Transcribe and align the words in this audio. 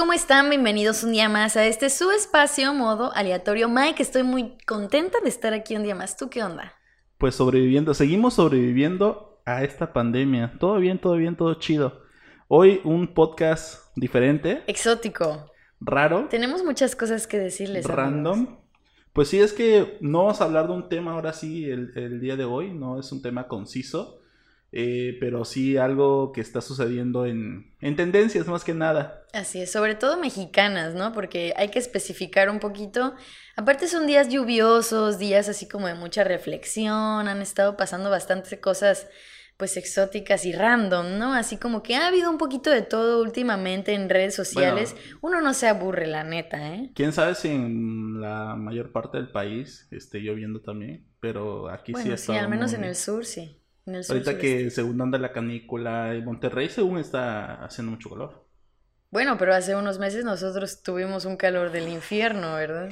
¿Cómo 0.00 0.14
están? 0.14 0.48
Bienvenidos 0.48 1.04
un 1.04 1.12
día 1.12 1.28
más 1.28 1.58
a 1.58 1.66
este 1.66 1.90
su 1.90 2.10
espacio 2.10 2.72
modo 2.72 3.12
aleatorio. 3.14 3.68
Mike, 3.68 4.02
estoy 4.02 4.22
muy 4.22 4.56
contenta 4.66 5.18
de 5.22 5.28
estar 5.28 5.52
aquí 5.52 5.76
un 5.76 5.82
día 5.82 5.94
más. 5.94 6.16
¿Tú 6.16 6.30
qué 6.30 6.42
onda? 6.42 6.72
Pues 7.18 7.34
sobreviviendo, 7.34 7.92
seguimos 7.92 8.32
sobreviviendo 8.32 9.42
a 9.44 9.62
esta 9.62 9.92
pandemia. 9.92 10.54
Todo 10.58 10.78
bien, 10.78 10.98
todo 10.98 11.16
bien, 11.16 11.36
todo 11.36 11.52
chido. 11.52 12.00
Hoy 12.48 12.80
un 12.82 13.12
podcast 13.12 13.94
diferente, 13.94 14.62
Exótico. 14.66 15.52
raro, 15.80 16.28
Tenemos 16.30 16.64
muchas 16.64 16.96
cosas 16.96 17.26
que 17.26 17.38
decirles. 17.38 17.84
amigos. 17.84 17.94
random. 17.94 18.58
Pues 19.12 19.28
sí, 19.28 19.38
es 19.38 19.52
que 19.52 19.98
no 20.00 20.20
vamos 20.20 20.40
a 20.40 20.44
hablar 20.44 20.66
de 20.66 20.72
un 20.72 20.88
tema 20.88 21.12
ahora 21.12 21.34
sí 21.34 21.66
el, 21.66 21.92
el 21.94 22.20
día 22.22 22.36
de 22.36 22.46
hoy, 22.46 22.72
no 22.72 22.98
es 22.98 23.12
un 23.12 23.20
tema 23.20 23.48
conciso, 23.48 24.19
eh, 24.72 25.16
pero 25.20 25.44
sí 25.44 25.76
algo 25.76 26.32
que 26.32 26.40
está 26.40 26.60
sucediendo 26.60 27.26
en, 27.26 27.74
en 27.80 27.96
tendencias 27.96 28.46
más 28.46 28.64
que 28.64 28.74
nada. 28.74 29.24
Así 29.32 29.60
es, 29.60 29.70
sobre 29.72 29.94
todo 29.94 30.18
mexicanas, 30.18 30.94
¿no? 30.94 31.12
Porque 31.12 31.52
hay 31.56 31.68
que 31.70 31.78
especificar 31.78 32.50
un 32.50 32.58
poquito. 32.60 33.14
Aparte 33.56 33.88
son 33.88 34.06
días 34.06 34.28
lluviosos, 34.28 35.18
días 35.18 35.48
así 35.48 35.68
como 35.68 35.86
de 35.86 35.94
mucha 35.94 36.24
reflexión, 36.24 37.28
han 37.28 37.42
estado 37.42 37.76
pasando 37.76 38.10
bastantes 38.10 38.58
cosas 38.60 39.08
pues 39.56 39.76
exóticas 39.76 40.46
y 40.46 40.52
random, 40.52 41.18
¿no? 41.18 41.34
Así 41.34 41.58
como 41.58 41.82
que 41.82 41.94
ha 41.94 42.06
habido 42.06 42.30
un 42.30 42.38
poquito 42.38 42.70
de 42.70 42.80
todo 42.80 43.20
últimamente 43.22 43.92
en 43.92 44.08
redes 44.08 44.34
sociales. 44.34 44.96
Uno 45.20 45.42
no 45.42 45.52
se 45.52 45.68
aburre, 45.68 46.06
la 46.06 46.24
neta, 46.24 46.74
¿eh? 46.76 46.90
Quién 46.94 47.12
sabe 47.12 47.34
si 47.34 47.48
en 47.48 48.22
la 48.22 48.56
mayor 48.56 48.90
parte 48.90 49.18
del 49.18 49.30
país 49.30 49.86
esté 49.90 50.20
lloviendo 50.20 50.62
también, 50.62 51.06
pero 51.20 51.68
aquí 51.68 51.92
sí 51.92 52.10
ha 52.10 52.16
sí, 52.16 52.32
al 52.32 52.48
menos 52.48 52.70
muy- 52.70 52.78
en 52.80 52.84
el 52.84 52.96
sur, 52.96 53.26
sí. 53.26 53.59
En 53.86 53.94
el 53.94 54.04
sur 54.04 54.16
Ahorita 54.16 54.32
sureste. 54.32 54.66
que 54.66 54.70
según 54.70 55.00
anda 55.00 55.18
la 55.18 55.32
canícula 55.32 56.14
en 56.14 56.24
Monterrey, 56.26 56.68
según 56.68 56.98
está 56.98 57.64
haciendo 57.64 57.92
mucho 57.92 58.10
calor. 58.10 58.46
Bueno, 59.10 59.36
pero 59.38 59.54
hace 59.54 59.76
unos 59.76 59.98
meses 60.00 60.24
nosotros 60.24 60.82
tuvimos 60.82 61.24
un 61.24 61.36
calor 61.36 61.70
del 61.70 61.88
infierno, 61.88 62.54
¿verdad? 62.56 62.90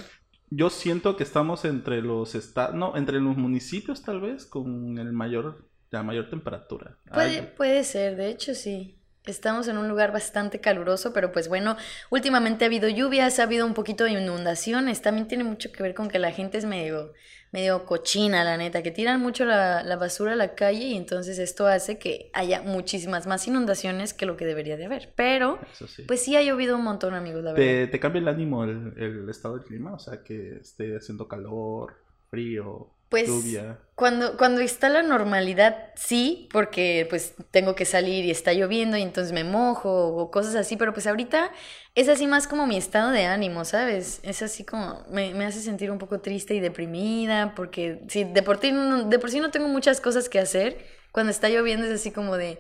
Yo 0.51 0.71
siento 0.71 1.17
que 1.17 1.25
estamos 1.25 1.65
entre 1.65 2.01
los 2.03 2.35
estados, 2.35 2.75
no, 2.75 2.97
entre 2.97 3.21
los 3.21 3.37
municipios 3.37 4.03
tal 4.03 4.21
vez 4.21 4.47
con 4.47 4.99
el 4.99 5.13
mayor, 5.13 5.69
la 5.91 6.03
mayor 6.03 6.31
temperatura. 6.31 6.99
Puede, 7.13 7.41
Ay, 7.41 7.53
puede 7.57 7.85
ser, 7.85 8.17
de 8.17 8.29
hecho 8.31 8.55
sí. 8.55 8.98
Estamos 9.31 9.69
en 9.69 9.79
un 9.79 9.89
lugar 9.89 10.13
bastante 10.13 10.61
caluroso, 10.61 11.13
pero 11.13 11.33
pues 11.33 11.49
bueno, 11.49 11.77
últimamente 12.11 12.65
ha 12.65 12.67
habido 12.67 12.89
lluvias, 12.89 13.39
ha 13.39 13.45
habido 13.45 13.67
un 13.67 13.75
poquito 13.75 14.05
de 14.05 14.13
inundaciones, 14.13 15.03
también 15.03 15.29
tiene 15.29 15.45
mucho 15.45 15.71
que 15.73 15.83
ver 15.83 15.95
con 15.95 16.09
que 16.09 16.19
la 16.19 16.33
gente 16.33 16.59
es 16.59 16.65
medio, 16.65 17.13
medio 17.53 17.85
cochina, 17.85 18.45
la 18.45 18.57
neta, 18.57 18.83
que 18.83 18.91
tiran 18.91 19.21
mucho 19.21 19.45
la, 19.45 19.83
la 19.83 19.97
basura 19.97 20.33
a 20.33 20.37
la 20.37 20.55
calle 20.55 20.85
y 20.85 20.97
entonces 20.97 21.39
esto 21.39 21.67
hace 21.67 21.99
que 21.99 22.31
haya 22.33 22.63
muchísimas 22.63 23.27
más 23.27 23.47
inundaciones 23.47 24.15
que 24.15 24.27
lo 24.27 24.37
que 24.37 24.45
debería 24.45 24.77
de 24.77 24.87
haber. 24.87 25.13
Pero, 25.17 25.59
sí. 25.73 26.03
pues 26.03 26.23
sí 26.23 26.37
ha 26.37 26.43
llovido 26.43 26.77
un 26.77 26.85
montón, 26.85 27.15
amigos, 27.15 27.43
la 27.43 27.53
verdad. 27.53 27.67
te, 27.67 27.87
te 27.87 28.01
cambia 28.01 28.21
el 28.21 28.29
ánimo 28.29 28.65
el, 28.65 28.95
el 28.97 29.29
estado 29.29 29.57
del 29.57 29.65
clima, 29.65 29.95
o 29.95 29.99
sea, 29.99 30.23
que 30.23 30.57
esté 30.57 30.97
haciendo 30.97 31.29
calor, 31.29 31.95
frío, 32.31 32.91
Pues 33.09 33.27
lluvia. 33.27 33.79
cuando, 33.95 34.37
cuando 34.37 34.61
está 34.61 34.89
la 34.91 35.03
normalidad, 35.03 35.93
sí, 35.97 36.49
porque 36.53 37.07
pues 37.09 37.35
tengo 37.51 37.75
que 37.75 37.85
salir 37.87 38.25
y 38.25 38.31
está 38.31 38.53
lloviendo 38.53 38.97
y 38.99 39.03
entonces 39.03 39.33
me 39.33 39.45
mojo 39.45 40.09
o 40.15 40.31
cosas 40.31 40.55
así, 40.55 40.77
pero 40.77 40.93
pues 40.93 41.07
ahorita 41.07 41.51
es 41.95 42.09
así 42.09 42.27
más 42.27 42.47
como 42.47 42.67
mi 42.67 42.77
estado 42.77 43.11
de 43.11 43.25
ánimo, 43.25 43.65
¿sabes? 43.65 44.21
Es 44.23 44.43
así 44.43 44.65
como 44.65 45.05
me, 45.11 45.35
me 45.35 45.47
hace 45.47 45.61
sentir 45.61 45.91
un 45.91 45.99
poco 45.99 46.21
triste 46.21 46.55
y 46.55 46.61
deprimida, 46.61 47.55
porque 47.55 48.03
si 48.09 48.25
de 48.25 48.43
por, 48.43 48.59
ti 48.61 48.73
de 48.73 49.19
por 49.19 49.31
sí 49.31 49.41
no 49.41 49.51
tengo 49.51 49.69
muchas 49.69 50.01
cosas 50.01 50.29
que 50.29 50.39
hacer, 50.39 50.85
cuando 51.13 51.31
está 51.33 51.49
lloviendo 51.49 51.87
es 51.87 51.93
así 51.93 52.13
como 52.13 52.37
de, 52.37 52.59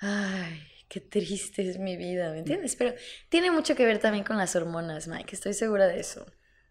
ay, 0.00 0.60
qué 0.88 1.00
triste 1.00 1.68
es 1.68 1.78
mi 1.78 1.96
vida, 1.96 2.30
¿me 2.32 2.38
entiendes? 2.40 2.76
Pero 2.76 2.94
tiene 3.28 3.50
mucho 3.50 3.74
que 3.76 3.86
ver 3.86 3.98
también 4.00 4.24
con 4.24 4.36
las 4.38 4.56
hormonas, 4.56 5.08
Mike, 5.08 5.34
estoy 5.34 5.54
segura 5.54 5.86
de 5.86 6.00
eso. 6.00 6.26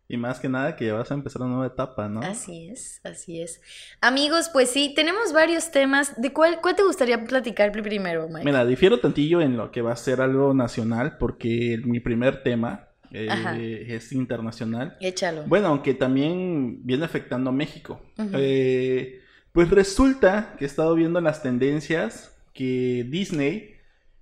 Y 0.09 0.16
más 0.16 0.40
que 0.40 0.47
nada 0.47 0.75
que 0.78 0.85
ya 0.85 0.94
vas 0.94 1.12
a 1.12 1.16
empezar 1.16 1.41
una 1.41 1.51
nueva 1.56 1.68
etapa, 1.73 2.07
¿no? 2.07 2.22
Así 2.22 2.69
es, 2.69 3.01
así 3.03 3.41
es. 3.41 3.62
Amigos, 4.00 4.50
pues 4.53 4.69
sí, 4.69 4.94
tenemos 4.95 5.34
varios 5.34 5.69
temas. 5.72 6.19
¿De 6.22 6.31
cuál, 6.31 6.59
cuál 6.62 6.78
te 6.78 6.84
gustaría 6.84 7.25
platicar 7.25 7.73
pri- 7.73 7.81
primero, 7.81 8.29
Mike? 8.29 8.45
Mira, 8.45 8.66
difiero 8.66 9.00
tantillo 9.01 9.41
en 9.41 9.57
lo 9.57 9.69
que 9.69 9.81
va 9.81 9.91
a 9.91 9.97
ser 9.97 10.22
algo 10.22 10.53
nacional, 10.53 11.18
porque 11.18 11.81
mi 11.84 12.00
primer 12.00 12.41
tema 12.41 12.88
eh, 13.12 13.85
es 13.90 14.13
internacional. 14.13 14.95
Échalo. 15.01 15.44
Bueno, 15.44 15.68
aunque 15.68 15.94
también 15.94 16.85
viene 16.85 17.03
afectando 17.03 17.50
a 17.50 17.53
México. 17.53 18.01
Eh, 18.34 19.22
pues 19.51 19.69
resulta 19.69 20.56
que 20.57 20.63
he 20.63 20.68
estado 20.68 20.95
viendo 20.95 21.19
las 21.19 21.41
tendencias 21.44 22.34
que 22.53 23.06
Disney 23.09 23.75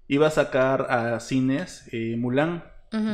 iba 0.08 0.28
a 0.28 0.32
sacar 0.32 0.88
a 0.90 1.20
cines 1.20 1.88
eh, 1.92 2.16
Mulan, 2.18 2.64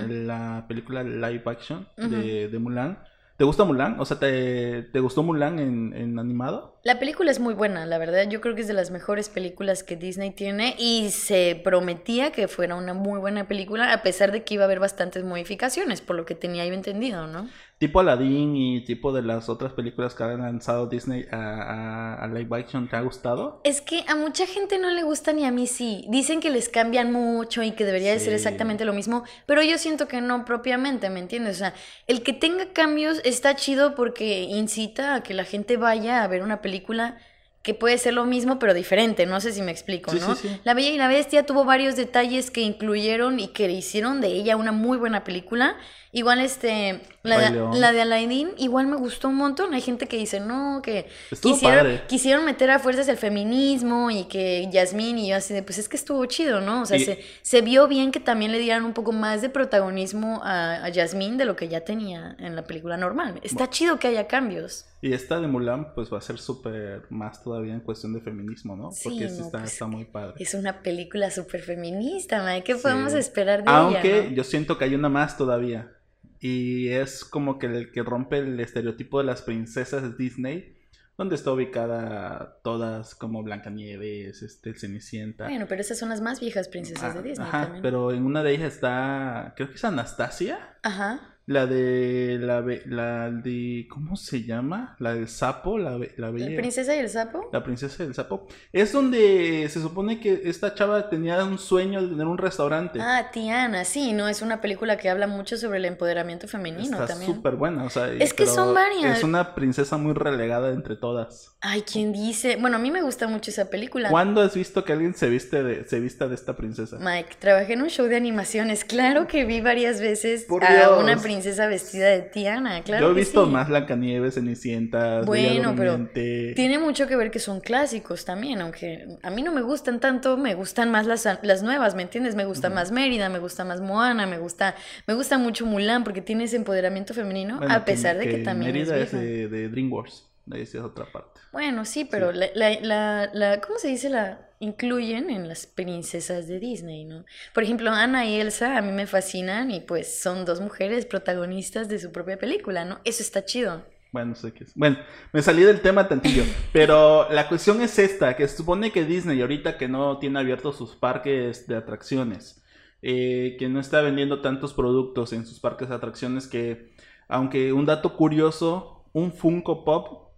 La 0.08 0.66
película 0.68 1.04
live 1.04 1.44
action 1.46 1.88
de, 1.98 2.48
de 2.48 2.60
Mulan. 2.60 3.00
¿Te 3.38 3.46
gusta 3.46 3.64
Mulan? 3.64 4.00
O 4.00 4.06
sea, 4.06 4.20
¿te, 4.20 4.84
te 4.84 5.00
gustó 5.00 5.24
Mulan 5.24 5.58
en, 5.58 5.94
en 5.96 6.20
animado? 6.20 6.80
La 6.84 7.00
película 7.00 7.32
es 7.32 7.40
muy 7.40 7.56
buena, 7.56 7.88
la 7.88 7.98
verdad. 7.98 8.30
Yo 8.30 8.40
creo 8.40 8.54
que 8.54 8.62
es 8.62 8.68
de 8.68 8.76
las 8.76 8.92
mejores 8.92 9.30
películas 9.30 9.84
que 9.84 9.96
Disney 9.96 10.30
tiene 10.30 10.76
y 10.78 11.10
se 11.10 11.60
prometía 11.64 12.32
que 12.32 12.48
fuera 12.48 12.76
una 12.76 12.94
muy 12.94 13.20
buena 13.20 13.48
película, 13.48 13.94
a 13.94 14.04
pesar 14.04 14.32
de 14.32 14.44
que 14.44 14.54
iba 14.54 14.64
a 14.64 14.66
haber 14.66 14.80
bastantes 14.80 15.24
modificaciones, 15.24 16.02
por 16.02 16.16
lo 16.16 16.26
que 16.26 16.36
tenía 16.36 16.68
yo 16.68 16.74
entendido, 16.74 17.26
¿no? 17.26 17.50
Tipo 17.82 18.00
Aladdin 18.00 18.56
y 18.56 18.82
tipo 18.82 19.12
de 19.12 19.24
las 19.24 19.50
otras 19.50 19.74
películas 19.74 20.14
que 20.14 20.24
han 20.24 20.38
lanzado 20.40 20.86
Disney 20.86 21.26
a, 21.32 21.38
a- 21.38 22.24
a 22.24 22.28
live 22.28 22.56
action, 22.60 22.88
¿te 22.88 22.96
ha 22.96 23.02
gustado? 23.02 23.60
Es 23.64 23.82
que 23.82 24.04
a 24.08 24.14
mucha 24.16 24.46
gente 24.46 24.78
no 24.78 24.92
le 24.92 25.02
gusta 25.02 25.34
ni 25.34 25.46
a 25.46 25.52
mí 25.52 25.66
sí. 25.66 26.06
Dicen 26.08 26.42
que 26.42 26.52
les 26.52 26.70
cambian 26.70 27.12
mucho 27.12 27.64
y 27.64 27.72
que 27.72 27.84
debería 27.84 28.12
de 28.12 28.20
ser 28.20 28.34
exactamente 28.34 28.86
lo 28.86 28.94
mismo, 28.94 29.24
pero 29.48 29.64
yo 29.64 29.80
siento 29.80 30.08
que 30.08 30.22
no 30.22 30.46
propiamente, 30.46 31.10
¿me 31.10 31.20
entiendes? 31.22 31.56
O 31.56 31.60
sea, 31.60 31.74
el 32.06 32.22
que 32.22 32.34
tenga 32.34 32.72
cambios 32.72 33.20
está 33.26 33.56
chido 33.56 33.96
porque 33.96 34.44
incita 34.44 35.16
a 35.16 35.24
que 35.24 35.34
la 35.34 35.44
gente 35.44 35.76
vaya 35.78 36.22
a 36.24 36.28
ver 36.28 36.44
una 36.44 36.62
película 36.62 37.18
que 37.64 37.74
puede 37.74 37.98
ser 38.00 38.14
lo 38.16 38.26
mismo 38.26 38.58
pero 38.60 38.74
diferente, 38.74 39.26
no 39.26 39.40
sé 39.40 39.52
si 39.54 39.62
me 39.62 39.72
explico, 39.72 40.12
Sí, 40.12 40.20
¿no? 40.20 40.36
sí, 40.36 40.48
sí. 40.48 40.60
La 40.64 40.74
Bella 40.74 40.90
y 40.90 40.98
la 40.98 41.08
Bestia 41.08 41.46
tuvo 41.46 41.64
varios 41.64 41.96
detalles 41.96 42.50
que 42.52 42.62
incluyeron 42.62 43.40
y 43.40 43.50
que 43.50 43.70
hicieron 43.72 44.20
de 44.22 44.30
ella 44.30 44.56
una 44.58 44.72
muy 44.72 44.98
buena 44.98 45.24
película. 45.24 45.76
Igual 46.14 46.42
este, 46.42 47.00
la 47.24 47.38
de, 47.40 47.78
la 47.80 47.94
de 47.94 48.02
Aladdin 48.02 48.50
igual 48.58 48.88
me 48.88 48.98
gustó 48.98 49.30
un 49.30 49.36
montón. 49.36 49.74
Hay 49.74 49.80
gente 49.80 50.08
que 50.10 50.18
dice, 50.18 50.42
no, 50.42 50.82
que 50.84 51.08
Estuvo 51.32 51.54
quisieron, 51.54 51.78
padre. 51.86 52.02
quisieron 52.10 52.44
meter 52.44 52.70
a 52.70 52.80
fuerzas 52.80 53.08
el 53.08 53.16
feminismo 53.16 54.12
y 54.12 54.26
que 54.26 54.68
Yasmín 54.72 55.18
y 55.20 55.30
yo 55.30 55.38
así 55.38 55.54
de, 55.54 55.64
pues 55.64 55.78
es 55.78 55.88
que 55.88 55.96
estuvo 55.96 56.26
chido, 56.26 56.60
¿no? 56.60 56.82
O 56.82 56.86
sea, 56.86 56.98
Y- 56.98 57.06
se, 57.06 57.24
se 57.44 57.62
vio 57.62 57.88
bien 57.88 58.12
que 58.12 58.20
también 58.20 58.52
le 58.52 58.60
dieran 58.60 58.84
un 58.84 58.94
poco 58.94 59.14
más 59.14 59.42
de 59.42 59.50
protagonismo 59.50 60.42
a, 60.44 60.84
a 60.84 60.90
Yasmín 60.90 61.38
de 61.38 61.46
lo 61.46 61.56
que 61.56 61.70
ya 61.70 61.82
tenía 61.82 62.36
en 62.40 62.56
la 62.58 62.64
película 62.64 62.98
normal. 62.98 63.40
Está 63.44 63.70
chido 63.70 63.98
que 63.98 64.08
haya 64.08 64.28
cambios. 64.28 64.86
Y 65.02 65.14
esta 65.14 65.40
de 65.40 65.48
Mulan, 65.48 65.94
pues 65.96 66.12
va 66.14 66.18
a 66.18 66.22
ser 66.22 66.38
súper 66.40 67.04
más 67.10 67.42
todavía 67.52 67.74
en 67.74 67.82
cuestión 67.82 68.14
de 68.14 68.22
feminismo, 68.22 68.76
¿no? 68.78 68.92
Sí, 68.92 69.10
Porque 69.10 69.28
sí 69.30 69.40
no, 69.40 69.46
está, 69.46 69.60
pues, 69.60 69.74
está 69.74 69.88
muy 69.88 70.06
padre. 70.06 70.36
Es 70.40 70.54
una 70.54 70.82
película 70.82 71.30
súper 71.32 71.62
feminista. 71.62 72.62
¿Qué 72.64 72.76
Sí. 72.76 72.82
podemos 72.82 73.14
esperar 73.14 73.64
de 73.64 73.70
Aunque 73.70 74.20
ella? 74.20 74.30
no? 74.30 74.36
yo 74.36 74.44
siento 74.44 74.78
que 74.78 74.86
hay 74.86 74.96
una 74.96 75.10
más 75.10 75.38
todavía. 75.38 75.92
Y 76.40 76.88
es 76.90 77.24
como 77.26 77.60
que 77.60 77.68
el 77.68 77.92
que 77.92 78.02
rompe 78.04 78.38
el 78.40 78.60
estereotipo 78.60 79.20
de 79.20 79.26
las 79.26 79.42
princesas 79.42 80.02
de 80.02 80.16
Disney, 80.18 80.78
donde 81.18 81.36
está 81.36 81.52
ubicada 81.52 82.58
todas 82.64 83.14
como 83.16 83.44
Blancanieves, 83.44 84.42
este, 84.42 84.74
Cenicienta. 84.74 85.44
Bueno, 85.46 85.66
pero 85.68 85.82
esas 85.82 86.00
son 86.00 86.10
las 86.10 86.22
más 86.22 86.40
viejas 86.40 86.68
princesas 86.70 87.14
de 87.14 87.20
Ah, 87.20 87.24
Disney 87.24 87.48
Ajá, 87.48 87.62
también. 87.64 87.82
pero 87.84 88.12
en 88.12 88.24
una 88.26 88.42
de 88.44 88.54
ellas 88.54 88.74
está, 88.74 89.54
creo 89.56 89.70
que 89.70 89.76
es 89.76 89.84
Anastasia. 89.86 90.78
Ajá. 90.84 91.31
La 91.48 91.66
de 91.66 92.38
la, 92.40 92.64
la 92.86 93.32
de 93.32 93.88
¿cómo 93.90 94.16
se 94.16 94.44
llama? 94.44 94.96
La 95.00 95.16
del 95.16 95.28
sapo, 95.28 95.78
la, 95.80 95.98
la 95.98 96.06
¿La 96.18 96.30
bella 96.30 96.56
princesa 96.56 96.96
y 96.96 97.00
el 97.00 97.10
sapo? 97.10 97.50
la 97.52 97.64
princesa 97.64 98.04
del 98.04 98.14
sapo. 98.14 98.48
Es 98.72 98.94
donde 98.94 99.68
se 99.70 99.82
supone 99.82 100.20
que 100.20 100.44
esta 100.46 100.76
chava 100.76 101.10
tenía 101.10 101.44
un 101.44 101.58
sueño 101.58 102.02
de 102.04 102.10
tener 102.10 102.28
un 102.28 102.38
restaurante. 102.38 103.00
Ah, 103.02 103.32
Tiana, 103.34 103.86
sí, 103.86 104.14
no, 104.14 104.28
es 104.30 104.42
una 104.44 104.62
película 104.62 104.98
que 104.98 105.10
habla 105.10 105.26
mucho 105.26 105.58
sobre 105.58 105.80
el 105.80 105.86
empoderamiento 105.86 106.48
femenino 106.48 106.84
Está 107.02 107.08
también. 107.08 107.34
súper 107.36 107.56
buena, 107.56 107.86
o 107.86 107.90
sea, 107.90 108.14
y- 108.14 108.22
Es 108.22 108.34
que 108.36 108.46
son 108.46 108.74
varias. 108.76 109.18
Es 109.18 109.24
una 109.24 109.56
princesa 109.56 109.98
muy 109.98 110.14
relegada 110.14 110.70
entre 110.72 110.96
todas. 110.96 111.58
Ay, 111.60 111.82
¿quién 111.82 112.14
dice? 112.14 112.58
Bueno, 112.62 112.78
a 112.78 112.80
mí 112.80 112.92
me 112.92 113.02
gusta 113.02 113.28
mucho 113.28 113.50
esa 113.50 113.70
película. 113.70 114.10
¿Cuándo 114.10 114.42
has 114.42 114.54
visto 114.54 114.86
que 114.86 114.94
alguien 114.94 115.16
se 115.16 115.28
viste 115.30 115.64
de, 115.64 115.86
se 115.86 116.00
vista 116.00 116.28
de 116.28 116.36
esta 116.36 116.56
princesa? 116.56 116.98
Mike, 117.00 117.36
trabajé 117.40 117.74
en 117.74 117.82
un 117.82 117.90
show 117.90 118.06
de 118.06 118.16
animaciones. 118.16 118.86
Claro 118.86 119.28
que 119.28 119.44
vi 119.46 119.60
varias 119.60 120.00
veces 120.00 120.46
Por 120.46 120.64
a 120.64 120.72
Dios. 120.74 121.04
una 121.04 121.14
princesa 121.14 121.31
vestida 121.68 122.08
de 122.08 122.22
Tiana. 122.22 122.82
Claro 122.84 123.06
Yo 123.08 123.12
he 123.12 123.16
que 123.16 123.20
visto 123.22 123.46
sí. 123.46 123.52
más 123.52 123.68
Blancanieves, 123.70 124.36
Cenicienta, 124.36 125.22
Bueno, 125.22 125.74
pero. 125.76 126.10
Tiene 126.14 126.80
mucho 126.80 127.08
que 127.08 127.16
ver 127.16 127.32
que 127.32 127.40
son 127.40 127.60
clásicos 127.62 128.26
también, 128.26 128.62
aunque 128.62 129.08
a 129.24 129.30
mí 129.30 129.42
no 129.44 129.52
me 129.52 129.62
gustan 129.62 130.00
tanto, 130.00 130.38
me 130.38 130.54
gustan 130.56 130.92
más 130.92 131.06
las, 131.08 131.28
las 131.44 131.64
nuevas, 131.64 131.96
¿me 131.96 132.04
entiendes? 132.04 132.36
Me 132.36 132.46
gusta 132.46 132.70
más 132.70 132.92
Mérida, 132.92 133.30
me 133.30 133.40
gusta 133.40 133.64
más 133.66 133.82
Moana, 133.82 134.28
me 134.28 134.38
gusta, 134.38 134.76
me 135.08 135.14
gusta 135.14 135.38
mucho 135.38 135.66
Mulan 135.66 136.04
porque 136.04 136.22
tiene 136.22 136.46
ese 136.46 136.56
empoderamiento 136.58 137.14
femenino, 137.14 137.58
Bueno, 137.58 137.74
a 137.74 137.86
pesar 137.86 138.18
de 138.18 138.28
que, 138.28 138.38
también 138.40 138.74
Mérida 138.74 138.98
es 138.98 139.12
vieja. 139.12 139.18
de, 139.26 139.48
de 139.48 139.70
DreamWorks. 139.70 140.28
Esa 140.54 140.78
es 140.80 140.84
otra 140.84 141.06
parte. 141.12 141.40
Bueno, 141.54 141.86
sí, 141.86 142.04
pero 142.04 142.32
la, 142.32 142.48
la, 142.56 142.80
la, 142.82 143.30
la- 143.34 143.62
¿cómo 143.62 143.78
se 143.78 143.88
dice 143.90 144.10
la, 144.10 144.40
incluyen 144.62 145.30
en 145.30 145.50
las 145.50 145.66
princesas 145.66 146.48
de 146.48 146.60
Disney, 146.60 147.04
¿no? 147.04 147.26
Por 147.54 147.64
ejemplo, 147.64 147.92
Anna 147.92 148.26
y 148.26 148.40
Elsa 148.40 148.78
a 148.78 148.82
mí 148.82 148.92
me 148.92 149.08
fascinan 149.08 149.72
y 149.72 149.82
pues 149.82 150.22
son 150.22 150.46
dos 150.46 150.62
mujeres 150.62 151.06
protagonistas 151.06 151.90
de 151.90 152.00
su 152.00 152.12
propia 152.12 152.38
película, 152.38 152.86
¿no? 152.86 153.00
Eso 153.04 153.24
está 153.24 153.44
chido. 153.44 153.84
Bueno, 154.12 154.36
sé 154.36 154.54
qué 154.54 154.66
es. 154.66 154.76
Bueno, 154.76 154.98
me 155.34 155.42
salí 155.42 155.64
del 155.64 155.82
tema 155.82 156.08
tantillo. 156.08 156.44
pero 156.74 157.28
la 157.32 157.50
cuestión 157.50 157.82
es 157.82 157.98
esta, 157.98 158.36
que 158.36 158.48
se 158.48 158.58
supone 158.58 158.92
que 158.92 159.04
Disney 159.04 159.42
ahorita 159.42 159.78
que 159.78 159.88
no 159.88 160.20
tiene 160.20 160.40
abiertos 160.40 160.78
sus 160.78 160.96
parques 160.96 161.66
de 161.68 161.76
atracciones, 161.76 162.64
eh, 163.02 163.56
que 163.58 163.68
no 163.68 163.80
está 163.80 164.02
vendiendo 164.02 164.42
tantos 164.42 164.74
productos 164.74 165.34
en 165.34 165.48
sus 165.48 165.60
parques 165.60 165.90
de 165.90 165.96
atracciones, 165.96 166.48
que 166.48 166.94
aunque 167.28 167.74
un 167.74 167.86
dato 167.88 168.16
curioso, 168.16 169.06
un 169.12 169.34
Funko 169.34 169.84
Pop 169.84 170.30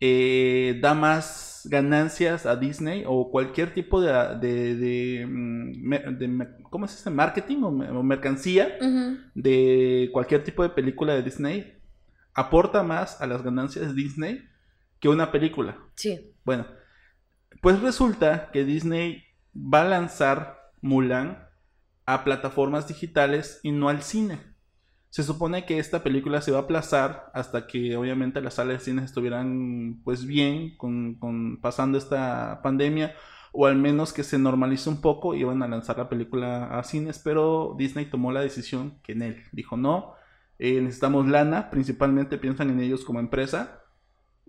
eh, 0.00 0.78
da 0.82 0.92
más 0.92 1.47
ganancias 1.68 2.46
a 2.46 2.56
Disney 2.56 3.04
o 3.06 3.30
cualquier 3.30 3.74
tipo 3.74 4.00
de, 4.00 4.12
de, 4.38 5.26
mm, 5.26 6.62
¿cómo 6.70 6.86
es 6.86 6.94
ese? 6.94 7.10
Marketing 7.10 7.62
o, 7.62 8.02
mercancía 8.02 8.78
de 9.34 10.10
cualquier 10.12 10.44
tipo 10.44 10.62
de 10.62 10.70
película 10.70 11.14
de 11.14 11.22
Disney 11.22 11.74
aporta 12.34 12.82
más 12.82 13.20
a 13.20 13.26
las 13.26 13.42
ganancias 13.42 13.88
de 13.88 13.94
Disney 13.94 14.48
que 15.00 15.08
una 15.08 15.30
película. 15.30 15.78
Sí. 15.94 16.34
Bueno, 16.44 16.66
pues 17.60 17.80
resulta 17.80 18.50
que 18.52 18.64
Disney 18.64 19.24
va 19.54 19.82
a 19.82 19.88
lanzar 19.88 20.72
Mulan 20.80 21.48
a 22.06 22.24
plataformas 22.24 22.88
digitales 22.88 23.60
y 23.62 23.72
no 23.72 23.88
al 23.88 24.02
cine. 24.02 24.40
Se 25.10 25.22
supone 25.22 25.64
que 25.64 25.78
esta 25.78 26.02
película 26.02 26.42
se 26.42 26.52
va 26.52 26.58
a 26.58 26.62
aplazar 26.62 27.30
hasta 27.32 27.66
que 27.66 27.96
obviamente 27.96 28.40
las 28.40 28.54
salas 28.54 28.78
de 28.78 28.84
cine 28.84 29.04
estuvieran 29.04 30.00
pues 30.04 30.26
bien 30.26 30.76
con, 30.76 31.58
pasando 31.62 31.96
esta 31.96 32.60
pandemia 32.62 33.14
o 33.52 33.66
al 33.66 33.76
menos 33.76 34.12
que 34.12 34.22
se 34.22 34.38
normalice 34.38 34.90
un 34.90 35.00
poco 35.00 35.34
y 35.34 35.44
van 35.44 35.62
a 35.62 35.68
lanzar 35.68 35.96
la 35.96 36.10
película 36.10 36.78
a 36.78 36.84
cines, 36.84 37.18
pero 37.18 37.74
Disney 37.78 38.04
tomó 38.06 38.32
la 38.32 38.42
decisión 38.42 38.98
que 39.02 39.12
en 39.12 39.22
él 39.22 39.42
dijo 39.52 39.78
no, 39.78 40.12
eh, 40.58 40.80
necesitamos 40.82 41.26
lana, 41.26 41.70
principalmente 41.70 42.36
piensan 42.36 42.68
en 42.68 42.80
ellos 42.80 43.04
como 43.04 43.20
empresa 43.20 43.82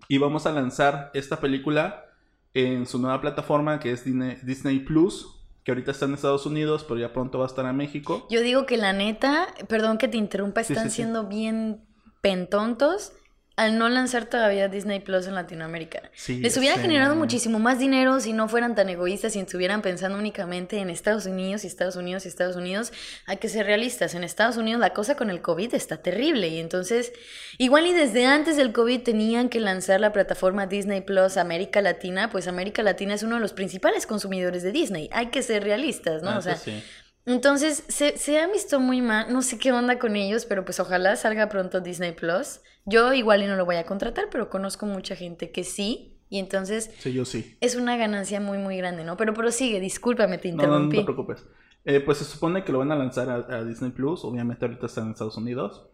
y 0.08 0.18
vamos 0.18 0.46
a 0.46 0.52
lanzar 0.52 1.10
esta 1.14 1.40
película 1.40 2.04
en 2.52 2.86
su 2.86 2.98
nueva 2.98 3.20
plataforma 3.22 3.80
que 3.80 3.92
es 3.92 4.04
Disney 4.04 4.80
Plus 4.80 5.39
que 5.64 5.72
ahorita 5.72 5.90
está 5.90 6.06
en 6.06 6.14
Estados 6.14 6.46
Unidos, 6.46 6.84
pero 6.86 7.00
ya 7.00 7.12
pronto 7.12 7.38
va 7.38 7.44
a 7.44 7.48
estar 7.48 7.64
en 7.66 7.76
México. 7.76 8.26
Yo 8.30 8.40
digo 8.40 8.66
que 8.66 8.76
la 8.76 8.92
neta, 8.92 9.48
perdón 9.68 9.98
que 9.98 10.08
te 10.08 10.16
interrumpa, 10.16 10.60
están 10.60 10.90
siendo 10.90 11.26
bien 11.26 11.84
pentontos 12.20 13.12
al 13.60 13.76
no 13.76 13.90
lanzar 13.90 14.24
todavía 14.24 14.68
Disney 14.68 15.00
Plus 15.00 15.26
en 15.26 15.34
Latinoamérica. 15.34 16.00
Les 16.28 16.56
hubiera 16.56 16.78
generado 16.78 17.14
muchísimo 17.14 17.58
más 17.58 17.78
dinero 17.78 18.18
si 18.18 18.32
no 18.32 18.48
fueran 18.48 18.74
tan 18.74 18.88
egoístas 18.88 19.36
y 19.36 19.38
estuvieran 19.38 19.82
pensando 19.82 20.16
únicamente 20.16 20.78
en 20.78 20.88
Estados 20.88 21.26
Unidos 21.26 21.64
y 21.64 21.66
Estados 21.66 21.96
Unidos 21.96 22.24
y 22.24 22.28
Estados 22.28 22.56
Unidos. 22.56 22.90
Hay 23.26 23.36
que 23.36 23.50
ser 23.50 23.66
realistas. 23.66 24.14
En 24.14 24.24
Estados 24.24 24.56
Unidos 24.56 24.80
la 24.80 24.94
cosa 24.94 25.14
con 25.14 25.28
el 25.28 25.42
COVID 25.42 25.74
está 25.74 25.98
terrible 25.98 26.48
y 26.48 26.58
entonces 26.58 27.12
igual 27.58 27.86
y 27.86 27.92
desde 27.92 28.24
antes 28.24 28.56
del 28.56 28.72
COVID 28.72 29.02
tenían 29.02 29.50
que 29.50 29.60
lanzar 29.60 30.00
la 30.00 30.14
plataforma 30.14 30.66
Disney 30.66 31.02
Plus 31.02 31.36
América 31.36 31.82
Latina, 31.82 32.30
pues 32.30 32.48
América 32.48 32.82
Latina 32.82 33.12
es 33.12 33.22
uno 33.22 33.34
de 33.34 33.42
los 33.42 33.52
principales 33.52 34.06
consumidores 34.06 34.62
de 34.62 34.72
Disney. 34.72 35.10
Hay 35.12 35.26
que 35.26 35.42
ser 35.42 35.64
realistas, 35.64 36.22
¿no? 36.22 36.30
Ah, 36.30 36.38
o 36.38 36.40
sea, 36.40 36.56
sí. 36.56 36.82
Entonces, 37.32 37.84
se, 37.88 38.16
se 38.18 38.38
ha 38.40 38.46
visto 38.48 38.80
muy 38.80 39.02
mal, 39.02 39.32
no 39.32 39.42
sé 39.42 39.58
qué 39.58 39.72
onda 39.72 39.98
con 39.98 40.16
ellos, 40.16 40.44
pero 40.46 40.64
pues 40.64 40.80
ojalá 40.80 41.16
salga 41.16 41.48
pronto 41.48 41.80
Disney 41.80 42.12
Plus. 42.12 42.60
Yo 42.86 43.12
igual 43.12 43.42
y 43.42 43.46
no 43.46 43.56
lo 43.56 43.64
voy 43.66 43.76
a 43.76 43.84
contratar, 43.84 44.26
pero 44.30 44.48
conozco 44.50 44.86
mucha 44.86 45.16
gente 45.16 45.50
que 45.50 45.64
sí. 45.64 46.18
Y 46.28 46.38
entonces... 46.38 46.90
Sí, 46.98 47.12
yo 47.12 47.24
sí. 47.24 47.56
Es 47.60 47.74
una 47.74 47.96
ganancia 47.96 48.40
muy, 48.40 48.58
muy 48.58 48.76
grande, 48.76 49.04
¿no? 49.04 49.16
Pero 49.16 49.34
prosigue, 49.34 49.80
discúlpame, 49.80 50.38
te 50.38 50.52
No, 50.52 50.56
no, 50.56 50.62
interrumpí. 50.62 50.96
no 50.96 51.02
te 51.02 51.04
preocupes. 51.06 51.46
Eh, 51.84 52.00
pues 52.00 52.18
se 52.18 52.24
supone 52.24 52.62
que 52.64 52.72
lo 52.72 52.78
van 52.78 52.92
a 52.92 52.96
lanzar 52.96 53.28
a, 53.30 53.34
a 53.58 53.64
Disney 53.64 53.90
Plus. 53.90 54.24
Obviamente 54.24 54.64
ahorita 54.64 54.86
está 54.86 55.00
en 55.00 55.10
Estados 55.10 55.36
Unidos. 55.36 55.88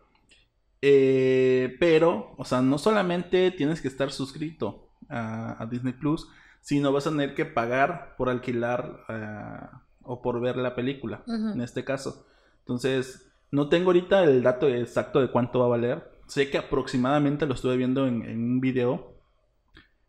Eh, 0.82 1.76
pero, 1.80 2.34
o 2.36 2.44
sea, 2.44 2.60
no 2.60 2.78
solamente 2.78 3.50
tienes 3.50 3.80
que 3.80 3.88
estar 3.88 4.10
suscrito 4.12 4.90
a, 5.08 5.60
a 5.62 5.66
Disney 5.66 5.94
Plus, 5.94 6.28
sino 6.60 6.92
vas 6.92 7.06
a 7.06 7.10
tener 7.10 7.34
que 7.34 7.46
pagar 7.46 8.14
por 8.16 8.28
alquilar 8.28 9.00
ah, 9.08 9.85
o 10.06 10.23
por 10.23 10.41
ver 10.41 10.56
la 10.56 10.75
película, 10.75 11.23
en 11.55 11.61
este 11.61 11.85
caso. 11.85 12.26
Entonces, 12.61 13.29
no 13.50 13.69
tengo 13.69 13.87
ahorita 13.91 14.25
el 14.25 14.43
dato 14.43 14.69
exacto 14.69 15.20
de 15.20 15.31
cuánto 15.31 15.61
va 15.61 15.67
a 15.67 15.69
valer. 15.69 16.11
Sé 16.26 16.50
que 16.50 16.58
aproximadamente 16.58 17.47
lo 17.47 17.55
estuve 17.55 17.76
viendo 17.76 18.06
en, 18.06 18.23
en 18.25 18.38
un 18.43 18.61
video 18.61 19.14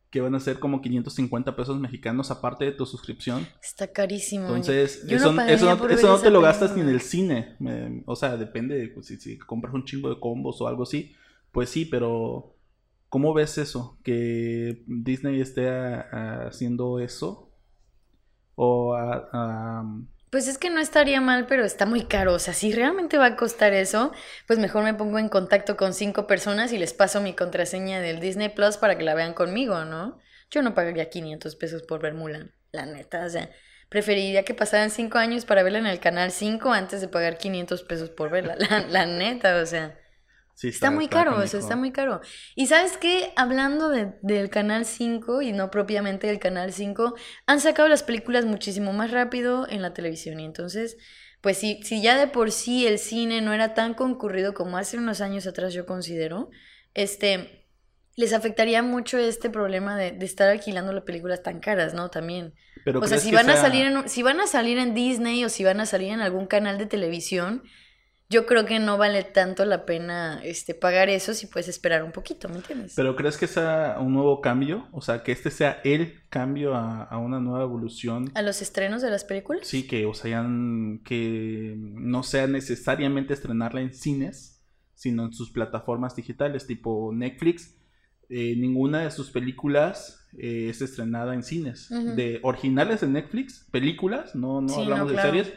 que 0.10 0.22
van 0.22 0.34
a 0.36 0.40
ser 0.40 0.58
como 0.60 0.82
550 0.82 1.56
pesos 1.56 1.80
mexicanos 1.80 2.32
aparte 2.32 2.64
de 2.66 2.72
tu 2.72 2.86
suscripción. 2.86 3.46
Está 3.62 3.88
carísimo. 3.92 4.48
Entonces, 4.48 5.04
eso, 5.16 5.34
no, 5.66 5.74
eso 5.94 6.08
no 6.08 6.18
te 6.24 6.30
lo 6.32 6.40
gastas 6.42 6.76
ni 6.76 6.82
en 6.82 6.90
el 6.90 7.02
cine. 7.02 7.56
Me- 7.60 8.04
o 8.06 8.16
sea, 8.16 8.38
depende 8.38 8.78
de 8.78 8.88
pues, 8.88 9.08
si, 9.08 9.18
si 9.18 9.38
compras 9.38 9.74
un 9.74 9.84
chingo 9.84 10.10
de 10.10 10.20
combos 10.20 10.62
o 10.62 10.68
algo 10.68 10.84
así. 10.84 11.14
Pues 11.52 11.70
sí, 11.70 11.84
pero 11.86 12.56
¿cómo 13.10 13.34
ves 13.34 13.58
eso? 13.58 13.98
¿Que 14.04 14.84
Disney 14.88 15.42
esté 15.42 15.70
a- 15.70 16.08
a- 16.12 16.48
haciendo 16.48 17.00
eso? 17.00 17.47
O 18.58 18.94
a- 18.94 19.30
a- 19.34 19.84
Pues 20.30 20.48
es 20.50 20.58
que 20.58 20.70
no 20.70 20.80
estaría 20.82 21.22
mal, 21.22 21.48
pero 21.48 21.64
está 21.64 21.86
muy 21.86 22.06
caro. 22.06 22.34
O 22.34 22.40
sea, 22.40 22.54
si 22.54 22.72
realmente 22.74 23.18
va 23.18 23.28
a 23.28 23.36
costar 23.38 23.74
eso, 23.74 24.12
pues 24.46 24.60
mejor 24.60 24.84
me 24.84 24.94
pongo 24.94 25.20
en 25.20 25.30
contacto 25.30 25.78
con 25.78 25.94
cinco 25.94 26.28
personas 26.28 26.74
y 26.74 26.78
les 26.78 26.94
paso 26.94 27.22
mi 27.22 27.34
contraseña 27.34 28.02
del 28.02 28.20
Disney 28.20 28.50
Plus 28.50 28.78
para 28.78 28.98
que 28.98 29.04
la 29.06 29.16
vean 29.16 29.34
conmigo, 29.34 29.86
¿no? 29.86 30.20
Yo 30.52 30.62
no 30.62 30.74
pagaría 30.74 31.10
500 31.10 31.56
pesos 31.56 31.84
por 31.84 32.02
ver 32.02 32.14
Mulan, 32.14 32.54
la 32.74 32.86
neta. 32.86 33.26
O 33.26 33.30
sea, 33.30 33.50
preferiría 33.90 34.44
que 34.44 34.54
pasaran 34.54 34.90
cinco 34.92 35.18
años 35.18 35.46
para 35.46 35.64
verla 35.64 35.80
en 35.80 35.88
el 35.88 36.00
canal 36.02 36.32
5 36.32 36.72
antes 36.74 37.00
de 37.02 37.08
pagar 37.08 37.38
500 37.38 37.84
pesos 37.84 38.10
por 38.10 38.30
verla. 38.30 38.56
La, 38.70 38.82
la 38.88 39.06
neta, 39.06 39.62
o 39.62 39.66
sea. 39.66 39.98
Sí, 40.58 40.68
Está 40.70 40.92
muy 40.92 41.08
caro, 41.08 41.42
eso 41.42 41.58
está 41.58 41.76
muy 41.76 41.92
caro. 41.92 42.22
Y 42.56 42.68
sabes 42.68 42.98
qué, 42.98 43.32
hablando 43.36 43.90
de- 43.90 44.14
del 44.22 44.50
Canal 44.50 44.86
5 44.86 45.42
y 45.42 45.52
no 45.54 45.72
propiamente 45.72 46.28
del 46.28 46.40
Canal 46.40 46.74
5, 46.74 47.16
han 47.46 47.60
sacado 47.62 47.88
las 47.90 48.04
películas 48.04 48.46
muchísimo 48.46 48.94
más 48.94 49.12
rápido 49.12 49.68
en 49.70 49.82
la 49.82 49.94
televisión. 49.94 50.40
Y 50.40 50.46
entonces, 50.46 50.98
pues 51.42 51.58
si, 51.58 51.82
si 51.84 52.02
ya 52.02 52.18
de 52.18 52.28
por 52.28 52.52
sí 52.52 52.86
el 52.88 53.00
cine 53.00 53.42
no 53.42 53.54
era 53.54 53.74
tan 53.74 53.94
concurrido 53.94 54.54
como 54.54 54.78
hace 54.78 54.98
unos 54.98 55.22
años 55.22 55.48
atrás 55.48 55.74
yo 55.74 55.86
considero, 55.86 56.50
este, 56.94 57.68
les 58.16 58.34
afectaría 58.34 58.82
mucho 58.84 59.18
este 59.20 59.50
problema 59.50 59.96
de, 59.98 60.12
de 60.12 60.26
estar 60.26 60.50
alquilando 60.50 60.92
las 60.94 61.04
películas 61.04 61.44
tan 61.44 61.60
caras, 61.60 61.94
¿no? 61.94 62.10
También. 62.10 62.54
Pero 62.84 63.00
O 63.00 63.08
sea, 63.08 63.18
¿crees 63.18 63.24
si 63.24 63.32
van 63.32 63.50
a 63.50 63.56
salir 63.58 63.86
en, 63.86 64.10
si 64.10 64.24
van 64.24 64.40
a 64.40 64.48
salir 64.48 64.78
en 64.80 64.94
Disney 64.94 65.44
o 65.46 65.50
si 65.50 65.64
van 65.64 65.80
a 65.80 65.86
salir 65.86 66.12
en 66.12 66.22
algún 66.22 66.48
canal 66.48 66.78
de 66.78 66.86
televisión, 66.88 67.64
yo 68.30 68.46
creo 68.46 68.66
que 68.66 68.80
no 68.80 68.98
vale 68.98 69.24
tanto 69.24 69.64
la 69.66 69.86
pena 69.86 70.42
este 70.44 70.74
pagar 70.74 71.10
eso 71.10 71.34
si 71.34 71.48
puedes 71.48 71.68
esperar 71.70 72.04
un 72.04 72.12
poquito, 72.12 72.50
¿me 72.50 72.58
entiendes? 72.58 72.94
¿Pero 72.96 73.16
crees 73.16 73.38
que 73.38 73.48
sea 73.48 73.98
un 74.00 74.14
nuevo 74.14 74.42
cambio? 74.42 74.88
O 74.92 75.02
sea, 75.02 75.24
que 75.24 75.32
este 75.32 75.50
sea 75.50 75.80
el 75.84 76.28
cambio 76.30 76.76
a, 76.76 77.04
a 77.04 77.18
una 77.20 77.40
nueva 77.40 77.64
evolución. 77.64 78.30
¿A 78.36 78.42
los 78.42 78.62
estrenos 78.62 79.02
de 79.02 79.10
las 79.12 79.24
películas? 79.24 79.66
Sí, 79.68 79.88
que, 79.88 80.06
o 80.06 80.14
sea, 80.14 80.46
que 81.06 81.76
no 81.78 82.24
sea 82.24 82.48
necesariamente 82.48 83.34
estrenarla 83.34 83.82
en 83.82 83.94
cines, 83.94 84.62
sino 84.94 85.26
en 85.26 85.34
sus 85.34 85.52
plataformas 85.52 86.16
digitales, 86.16 86.68
tipo 86.68 87.12
Netflix. 87.14 87.76
eh, 88.30 88.56
ninguna 88.58 89.04
de 89.04 89.12
sus 89.12 89.32
películas 89.32 90.28
eh, 90.38 90.68
es 90.70 90.82
estrenada 90.82 91.34
en 91.34 91.44
cines. 91.44 91.88
De 91.90 92.40
originales 92.44 93.00
de 93.02 93.08
Netflix, 93.08 93.66
películas, 93.72 94.36
no, 94.36 94.60
no 94.60 94.68
Sí, 94.68 94.82
hablamos 94.82 95.12
no, 95.14 95.16
de 95.18 95.22
series, 95.22 95.54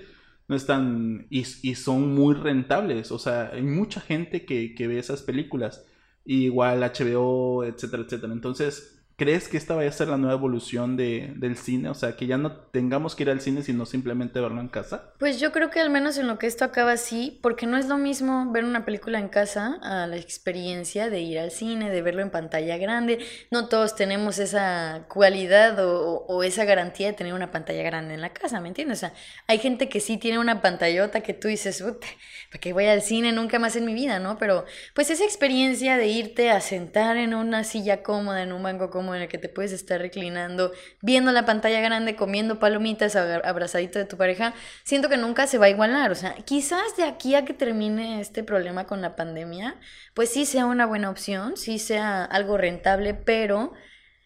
no 0.51 0.57
están 0.57 1.29
y, 1.31 1.45
son 1.45 2.13
muy 2.13 2.35
rentables. 2.35 3.13
O 3.13 3.21
sea, 3.21 3.51
hay 3.53 3.63
mucha 3.63 4.01
gente 4.01 4.45
que, 4.45 4.75
que 4.75 4.89
ve 4.89 4.99
esas 4.99 5.23
películas. 5.23 5.87
Igual 6.25 6.81
HBO, 6.81 7.63
etcétera, 7.63 8.03
etcétera. 8.03 8.33
Entonces, 8.33 9.00
¿crees 9.21 9.49
que 9.49 9.59
esta 9.59 9.75
vaya 9.75 9.91
a 9.91 9.93
ser 9.93 10.09
la 10.09 10.17
nueva 10.17 10.33
evolución 10.33 10.97
de, 10.97 11.35
del 11.37 11.59
cine? 11.59 11.91
O 11.91 11.95
sea, 11.95 12.17
que 12.17 12.27
ya 12.27 12.39
no 12.39 12.53
tengamos 12.53 13.15
que 13.15 13.25
ir 13.25 13.29
al 13.29 13.43
cine, 13.43 13.63
sino 13.63 13.85
simplemente 13.85 14.41
verlo 14.41 14.63
en 14.63 14.69
casa. 14.69 15.13
Pues 15.19 15.39
yo 15.39 15.53
creo 15.53 15.69
que 15.69 15.79
al 15.79 15.91
menos 15.91 16.17
en 16.17 16.27
lo 16.27 16.39
que 16.39 16.47
esto 16.47 16.65
acaba 16.65 16.97
sí, 16.97 17.39
porque 17.43 17.67
no 17.67 17.77
es 17.77 17.87
lo 17.87 17.99
mismo 17.99 18.51
ver 18.51 18.65
una 18.65 18.87
película 18.87 19.19
en 19.19 19.29
casa 19.29 19.79
a 19.83 20.07
la 20.07 20.17
experiencia 20.17 21.11
de 21.11 21.21
ir 21.21 21.39
al 21.39 21.51
cine, 21.51 21.91
de 21.91 22.01
verlo 22.01 22.23
en 22.23 22.31
pantalla 22.31 22.79
grande. 22.79 23.19
No 23.51 23.69
todos 23.69 23.95
tenemos 23.95 24.39
esa 24.39 25.05
cualidad 25.11 25.77
o, 25.81 26.43
esa 26.43 26.65
garantía 26.65 27.09
de 27.09 27.13
tener 27.13 27.35
una 27.35 27.51
pantalla 27.51 27.83
grande 27.83 28.15
en 28.15 28.23
la 28.23 28.33
casa, 28.33 28.59
¿me 28.63 28.69
entiendes? 28.69 29.01
O 29.01 29.01
sea, 29.01 29.13
hay 29.47 29.59
gente 29.59 29.91
que 29.91 30.01
sí 30.01 30.17
tiene 30.17 30.39
una 30.39 30.63
pantallota 30.63 31.21
que 31.21 31.35
tú 31.35 31.49
dices, 31.49 31.83
"Ut, 31.83 32.03
¿para 32.51 32.59
qué 32.59 32.73
voy 32.73 32.87
al 32.87 33.03
cine 33.03 33.33
nunca 33.33 33.59
más 33.59 33.77
en 33.77 33.85
mi 33.85 33.93
vida, 33.93 34.19
no? 34.19 34.39
Pero 34.39 34.65
pues 34.95 35.11
esa 35.11 35.25
experiencia 35.25 35.99
de 35.99 36.07
irte 36.07 36.51
a 36.51 36.63
sentar 36.63 37.19
en 37.19 37.35
una 37.35 37.65
silla 37.65 38.03
cómoda, 38.03 38.43
en 38.43 38.53
un 38.53 38.63
banco 38.63 38.89
cómodo 38.89 39.10
en 39.15 39.23
el 39.23 39.29
que 39.29 39.39
te 39.39 39.49
puedes 39.49 39.73
estar 39.73 40.01
reclinando, 40.01 40.73
viendo 41.03 41.33
la 41.33 41.45
pantalla 41.45 41.81
grande, 41.81 42.17
comiendo 42.17 42.59
palomitas, 42.59 43.17
abrazadito 43.17 43.99
de 43.99 44.05
tu 44.05 44.17
pareja, 44.17 44.55
siento 44.85 45.09
que 45.09 45.17
nunca 45.17 45.47
se 45.47 45.59
va 45.59 45.67
a 45.67 45.71
igualar. 45.71 46.11
O 46.11 46.15
sea, 46.15 46.35
quizás 46.45 46.97
de 46.97 47.05
aquí 47.05 47.35
a 47.35 47.45
que 47.45 47.55
termine 47.55 48.21
este 48.21 48.43
problema 48.43 48.87
con 48.87 49.01
la 49.01 49.17
pandemia, 49.17 49.79
pues 50.15 50.31
sí 50.31 50.47
sea 50.47 50.67
una 50.67 50.87
buena 50.87 51.11
opción, 51.11 51.57
sí 51.57 51.79
sea 51.79 52.25
algo 52.25 52.57
rentable, 52.57 53.15
pero 53.15 53.73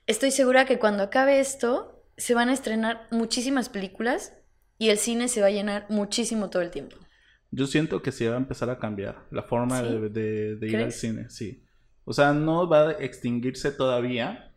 estoy 0.06 0.30
segura 0.30 0.64
que 0.64 0.78
cuando 0.78 1.02
acabe 1.02 1.40
esto, 1.40 2.04
se 2.16 2.34
van 2.34 2.48
a 2.48 2.52
estrenar 2.52 3.06
muchísimas 3.10 3.68
películas 3.68 4.32
y 4.78 4.90
el 4.90 4.98
cine 4.98 5.28
se 5.28 5.40
va 5.40 5.48
a 5.48 5.50
llenar 5.50 5.86
muchísimo 5.88 6.50
todo 6.50 6.62
el 6.62 6.70
tiempo. 6.70 6.96
Yo 7.50 7.66
siento 7.66 8.02
que 8.02 8.10
se 8.12 8.28
va 8.28 8.34
a 8.34 8.38
empezar 8.38 8.68
a 8.70 8.78
cambiar 8.78 9.26
la 9.30 9.44
forma 9.44 9.80
de, 9.82 10.58
ir 10.60 10.76
al 10.76 10.92
cine, 10.92 11.30
sí. 11.30 11.64
O 12.04 12.12
sea, 12.12 12.32
no 12.32 12.68
va 12.68 12.88
a 12.88 12.92
extinguirse 12.92 13.70
todavía, 13.70 14.52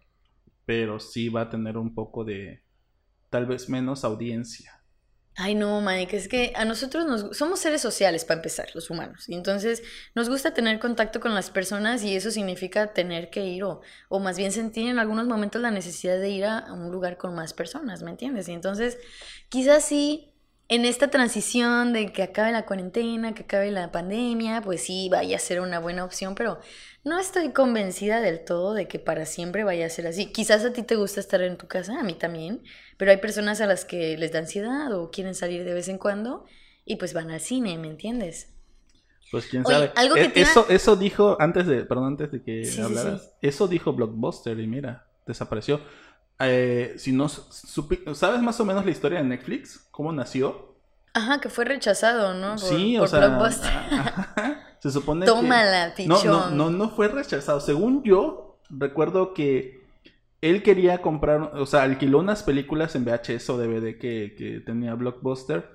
pero 0.67 0.99
sí 0.99 1.29
va 1.29 1.43
a 1.43 1.49
tener 1.49 1.77
un 1.77 1.95
poco 1.95 2.25
de, 2.25 2.61
tal 3.29 3.45
vez 3.45 3.69
menos 3.69 4.03
audiencia. 4.03 4.83
Ay, 5.39 5.55
no, 5.55 5.79
Mike, 5.79 6.17
es 6.17 6.27
que 6.27 6.51
a 6.55 6.65
nosotros 6.65 7.05
nos 7.05 7.37
somos 7.37 7.59
seres 7.59 7.79
sociales 7.79 8.25
para 8.25 8.39
empezar, 8.39 8.67
los 8.73 8.89
humanos. 8.89 9.29
Y 9.29 9.35
entonces 9.35 9.81
nos 10.13 10.27
gusta 10.27 10.53
tener 10.53 10.79
contacto 10.79 11.21
con 11.21 11.33
las 11.33 11.51
personas 11.51 12.03
y 12.03 12.15
eso 12.17 12.31
significa 12.31 12.91
tener 12.91 13.29
que 13.29 13.45
ir 13.45 13.63
o, 13.63 13.79
o 14.09 14.19
más 14.19 14.37
bien 14.37 14.51
sentir 14.51 14.89
en 14.89 14.99
algunos 14.99 15.25
momentos 15.25 15.61
la 15.61 15.71
necesidad 15.71 16.19
de 16.19 16.29
ir 16.31 16.43
a, 16.43 16.73
un 16.73 16.91
lugar 16.91 17.15
con 17.17 17.33
más 17.33 17.53
personas, 17.53 18.03
¿me 18.03 18.11
entiendes? 18.11 18.49
Y 18.49 18.53
entonces 18.53 18.97
quizás 19.47 19.85
sí, 19.85 20.33
en 20.69 20.85
esta 20.85 21.09
transición 21.09 21.93
de 21.93 22.11
que 22.11 22.23
acabe 22.23 22.51
la 22.51 22.65
cuarentena, 22.65 23.33
que 23.33 23.43
acabe 23.43 23.71
la 23.71 23.91
pandemia, 23.91 24.61
pues 24.61 24.81
sí, 24.83 25.07
vaya 25.09 25.37
a 25.37 25.39
ser 25.39 25.61
una 25.61 25.79
buena 25.79 26.03
opción, 26.03 26.35
pero 26.35 26.59
no 27.05 27.19
estoy 27.19 27.51
convencida 27.51 28.19
del 28.19 28.43
todo 28.43 28.73
de 28.73 28.87
que 28.87 28.99
para 28.99 29.25
siempre 29.25 29.63
vaya 29.63 29.85
a 29.85 29.89
ser 29.89 30.07
así. 30.07 30.31
Quizás 30.31 30.65
a 30.65 30.73
ti 30.73 30.83
te 30.83 30.95
gusta 30.97 31.21
estar 31.21 31.41
en 31.41 31.57
tu 31.57 31.67
casa, 31.67 31.99
a 31.99 32.03
mí 32.03 32.13
también, 32.13 32.63
pero 32.97 33.11
hay 33.11 33.17
personas 33.17 33.61
a 33.61 33.65
las 33.65 33.85
que 33.85 34.17
les 34.17 34.33
da 34.33 34.39
ansiedad 34.39 34.91
o 34.93 35.09
quieren 35.09 35.35
salir 35.35 35.63
de 35.63 35.73
vez 35.73 35.87
en 35.87 35.97
cuando 35.97 36.45
y 36.83 36.97
pues 36.97 37.13
van 37.13 37.31
al 37.31 37.39
cine, 37.39 37.77
¿me 37.77 37.87
entiendes? 37.87 38.53
Pues 39.31 39.47
quién 39.47 39.65
sabe. 39.65 39.91
E, 40.15 40.31
eso, 40.35 40.65
eso 40.69 40.95
dijo 40.95 41.37
antes 41.39 41.67
de, 41.67 41.83
perdón, 41.85 42.07
antes 42.07 42.31
de 42.31 42.41
que 42.41 42.69
hablaras. 42.81 43.33
Eso 43.41 43.67
dijo 43.67 43.93
Blockbuster 43.93 44.59
y 44.59 44.67
mira, 44.67 45.07
desapareció. 45.25 45.81
Eh, 46.39 46.93
si 46.97 47.11
no 47.11 47.27
sabes 47.29 48.41
más 48.41 48.59
o 48.59 48.65
menos 48.65 48.85
la 48.85 48.91
historia 48.91 49.19
de 49.19 49.25
Netflix, 49.25 49.87
cómo 49.91 50.11
nació. 50.11 50.75
Ajá, 51.13 51.41
que 51.41 51.49
fue 51.49 51.65
rechazado, 51.65 52.35
¿no? 52.35 52.57
sí, 52.57 52.97
o 52.97 53.07
sea, 53.07 53.27
Blockbuster. 53.27 53.71
Se 54.79 54.91
supone 54.91 55.25
Tómala, 55.25 55.95
que... 55.95 56.05
No, 56.05 56.23
no, 56.23 56.51
no, 56.51 56.69
no 56.69 56.89
fue 56.89 57.07
rechazado. 57.07 57.59
Según 57.59 58.03
yo, 58.03 58.59
recuerdo 58.69 59.33
que 59.33 59.83
él 60.41 60.61
quería 60.61 61.01
comprar, 61.01 61.53
o 61.55 61.65
sea, 61.65 61.81
alquiló 61.81 62.19
unas 62.19 62.43
películas 62.43 62.95
en 62.95 63.05
VHS 63.05 63.49
o 63.49 63.57
DVD 63.57 63.97
que, 63.97 64.35
que 64.37 64.61
tenía 64.63 64.93
Blockbuster, 64.93 65.67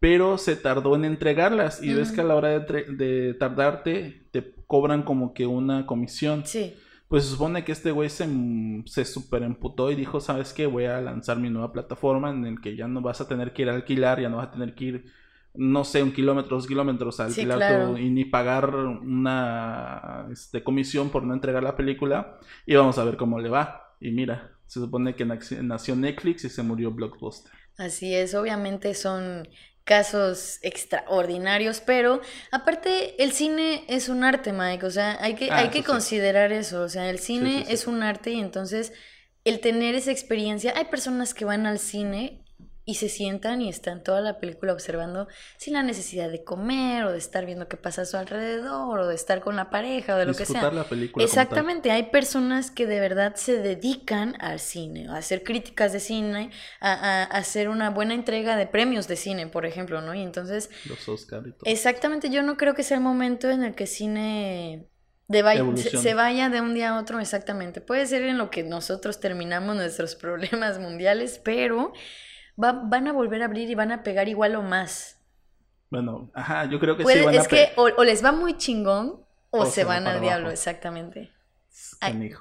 pero 0.00 0.38
se 0.38 0.56
tardó 0.56 0.96
en 0.96 1.04
entregarlas. 1.04 1.82
Y 1.82 1.92
ves 1.92 2.10
que 2.10 2.22
a 2.22 2.24
la 2.24 2.34
hora 2.34 2.58
de, 2.58 2.84
de, 2.84 3.34
tardarte 3.34 4.26
te 4.30 4.54
cobran 4.66 5.02
como 5.02 5.34
que 5.34 5.46
una 5.46 5.86
comisión. 5.86 6.46
Sí. 6.46 6.74
Pues 7.12 7.24
se 7.24 7.32
supone 7.32 7.62
que 7.62 7.72
este 7.72 7.90
güey 7.90 8.08
se, 8.08 8.26
se 8.86 9.04
super 9.04 9.42
emputó 9.42 9.90
y 9.90 9.94
dijo, 9.94 10.18
¿sabes 10.18 10.54
qué? 10.54 10.64
Voy 10.64 10.86
a 10.86 10.98
lanzar 11.02 11.38
mi 11.38 11.50
nueva 11.50 11.70
plataforma 11.70 12.30
en 12.30 12.46
el 12.46 12.62
que 12.62 12.74
ya 12.74 12.88
no 12.88 13.02
vas 13.02 13.20
a 13.20 13.28
tener 13.28 13.52
que 13.52 13.60
ir 13.60 13.68
a 13.68 13.74
alquilar, 13.74 14.18
ya 14.18 14.30
no 14.30 14.38
vas 14.38 14.48
a 14.48 14.52
tener 14.52 14.74
que 14.74 14.84
ir 14.84 15.04
no 15.52 15.84
sé, 15.84 16.02
un 16.02 16.14
kilómetro, 16.14 16.56
dos 16.56 16.66
kilómetros 16.66 17.20
al 17.20 17.30
sí, 17.30 17.42
y 17.42 18.08
ni 18.08 18.24
pagar 18.24 18.74
una 18.74 20.26
este, 20.32 20.62
comisión 20.64 21.10
por 21.10 21.24
no 21.24 21.34
entregar 21.34 21.62
la 21.62 21.76
película 21.76 22.38
y 22.64 22.76
vamos 22.76 22.96
a 22.96 23.04
ver 23.04 23.18
cómo 23.18 23.38
le 23.40 23.50
va. 23.50 23.94
Y 24.00 24.12
mira, 24.12 24.56
se 24.64 24.80
supone 24.80 25.14
que 25.14 25.26
nació 25.26 25.94
Netflix 25.94 26.46
y 26.46 26.48
se 26.48 26.62
murió 26.62 26.92
Blockbuster. 26.92 27.52
Así 27.76 28.14
es, 28.14 28.34
obviamente 28.34 28.94
son 28.94 29.46
casos 29.84 30.58
extraordinarios, 30.62 31.80
pero 31.80 32.20
aparte 32.50 33.22
el 33.22 33.32
cine 33.32 33.84
es 33.88 34.08
un 34.08 34.24
arte, 34.24 34.52
Mike, 34.52 34.86
o 34.86 34.90
sea, 34.90 35.18
hay 35.20 35.34
que, 35.34 35.50
ah, 35.50 35.58
hay 35.58 35.68
que 35.68 35.82
considerar 35.82 36.52
eso, 36.52 36.82
o 36.82 36.88
sea, 36.88 37.10
el 37.10 37.18
cine 37.18 37.66
es 37.68 37.86
un 37.86 38.02
arte 38.02 38.30
y 38.30 38.40
entonces 38.40 38.92
el 39.44 39.60
tener 39.60 39.94
esa 39.94 40.12
experiencia, 40.12 40.72
hay 40.76 40.84
personas 40.84 41.34
que 41.34 41.44
van 41.44 41.66
al 41.66 41.78
cine 41.78 42.41
y 42.84 42.94
se 42.94 43.08
sientan 43.08 43.62
y 43.62 43.68
están 43.68 44.02
toda 44.02 44.20
la 44.20 44.38
película 44.38 44.72
observando 44.72 45.28
sin 45.56 45.74
la 45.74 45.82
necesidad 45.82 46.30
de 46.30 46.42
comer 46.42 47.04
o 47.04 47.12
de 47.12 47.18
estar 47.18 47.46
viendo 47.46 47.68
qué 47.68 47.76
pasa 47.76 48.02
a 48.02 48.04
su 48.04 48.16
alrededor 48.16 48.98
o 48.98 49.06
de 49.06 49.14
estar 49.14 49.40
con 49.40 49.54
la 49.54 49.70
pareja 49.70 50.16
o 50.16 50.18
de 50.18 50.26
lo 50.26 50.34
que 50.34 50.46
sea. 50.46 50.70
La 50.72 50.84
película 50.84 51.24
Exactamente, 51.24 51.90
hay 51.90 52.04
personas 52.04 52.70
que 52.70 52.86
de 52.86 52.98
verdad 52.98 53.36
se 53.36 53.58
dedican 53.58 54.34
al 54.40 54.58
cine, 54.58 55.06
a 55.08 55.16
hacer 55.16 55.44
críticas 55.44 55.92
de 55.92 56.00
cine, 56.00 56.50
a, 56.80 57.22
hacer 57.24 57.68
una 57.68 57.90
buena 57.90 58.14
entrega 58.14 58.56
de 58.56 58.66
premios 58.66 59.06
de 59.06 59.16
cine, 59.16 59.46
por 59.46 59.64
ejemplo, 59.64 60.00
¿no? 60.00 60.14
Y 60.14 60.22
entonces... 60.22 60.70
Los 60.86 61.08
Oscar 61.08 61.42
y 61.46 61.52
todo. 61.52 61.62
Exactamente, 61.64 62.30
yo 62.30 62.42
no 62.42 62.56
creo 62.56 62.74
que 62.74 62.82
sea 62.82 62.96
el 62.96 63.02
momento 63.02 63.50
en 63.50 63.62
el 63.62 63.74
que 63.74 63.86
cine 63.86 64.88
se, 65.76 65.98
se, 65.98 66.14
vaya 66.14 66.48
de 66.50 66.60
un 66.60 66.74
día 66.74 66.90
a 66.90 67.00
otro, 67.00 67.20
exactamente. 67.20 67.80
Puede 67.80 68.06
ser 68.06 68.22
en 68.22 68.38
lo 68.38 68.50
que 68.50 68.62
nosotros 68.62 69.20
terminamos 69.20 69.76
nuestros 69.76 70.14
problemas 70.16 70.78
mundiales, 70.78 71.40
pero 71.42 71.92
van 72.56 73.06
a 73.06 73.12
volver 73.12 73.42
a 73.42 73.46
abrir 73.46 73.68
y 73.70 73.74
van 73.74 73.92
a 73.92 74.02
pegar 74.02 74.28
igual 74.28 74.54
o 74.56 74.62
más. 74.62 75.18
Bueno, 75.90 76.30
ajá, 76.32 76.64
yo 76.66 76.80
creo 76.80 76.96
que 76.96 77.04
sí 77.04 77.20
van 77.20 77.34
Es 77.34 77.48
que 77.48 77.72
o, 77.76 78.02
les 78.02 78.24
va 78.24 78.32
muy 78.32 78.56
chingón 78.56 79.20
o, 79.50 79.66
se, 79.66 79.84
van 79.84 80.06
al 80.06 80.22
diablo, 80.22 80.50
exactamente. 80.50 81.30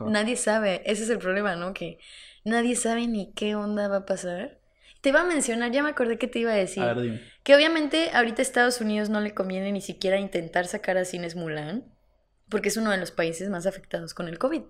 nadie 0.08 0.38
sabe, 0.38 0.82
ese 0.86 1.04
es 1.04 1.10
el 1.10 1.20
problema, 1.20 1.58
¿no? 1.58 1.74
Que 1.74 2.00
nadie 2.46 2.76
sabe 2.78 3.08
ni 3.08 3.34
qué 3.34 3.56
onda 3.56 3.90
va 3.90 3.98
a 3.98 4.06
pasar. 4.06 4.60
Te 5.02 5.10
iba 5.10 5.22
a 5.22 5.26
mencionar, 5.26 5.72
ya 5.72 5.84
me 5.84 5.90
acordé 5.90 6.18
que 6.18 6.28
te 6.28 6.40
iba 6.40 6.52
a 6.52 6.56
decir. 6.56 6.84
Que 7.44 7.56
obviamente 7.56 8.12
ahorita 8.14 8.42
a 8.42 8.44
Estados 8.44 8.80
Unidos 8.80 9.10
no 9.10 9.20
le 9.20 9.34
conviene 9.34 9.72
ni 9.72 9.82
siquiera 9.82 10.18
intentar 10.18 10.68
sacar 10.68 10.98
a 10.98 11.04
cines 11.04 11.36
Mulan, 11.36 11.84
porque 12.48 12.70
es 12.70 12.78
uno 12.78 12.92
de 12.92 12.98
los 12.98 13.12
países 13.12 13.50
más 13.50 13.66
afectados 13.66 14.14
con 14.14 14.28
el 14.28 14.38
COVID. 14.38 14.62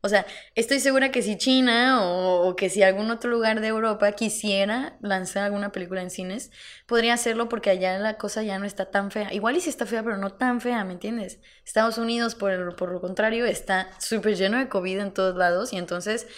O 0.00 0.08
sea, 0.08 0.26
estoy 0.54 0.78
segura 0.78 1.10
que 1.10 1.22
si 1.22 1.36
China 1.36 2.00
o, 2.02 2.54
que 2.54 2.70
si 2.70 2.84
algún 2.84 3.10
otro 3.10 3.30
lugar 3.30 3.60
de 3.60 3.66
Europa 3.66 4.12
quisiera 4.12 4.96
lanzar 5.00 5.42
alguna 5.42 5.72
película 5.72 6.02
en 6.02 6.10
cines, 6.10 6.52
podría 6.86 7.14
hacerlo 7.14 7.48
porque 7.48 7.70
allá 7.70 7.98
la 7.98 8.16
cosa 8.16 8.44
ya 8.44 8.60
no 8.60 8.64
está 8.64 8.92
tan 8.92 9.10
fea. 9.10 9.32
Igual 9.32 9.56
y 9.56 9.60
si 9.60 9.70
está 9.70 9.86
fea, 9.86 10.04
pero 10.04 10.16
no 10.16 10.30
tan 10.30 10.60
fea, 10.60 10.84
¿me 10.84 10.92
entiendes? 10.92 11.40
Estados 11.64 11.98
Unidos, 11.98 12.36
por, 12.36 12.76
por 12.76 12.92
lo 12.92 13.00
contrario, 13.00 13.44
está 13.44 13.90
súper 13.98 14.36
lleno 14.36 14.58
de 14.58 14.68
COVID 14.68 15.00
en 15.00 15.12
todos 15.12 15.36
lados 15.36 15.72
y 15.72 15.78
entonces 15.78 16.28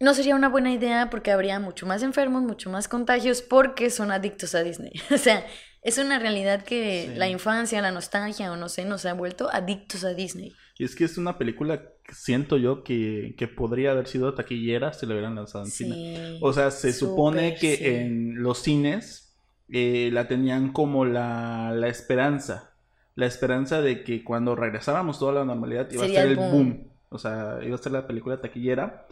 no 0.00 0.12
sería 0.12 0.34
una 0.34 0.48
buena 0.48 0.72
idea 0.72 1.10
porque 1.10 1.30
habría 1.30 1.60
mucho 1.60 1.86
más 1.86 2.02
enfermos, 2.02 2.42
mucho 2.42 2.70
más 2.70 2.88
contagios 2.88 3.40
porque 3.40 3.88
son 3.90 4.10
adictos 4.10 4.56
a 4.56 4.64
Disney. 4.64 4.92
o 5.10 5.18
sea, 5.18 5.46
es 5.82 5.98
una 5.98 6.18
realidad 6.18 6.64
que 6.64 7.12
la 7.14 7.28
infancia, 7.28 7.80
la 7.82 7.92
nostalgia 7.92 8.50
o 8.50 8.56
no 8.56 8.68
sé, 8.68 8.84
nos 8.84 9.06
ha 9.06 9.12
vuelto 9.12 9.48
adictos 9.52 10.02
a 10.02 10.14
Disney. 10.14 10.56
Y 10.76 10.84
es 10.84 10.96
que 10.96 11.04
es 11.04 11.18
una 11.18 11.38
película 11.38 11.93
siento 12.10 12.56
yo 12.56 12.82
que, 12.84 13.34
podría 13.56 13.92
haber 13.92 14.06
sido 14.06 14.34
taquillera 14.34 14.92
si 14.92 15.06
lo 15.06 15.14
hubieran 15.14 15.34
lanzado 15.34 15.64
en 15.64 15.70
cine. 15.70 16.38
O 16.40 16.52
sea, 16.52 16.70
se 16.70 16.92
supone 16.92 17.56
que 17.56 18.00
en 18.00 18.42
los 18.42 18.58
cines 18.58 19.36
eh, 19.68 20.10
la 20.12 20.28
tenían 20.28 20.72
como 20.72 21.04
la, 21.04 21.74
esperanza. 21.88 22.74
La 23.14 23.26
esperanza 23.26 23.80
de 23.80 24.02
que 24.04 24.24
cuando 24.24 24.56
regresáramos 24.56 25.18
toda 25.18 25.32
la 25.32 25.44
normalidad 25.44 25.90
iba 25.90 26.04
a 26.04 26.08
ser 26.08 26.26
el 26.26 26.36
boom. 26.36 26.50
boom. 26.50 26.88
O 27.10 27.18
sea, 27.18 27.58
iba 27.64 27.74
a 27.74 27.78
ser 27.78 27.92
la 27.92 28.06
película 28.06 28.40
taquillera. 28.40 29.06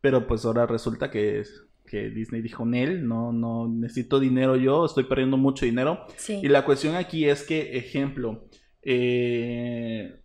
Pero 0.00 0.28
pues 0.28 0.44
ahora 0.44 0.64
resulta 0.64 1.10
que 1.10 1.42
que 1.88 2.10
Disney 2.10 2.42
dijo, 2.42 2.64
Nel, 2.64 3.06
no, 3.08 3.32
no 3.32 3.66
necesito 3.66 4.20
dinero 4.20 4.56
yo, 4.56 4.84
estoy 4.84 5.04
perdiendo 5.04 5.36
mucho 5.36 5.64
dinero. 5.64 6.06
Y 6.28 6.48
la 6.48 6.64
cuestión 6.64 6.94
aquí 6.94 7.24
es 7.28 7.42
que, 7.42 7.76
ejemplo, 7.76 8.46
eh, 8.82 10.20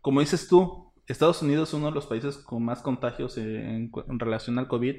como 0.00 0.20
dices 0.20 0.46
tú, 0.46 0.87
Estados 1.08 1.42
Unidos 1.42 1.70
es 1.70 1.74
uno 1.74 1.86
de 1.86 1.92
los 1.92 2.06
países 2.06 2.36
con 2.36 2.64
más 2.64 2.80
contagios 2.80 3.38
en, 3.38 3.90
relación 4.18 4.58
al 4.58 4.68
COVID. 4.68 4.96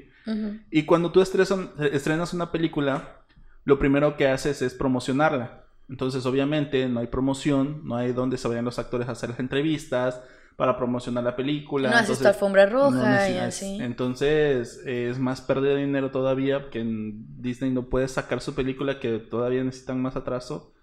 Y 0.70 0.84
cuando 0.84 1.12
tú 1.12 1.20
estrenas 1.20 2.34
una 2.34 2.52
película, 2.52 3.22
lo 3.64 3.78
primero 3.78 4.16
que 4.16 4.28
haces 4.28 4.60
es 4.62 4.74
promocionarla. 4.74 5.64
Entonces, 5.88 6.26
obviamente, 6.26 6.88
no 6.88 7.00
hay 7.00 7.06
promoción, 7.06 7.82
no 7.84 7.96
hay 7.96 8.12
donde 8.12 8.38
se 8.38 8.48
vayan 8.48 8.64
los 8.64 8.78
actores 8.78 9.08
a 9.08 9.12
hacer 9.12 9.30
las 9.30 9.40
entrevistas, 9.40 10.20
para 10.60 10.76
promocionar 10.76 11.24
la 11.24 11.34
película. 11.34 11.88
No 11.88 11.96
haces 11.96 12.22
alfombra 12.26 12.66
roja 12.66 13.30
y 13.30 13.38
así. 13.38 13.78
Entonces 13.80 14.82
es 14.84 15.18
más 15.18 15.40
pérdida 15.40 15.70
de 15.70 15.86
dinero 15.86 16.10
todavía 16.10 16.68
que 16.70 16.80
en 16.80 17.40
Disney 17.40 17.70
no 17.70 17.88
puede 17.88 18.06
sacar 18.08 18.42
su 18.42 18.54
película 18.54 19.00
que 19.00 19.20
todavía 19.20 19.64
necesitan 19.64 20.02
más 20.02 20.16
atraso 20.16 20.74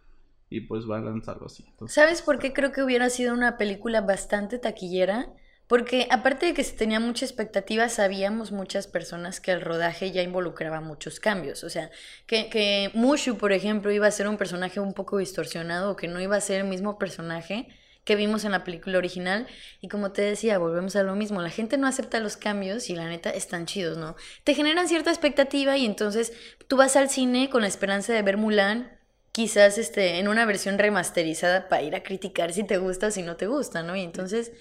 y 0.49 0.61
pues 0.61 0.89
va 0.89 0.97
a 0.97 1.01
lanzarlo 1.01 1.47
así. 1.47 1.65
¿Sabes 1.87 2.21
por 2.21 2.39
qué 2.39 2.53
creo 2.53 2.71
que 2.71 2.83
hubiera 2.83 3.09
sido 3.09 3.33
una 3.33 3.57
película 3.57 4.01
bastante 4.01 4.59
taquillera? 4.59 5.33
Porque 5.67 6.07
aparte 6.11 6.45
de 6.45 6.53
que 6.53 6.63
se 6.63 6.77
tenía 6.77 7.01
mucha 7.01 7.25
expectativa, 7.25 7.89
sabíamos 7.89 8.53
muchas 8.53 8.87
personas 8.87 9.41
que 9.41 9.51
el 9.51 9.59
rodaje 9.59 10.11
ya 10.11 10.21
involucraba 10.23 10.79
muchos 10.79 11.19
cambios. 11.19 11.65
O 11.65 11.69
sea, 11.69 11.91
que, 12.25 12.49
que 12.49 12.89
Mushu, 12.93 13.37
por 13.37 13.51
ejemplo, 13.51 13.91
iba 13.91 14.07
a 14.07 14.11
ser 14.11 14.29
un 14.29 14.37
personaje 14.37 14.79
un 14.79 14.93
poco 14.93 15.17
distorsionado 15.17 15.91
o 15.91 15.95
que 15.97 16.07
no 16.07 16.21
iba 16.21 16.37
a 16.37 16.41
ser 16.41 16.61
el 16.61 16.67
mismo 16.67 16.97
personaje 16.97 17.67
que 18.05 18.15
vimos 18.15 18.45
en 18.45 18.53
la 18.53 18.63
película 18.63 18.97
original. 18.97 19.45
Y 19.81 19.89
como 19.89 20.13
te 20.13 20.21
decía, 20.21 20.57
volvemos 20.57 20.95
a 20.95 21.03
lo 21.03 21.17
mismo. 21.17 21.41
La 21.41 21.49
gente 21.49 21.77
no 21.77 21.87
acepta 21.87 22.21
los 22.21 22.37
cambios 22.37 22.89
y 22.89 22.95
la 22.95 23.09
neta 23.09 23.29
están 23.29 23.65
chidos, 23.65 23.97
¿no? 23.97 24.15
Te 24.45 24.53
generan 24.53 24.87
cierta 24.87 25.09
expectativa 25.09 25.75
y 25.75 25.85
entonces 25.85 26.31
tú 26.69 26.77
vas 26.77 26.95
al 26.95 27.09
cine 27.09 27.49
con 27.49 27.61
la 27.61 27.67
esperanza 27.67 28.13
de 28.13 28.21
ver 28.21 28.37
Mulan, 28.37 28.96
quizás 29.37 29.77
este, 29.77 30.17
en 30.17 30.27
una 30.27 30.45
versión 30.45 30.79
remasterizada 30.79 31.69
para 31.69 31.83
ir 31.83 31.95
a 31.95 32.01
criticar 32.01 32.53
si 32.53 32.63
te 32.63 32.77
gusta 32.79 33.07
o 33.07 33.11
si 33.11 33.21
no 33.21 33.35
te 33.37 33.45
gusta, 33.45 33.83
¿no? 33.83 33.95
Y 33.95 34.01
entonces 34.01 34.51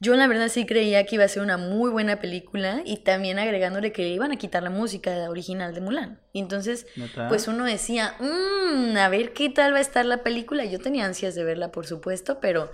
Yo 0.00 0.16
la 0.16 0.28
verdad 0.28 0.48
sí 0.48 0.66
creía 0.66 1.04
que 1.06 1.16
iba 1.16 1.24
a 1.24 1.28
ser 1.28 1.42
una 1.42 1.58
muy 1.58 1.90
buena 1.90 2.20
película 2.20 2.82
y 2.86 2.98
también 3.04 3.38
agregándole 3.38 3.92
que 3.92 4.02
le 4.02 4.10
iban 4.10 4.32
a 4.32 4.36
quitar 4.38 4.62
la 4.64 4.70
música 4.70 5.30
original 5.30 5.74
de 5.74 5.80
Mulan. 5.82 6.22
Y 6.32 6.40
entonces, 6.40 6.86
pues 7.28 7.48
uno 7.48 7.64
decía, 7.66 8.16
mmm, 8.20 8.96
a 8.96 9.08
ver 9.10 9.32
qué 9.34 9.50
tal 9.50 9.74
va 9.74 9.78
a 9.78 9.82
estar 9.82 10.06
la 10.06 10.22
película. 10.24 10.64
Yo 10.66 10.80
tenía 10.80 11.06
ansias 11.06 11.34
de 11.36 11.44
verla, 11.44 11.72
por 11.72 11.86
supuesto, 11.86 12.40
pero 12.40 12.72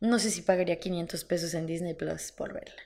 no 0.00 0.18
sé 0.18 0.30
si 0.30 0.42
pagaría 0.42 0.80
500 0.80 1.24
pesos 1.24 1.54
en 1.54 1.66
Disney 1.66 1.94
Plus 1.94 2.32
por 2.32 2.52
verla. 2.54 2.82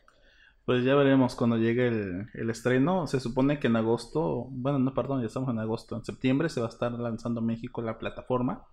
Pues 0.64 0.84
ya 0.84 0.94
veremos 0.94 1.34
cuando 1.34 1.58
llegue 1.58 1.88
el, 1.88 2.26
el 2.32 2.50
estreno. 2.50 3.06
Se 3.06 3.20
supone 3.20 3.58
que 3.58 3.66
en 3.66 3.76
agosto, 3.76 4.46
bueno, 4.50 4.78
no, 4.78 4.94
perdón, 4.94 5.20
ya 5.20 5.26
estamos 5.26 5.50
en 5.50 5.58
agosto. 5.58 5.96
En 5.96 6.04
septiembre 6.04 6.48
se 6.48 6.60
va 6.60 6.66
a 6.66 6.70
estar 6.70 6.92
lanzando 6.92 7.42
México 7.42 7.82
la 7.82 7.98
plataforma. 7.98 8.66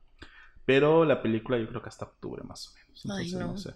Pero 0.65 1.05
la 1.05 1.21
película 1.21 1.57
yo 1.57 1.67
creo 1.67 1.81
que 1.81 1.89
hasta 1.89 2.05
octubre 2.05 2.43
más 2.43 2.69
o 2.69 2.73
menos. 2.75 3.05
Ay, 3.05 3.31
Entonces, 3.31 3.39
no. 3.39 3.47
no 3.47 3.57
sé. 3.57 3.73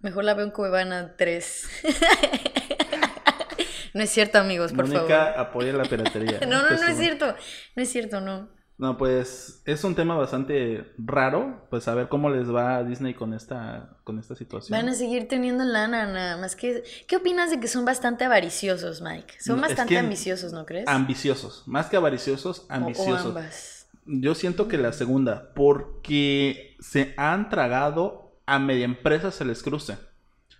Mejor 0.00 0.24
la 0.24 0.34
veo 0.34 0.44
en 0.44 0.52
Cuevana 0.52 1.14
3. 1.16 1.70
no 3.94 4.02
es 4.02 4.10
cierto, 4.10 4.38
amigos, 4.38 4.72
por 4.72 4.86
Mónica 4.86 5.26
favor. 5.32 5.40
apoya 5.40 5.72
la 5.72 5.84
piratería. 5.84 6.40
No, 6.46 6.62
no, 6.62 6.70
no 6.70 6.88
es 6.88 6.98
cierto. 6.98 7.34
No 7.74 7.82
es 7.82 7.88
cierto, 7.88 8.20
no. 8.20 8.48
No, 8.78 8.98
pues 8.98 9.62
es 9.64 9.84
un 9.84 9.94
tema 9.94 10.16
bastante 10.16 10.92
raro, 10.98 11.66
pues 11.70 11.88
a 11.88 11.94
ver 11.94 12.08
cómo 12.10 12.28
les 12.28 12.54
va 12.54 12.76
a 12.76 12.84
Disney 12.84 13.14
con 13.14 13.32
esta 13.32 13.96
con 14.04 14.18
esta 14.18 14.34
situación. 14.36 14.78
Van 14.78 14.88
a 14.90 14.94
seguir 14.94 15.28
teniendo 15.28 15.64
lana, 15.64 16.06
nada 16.06 16.36
más 16.36 16.54
que... 16.56 16.84
¿Qué 17.08 17.16
opinas 17.16 17.50
de 17.50 17.58
que 17.58 17.68
son 17.68 17.86
bastante 17.86 18.24
avariciosos, 18.26 19.00
Mike? 19.00 19.34
Son 19.40 19.56
No, 19.56 19.62
es 19.62 19.70
bastante 19.70 19.94
que- 19.94 19.98
ambiciosos, 19.98 20.52
¿no 20.52 20.66
crees? 20.66 20.86
Ambiciosos, 20.88 21.62
más 21.66 21.86
que 21.86 21.96
avariciosos, 21.96 22.60
O- 22.60 22.62
O, 22.64 22.66
ambiciosos. 22.74 23.26
ambas. 23.26 23.88
Yo 24.04 24.34
siento 24.34 24.68
que 24.68 24.76
la 24.76 24.92
segunda, 24.92 25.52
porque 25.54 26.76
se 26.78 27.14
han 27.16 27.48
tragado 27.48 28.38
a 28.44 28.58
media 28.58 28.84
empresa 28.84 29.30
se 29.32 29.44
les 29.46 29.62
cruce. 29.62 29.96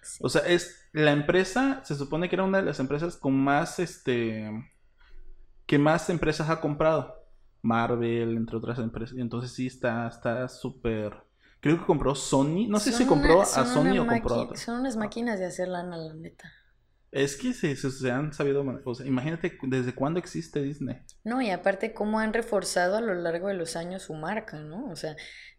Sí. 0.03 0.19
O 0.23 0.29
sea, 0.31 0.41
es 0.47 0.89
la 0.93 1.13
empresa, 1.13 1.83
se 1.85 1.95
supone 1.95 2.29
que 2.31 2.37
era 2.37 2.45
una 2.45 2.59
de 2.59 2.65
las 2.65 2.81
empresas 2.81 3.17
con 3.19 3.35
más, 3.39 3.79
este, 3.79 4.51
que 5.67 5.79
más 5.79 6.09
empresas 6.09 6.49
ha 6.49 6.61
comprado. 6.63 7.15
Marvel, 7.63 8.37
entre 8.37 8.57
otras 8.57 8.79
empresas. 8.79 9.17
Entonces 9.19 9.53
sí 9.53 9.67
está, 9.67 10.07
está 10.09 10.49
súper. 10.49 11.13
Creo 11.61 11.79
que 11.79 11.87
compró 11.87 12.15
Sony. 12.15 12.67
No 12.69 12.79
sé 12.79 12.93
si 12.93 13.07
compró 13.07 13.35
una- 13.37 13.43
a 13.43 13.47
son 13.47 13.67
Sony 13.67 13.99
o 13.99 14.07
compró 14.07 14.35
a 14.35 14.43
otra. 14.43 14.57
Son 14.57 14.81
unas 14.81 14.97
máquinas 14.97 15.39
de 15.39 15.47
hacer 15.47 15.69
lana, 15.69 15.97
la 15.97 16.15
neta. 16.15 16.53
Es 17.13 17.37
que 17.37 17.55
se, 17.55 17.75
se- 17.77 17.91
se 17.91 18.11
han 18.11 18.33
sabido. 18.33 18.65
O 18.85 18.95
sea, 18.95 19.07
imagínate 19.07 19.57
desde 19.63 19.95
cuándo 19.95 20.19
existe 20.21 20.63
Disney. 20.63 20.99
No, 21.25 21.41
y 21.41 21.51
aparte 21.51 21.95
cómo 21.95 22.19
han 22.21 22.33
reforzado 22.35 22.97
a 22.97 23.01
lo 23.01 23.15
largo 23.15 23.49
de 23.49 23.55
los 23.55 23.75
años 23.75 24.03
su 24.03 24.15
marca, 24.15 24.61
¿no? 24.61 24.87
O 24.91 24.97
sea, 24.97 25.17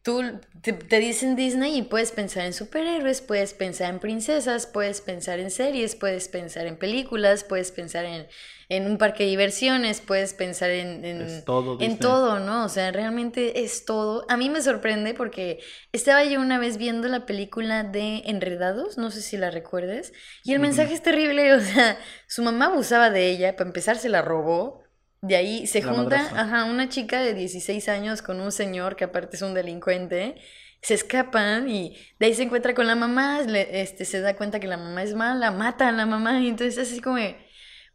tú 0.08 0.24
te, 0.62 0.72
te 0.72 1.00
dicen 1.00 1.36
Disney 1.36 1.80
y 1.80 1.82
puedes 1.82 2.14
pensar 2.14 2.46
en 2.46 2.54
superhéroes, 2.54 3.20
puedes 3.20 3.54
pensar 3.54 3.90
en 3.90 4.00
princesas, 4.00 4.66
puedes 4.66 5.02
pensar 5.02 5.38
en 5.40 5.52
series, 5.52 5.98
puedes 5.98 6.30
pensar 6.30 6.66
en 6.66 6.78
películas, 6.78 7.44
puedes 7.44 7.74
pensar 7.74 8.06
en, 8.06 8.26
en 8.70 8.90
un 8.90 8.98
parque 8.98 9.26
de 9.26 9.32
diversiones, 9.32 10.00
puedes 10.00 10.34
pensar 10.34 10.70
en, 10.70 11.04
en, 11.04 11.22
Es 11.24 11.44
todo 11.44 11.78
en 11.82 12.00
todo, 12.00 12.40
¿no? 12.40 12.64
O 12.64 12.70
sea, 12.70 12.94
realmente 12.94 13.66
es 13.66 13.84
todo. 13.84 14.26
A 14.30 14.38
mí 14.38 14.50
me 14.50 14.62
sorprende 14.62 15.14
porque 15.14 15.60
estaba 15.92 16.24
yo 16.24 16.40
una 16.40 16.58
vez 16.58 16.78
viendo 16.78 17.10
la 17.10 17.26
película 17.26 17.84
de 17.84 18.20
Enredados, 18.28 18.98
no 18.98 19.12
sé 19.12 19.22
si 19.22 19.36
la 19.36 19.52
recuerdes, 19.52 20.14
y 20.46 20.54
el 20.54 20.62
mensaje 20.62 20.94
es 20.94 21.04
terrible, 21.04 21.54
o 21.54 21.60
sea, 21.60 21.98
su 22.28 22.44
mamá 22.44 22.68
abusaba 22.68 23.10
de 23.10 23.30
ella, 23.30 23.58
para 23.58 23.68
empezar 23.68 23.98
se 23.98 24.08
la 24.08 24.22
robó, 24.22 24.87
de 25.22 25.36
ahí 25.36 25.68
se 25.68 25.82
La 25.82 25.88
junta, 25.88 26.18
ajá, 26.42 26.66
una 26.66 26.90
chica 26.90 27.22
de 27.22 27.34
16 27.34 27.90
años 27.90 28.22
con 28.22 28.40
un 28.42 28.52
señor 28.52 28.96
que 28.96 29.06
aparte 29.06 29.36
es 29.38 29.42
un 29.42 29.54
delincuente, 29.54 30.36
se 30.82 30.94
escapan 30.94 31.70
y 31.70 31.98
de 32.20 32.28
ahí 32.28 32.34
se 32.36 32.44
encuentra 32.44 32.74
con 32.76 32.88
la 32.88 32.96
mamá, 32.96 33.42
le- 33.42 33.82
este, 33.82 34.06
se 34.06 34.22
da 34.22 34.36
cuenta 34.36 34.60
que 34.60 34.68
la 34.68 34.78
mamá 34.78 35.04
es 35.04 35.14
mala, 35.16 35.52
mata 35.52 35.88
a 35.90 35.92
la 35.92 36.06
mamá 36.06 36.40
y 36.42 36.50
entonces 36.50 36.78
así 36.78 37.02
como, 37.02 37.18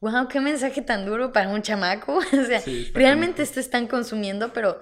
wow, 0.00 0.28
qué 0.28 0.40
mensaje 0.40 0.82
tan 0.82 1.06
duro 1.06 1.32
para 1.32 1.48
un 1.48 1.62
chamaco, 1.62 2.16
o 2.18 2.44
sea, 2.46 2.64
Sí, 2.64 2.90
realmente 2.94 3.42
están 3.42 3.86
consumiendo, 3.86 4.52
pero 4.52 4.80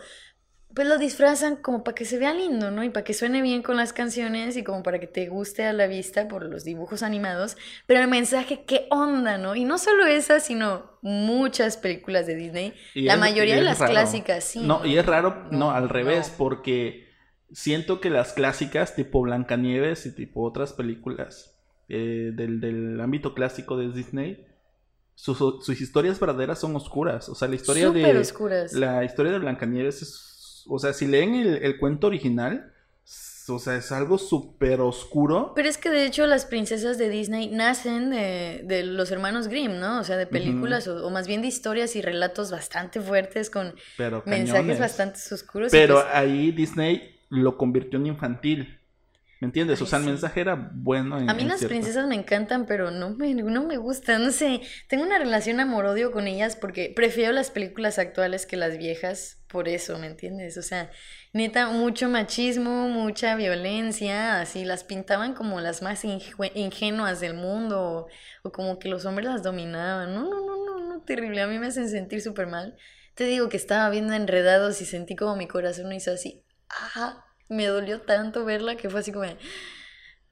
pues 0.74 0.86
lo 0.86 0.98
disfrazan 0.98 1.56
como 1.56 1.82
para 1.82 1.94
que 1.94 2.04
se 2.04 2.18
vea 2.18 2.32
lindo, 2.32 2.70
¿no? 2.70 2.84
Y 2.84 2.90
para 2.90 3.02
que 3.04 3.12
suene 3.14 3.42
bien 3.42 3.62
con 3.62 3.76
las 3.76 3.92
canciones 3.92 4.56
y 4.56 4.62
como 4.64 4.82
para 4.82 5.00
que 5.00 5.06
te 5.06 5.28
guste 5.28 5.64
a 5.64 5.72
la 5.72 5.86
vista 5.86 6.28
por 6.28 6.44
los 6.44 6.64
dibujos 6.64 7.02
animados. 7.02 7.56
Pero 7.86 8.00
el 8.00 8.08
mensaje, 8.08 8.64
qué 8.66 8.86
onda, 8.90 9.36
¿no? 9.38 9.56
Y 9.56 9.64
no 9.64 9.78
solo 9.78 10.06
esa, 10.06 10.38
sino 10.40 10.98
muchas 11.02 11.76
películas 11.76 12.26
de 12.26 12.36
Disney. 12.36 12.74
Y 12.94 13.02
la 13.02 13.14
es- 13.14 13.20
mayoría 13.20 13.56
de 13.56 13.62
las 13.62 13.78
raro. 13.80 13.92
clásicas, 13.92 14.44
sí. 14.44 14.60
No, 14.60 14.84
y 14.86 14.96
es 14.96 15.04
raro, 15.06 15.44
no, 15.50 15.58
No, 15.58 15.70
al 15.72 15.88
revés, 15.88 16.28
no. 16.32 16.38
porque 16.38 17.08
siento 17.52 18.00
que 18.00 18.10
las 18.10 18.32
clásicas, 18.32 18.94
tipo 18.94 19.22
Blancanieves 19.22 20.06
y 20.06 20.14
tipo 20.14 20.42
otras 20.44 20.72
películas 20.72 21.56
eh, 21.88 22.30
del, 22.34 22.60
del 22.60 23.00
ámbito 23.00 23.34
clásico 23.34 23.76
de 23.76 23.90
Disney, 23.90 24.46
sus, 25.16 25.36
sus 25.38 25.80
historias 25.80 26.20
verdaderas 26.20 26.60
son 26.60 26.74
oscuras. 26.76 27.28
O 27.28 27.34
sea, 27.34 27.48
la 27.48 27.56
historia 27.56 27.88
Súper 27.88 28.14
de. 28.14 28.20
oscuras. 28.20 28.72
La 28.72 29.04
historia 29.04 29.32
de 29.32 29.38
Blancanieves 29.40 30.00
es. 30.02 30.26
O 30.68 30.78
sea, 30.78 30.92
si 30.92 31.06
leen 31.06 31.34
el, 31.34 31.62
el 31.62 31.78
cuento 31.78 32.06
original, 32.06 32.72
o 33.50 33.58
sea, 33.58 33.76
es 33.76 33.92
algo 33.92 34.18
súper 34.18 34.80
oscuro. 34.80 35.52
Pero 35.54 35.68
es 35.68 35.78
que 35.78 35.90
de 35.90 36.06
hecho 36.06 36.26
las 36.26 36.46
princesas 36.46 36.98
de 36.98 37.08
Disney 37.08 37.48
nacen 37.48 38.10
de, 38.10 38.62
de 38.64 38.84
los 38.84 39.10
hermanos 39.10 39.48
Grimm, 39.48 39.78
¿no? 39.78 40.00
O 40.00 40.04
sea, 40.04 40.16
de 40.16 40.26
películas 40.26 40.86
o, 40.88 41.06
o 41.06 41.10
más 41.10 41.26
bien 41.26 41.42
de 41.42 41.48
historias 41.48 41.96
y 41.96 42.02
relatos 42.02 42.50
bastante 42.50 43.00
fuertes 43.00 43.50
con 43.50 43.74
Pero 43.96 44.22
mensajes 44.26 44.78
bastante 44.78 45.18
oscuros. 45.32 45.70
Pero 45.72 45.94
pues, 45.94 46.06
ahí 46.12 46.52
Disney 46.52 47.20
lo 47.28 47.56
convirtió 47.56 47.98
en 47.98 48.06
infantil. 48.06 48.79
¿Me 49.40 49.46
entiendes? 49.46 49.80
o 49.82 49.84
Ay, 49.84 49.90
sea, 49.90 49.98
el 49.98 50.04
sí. 50.04 50.10
mensaje 50.10 50.40
era 50.40 50.70
bueno. 50.74 51.18
En, 51.18 51.28
A 51.28 51.34
mí 51.34 51.42
en 51.42 51.48
las 51.48 51.64
princesas 51.64 52.06
me 52.08 52.14
encantan, 52.16 52.66
pero 52.66 52.90
no 52.90 53.10
me, 53.10 53.32
no 53.34 53.64
me 53.64 53.76
gustan, 53.78 54.24
no 54.24 54.32
sé, 54.32 54.60
tengo 54.88 55.04
una 55.04 55.18
relación 55.18 55.60
amor-odio 55.60 56.12
con 56.12 56.26
ellas 56.26 56.56
porque 56.56 56.92
prefiero 56.94 57.32
las 57.32 57.50
películas 57.50 57.98
actuales 57.98 58.46
que 58.46 58.56
las 58.56 58.76
viejas, 58.76 59.42
por 59.46 59.68
eso, 59.68 59.98
¿me 59.98 60.08
entiendes? 60.08 60.58
O 60.58 60.62
sea, 60.62 60.90
neta, 61.32 61.68
mucho 61.70 62.08
machismo, 62.08 62.88
mucha 62.88 63.34
violencia, 63.36 64.40
así, 64.40 64.64
las 64.64 64.84
pintaban 64.84 65.34
como 65.34 65.60
las 65.60 65.82
más 65.82 66.04
ingenuas 66.04 67.20
del 67.20 67.34
mundo, 67.34 67.80
o, 68.42 68.48
o 68.48 68.52
como 68.52 68.78
que 68.78 68.88
los 68.88 69.04
hombres 69.06 69.28
las 69.28 69.42
dominaban, 69.42 70.14
no, 70.14 70.24
no, 70.28 70.40
no, 70.46 70.64
no, 70.66 70.80
no, 70.96 71.02
terrible, 71.02 71.40
a 71.42 71.46
mí 71.46 71.58
me 71.58 71.68
hacen 71.68 71.88
sentir 71.88 72.20
súper 72.22 72.46
mal. 72.48 72.76
Te 73.14 73.24
digo 73.24 73.48
que 73.48 73.56
estaba 73.56 73.88
viendo 73.90 74.14
enredados 74.14 74.80
y 74.82 74.86
sentí 74.86 75.16
como 75.16 75.36
mi 75.36 75.46
corazón 75.48 75.92
hizo 75.92 76.12
así, 76.12 76.44
ah, 76.68 77.24
me 77.50 77.66
dolió 77.66 78.00
tanto 78.00 78.44
verla 78.46 78.76
que 78.76 78.88
fue 78.88 79.00
así 79.00 79.12
como... 79.12 79.26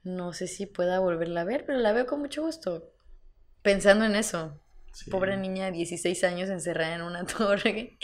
no 0.03 0.33
sé 0.33 0.47
si 0.47 0.67
pueda 0.67 1.01
volverla 1.01 1.43
a 1.43 1.45
ver, 1.45 1.65
pero 1.67 1.79
la 1.79 1.93
veo 1.93 2.07
con 2.07 2.21
mucho 2.21 2.43
gusto. 2.43 2.91
Pensando 3.63 4.05
en 4.05 4.15
eso. 4.17 4.59
Sí. 4.93 5.11
Pobre 5.11 5.37
niña 5.37 5.67
de 5.67 5.73
16 5.73 6.25
años 6.25 6.49
encerrada 6.49 6.95
en 6.95 7.03
una 7.03 7.25
torre 7.39 7.99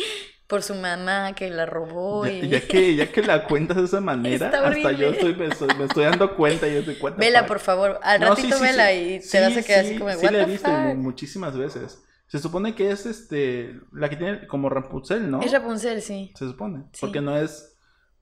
por 0.46 0.62
su 0.62 0.74
mamá 0.74 1.34
que 1.34 1.48
la 1.48 1.64
robó 1.64 2.26
Ya, 2.26 2.32
y... 2.32 2.48
ya 2.48 2.60
que, 2.60 2.94
ya 2.96 3.10
que 3.10 3.22
la 3.22 3.46
cuentas 3.46 3.78
de 3.78 3.84
esa 3.84 4.00
manera, 4.00 4.46
Está 4.52 4.68
hasta 4.68 4.92
yo 4.92 5.08
estoy, 5.08 5.34
me, 5.34 5.46
estoy, 5.46 5.68
me 5.78 5.84
estoy 5.84 6.04
dando 6.04 6.36
cuenta 6.36 6.68
y 6.68 6.74
yo 6.74 6.78
estoy 6.80 6.96
cuenta. 6.96 7.18
Vela, 7.18 7.46
por 7.46 7.60
favor. 7.60 7.98
Al 8.02 8.20
No, 8.20 8.30
ratito 8.30 8.56
sí, 8.56 8.62
vela 8.62 8.92
y 8.92 9.20
te 9.20 9.40
vas 9.40 9.56
a 9.56 9.62
quedar 9.62 9.84
sí, 9.84 9.90
así 9.92 9.98
como, 9.98 10.10
sí 10.12 10.24
what 10.26 10.32
la 10.32 10.42
he 10.42 10.44
visto 10.46 10.68
fuck? 10.70 10.96
muchísimas 10.96 11.56
veces. 11.56 12.02
Se 12.26 12.38
supone 12.38 12.74
que 12.74 12.90
es 12.90 13.06
este 13.06 13.74
la 13.92 14.08
que 14.10 14.16
tiene 14.16 14.46
como 14.46 14.68
Rapunzel, 14.68 15.30
¿no? 15.30 15.40
Es 15.40 15.52
Rapunzel, 15.52 16.02
sí. 16.02 16.32
Se 16.36 16.46
supone. 16.46 16.84
Sí. 16.92 16.98
Porque 17.00 17.20
no 17.20 17.36
es 17.36 17.73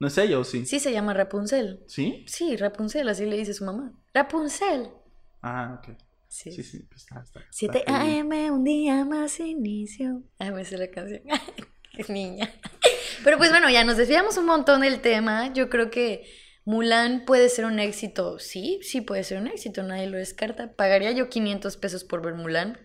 no 0.02 0.08
es 0.08 0.18
ella 0.18 0.36
o 0.40 0.42
sí. 0.42 0.66
Sí 0.66 0.80
se 0.80 0.90
llama 0.90 1.14
Rapunzel. 1.14 1.84
¿Sí? 1.86 2.24
Sí, 2.26 2.56
Rapunzel, 2.56 3.08
así 3.08 3.24
le 3.24 3.36
dice 3.36 3.54
su 3.54 3.64
mamá. 3.64 3.92
Rapunzel. 4.12 4.88
Ah, 5.42 5.78
ok. 5.78 5.96
Sí. 6.26 6.50
Sí, 6.50 6.64
sí, 6.64 6.80
pues 6.88 7.02
está, 7.02 7.20
está. 7.20 7.38
está 7.38 7.52
7 7.52 7.84
heavy. 7.86 8.18
AM, 8.18 8.52
un 8.52 8.64
día 8.64 9.04
más 9.04 9.38
inicio. 9.38 10.24
Ah, 10.40 10.50
me 10.50 10.64
sé 10.64 10.76
la 10.76 10.90
canción. 10.90 11.22
Qué 11.96 12.12
niña. 12.12 12.52
Pero 13.22 13.38
pues 13.38 13.50
bueno, 13.50 13.70
ya 13.70 13.84
nos 13.84 13.96
desviamos 13.96 14.36
un 14.38 14.46
montón 14.46 14.80
del 14.80 15.00
tema. 15.02 15.52
Yo 15.52 15.70
creo 15.70 15.88
que 15.88 16.26
Mulan 16.64 17.24
puede 17.24 17.48
ser 17.48 17.64
un 17.64 17.78
éxito. 17.78 18.40
Sí, 18.40 18.80
sí 18.82 19.02
puede 19.02 19.22
ser 19.22 19.40
un 19.40 19.46
éxito, 19.46 19.84
nadie 19.84 20.08
lo 20.08 20.18
descarta. 20.18 20.72
¿Pagaría 20.74 21.12
yo 21.12 21.28
500 21.28 21.76
pesos 21.76 22.02
por 22.02 22.24
ver 22.24 22.34
Mulan? 22.34 22.76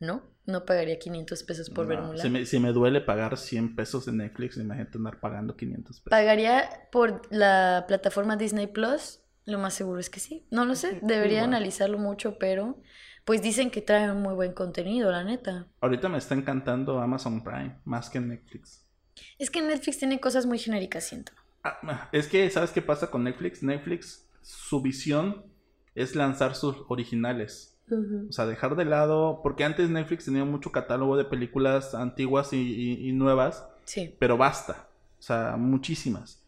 No, 0.00 0.24
no 0.46 0.64
pagaría 0.64 0.98
500 0.98 1.42
pesos 1.42 1.70
por 1.70 1.86
ver 1.86 2.00
Mulan. 2.00 2.18
si, 2.18 2.30
me, 2.30 2.46
si 2.46 2.58
me 2.60 2.72
duele 2.72 3.00
pagar 3.00 3.36
100 3.36 3.74
pesos 3.76 4.08
en 4.08 4.18
Netflix, 4.18 4.56
imagínate 4.56 4.98
andar 4.98 5.20
pagando 5.20 5.56
500 5.56 6.00
pesos. 6.00 6.10
¿Pagaría 6.10 6.88
por 6.92 7.22
la 7.30 7.84
plataforma 7.88 8.36
Disney 8.36 8.66
Plus? 8.66 9.20
Lo 9.44 9.58
más 9.58 9.74
seguro 9.74 10.00
es 10.00 10.10
que 10.10 10.20
sí. 10.20 10.46
No 10.50 10.64
lo 10.64 10.74
sé, 10.74 10.98
debería 11.02 11.38
Igual. 11.38 11.54
analizarlo 11.54 11.98
mucho, 11.98 12.38
pero 12.38 12.80
pues 13.24 13.42
dicen 13.42 13.70
que 13.70 13.82
trae 13.82 14.10
un 14.10 14.22
muy 14.22 14.34
buen 14.34 14.52
contenido, 14.52 15.10
la 15.10 15.24
neta. 15.24 15.66
Ahorita 15.80 16.08
me 16.08 16.18
está 16.18 16.34
encantando 16.34 17.00
Amazon 17.00 17.42
Prime, 17.42 17.76
más 17.84 18.08
que 18.08 18.20
Netflix. 18.20 18.86
Es 19.38 19.50
que 19.50 19.62
Netflix 19.62 19.98
tiene 19.98 20.20
cosas 20.20 20.46
muy 20.46 20.58
genéricas, 20.58 21.04
siento. 21.04 21.32
Ah, 21.64 22.08
es 22.12 22.28
que, 22.28 22.48
¿sabes 22.50 22.70
qué 22.70 22.82
pasa 22.82 23.10
con 23.10 23.24
Netflix? 23.24 23.62
Netflix, 23.62 24.28
su 24.42 24.80
visión 24.80 25.44
es 25.96 26.14
lanzar 26.14 26.54
sus 26.54 26.76
originales. 26.88 27.75
O 27.90 28.32
sea, 28.32 28.46
dejar 28.46 28.74
de 28.76 28.84
lado, 28.84 29.40
porque 29.42 29.64
antes 29.64 29.88
Netflix 29.90 30.24
tenía 30.24 30.44
mucho 30.44 30.72
catálogo 30.72 31.16
de 31.16 31.24
películas 31.24 31.94
antiguas 31.94 32.52
y, 32.52 32.56
y- 32.58 33.08
y 33.08 33.12
nuevas, 33.12 33.66
Sí. 33.84 34.14
pero 34.18 34.36
basta. 34.36 34.88
O 35.18 35.22
sea, 35.22 35.56
muchísimas. 35.56 36.42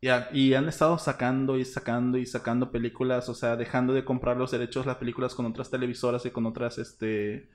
Y, 0.00 0.08
ha- 0.08 0.28
y 0.32 0.54
han 0.54 0.68
estado 0.68 0.98
sacando 0.98 1.56
y 1.58 1.64
sacando 1.64 2.18
y 2.18 2.26
sacando 2.26 2.70
películas, 2.72 3.28
o 3.28 3.34
sea, 3.34 3.56
dejando 3.56 3.92
de 3.94 4.04
comprar 4.04 4.36
los 4.36 4.50
derechos 4.50 4.84
las 4.84 4.96
películas 4.96 5.34
con 5.34 5.46
otras 5.46 5.70
televisoras 5.70 6.26
y 6.26 6.30
con 6.30 6.44
otras, 6.46 6.76
este, 6.78 7.48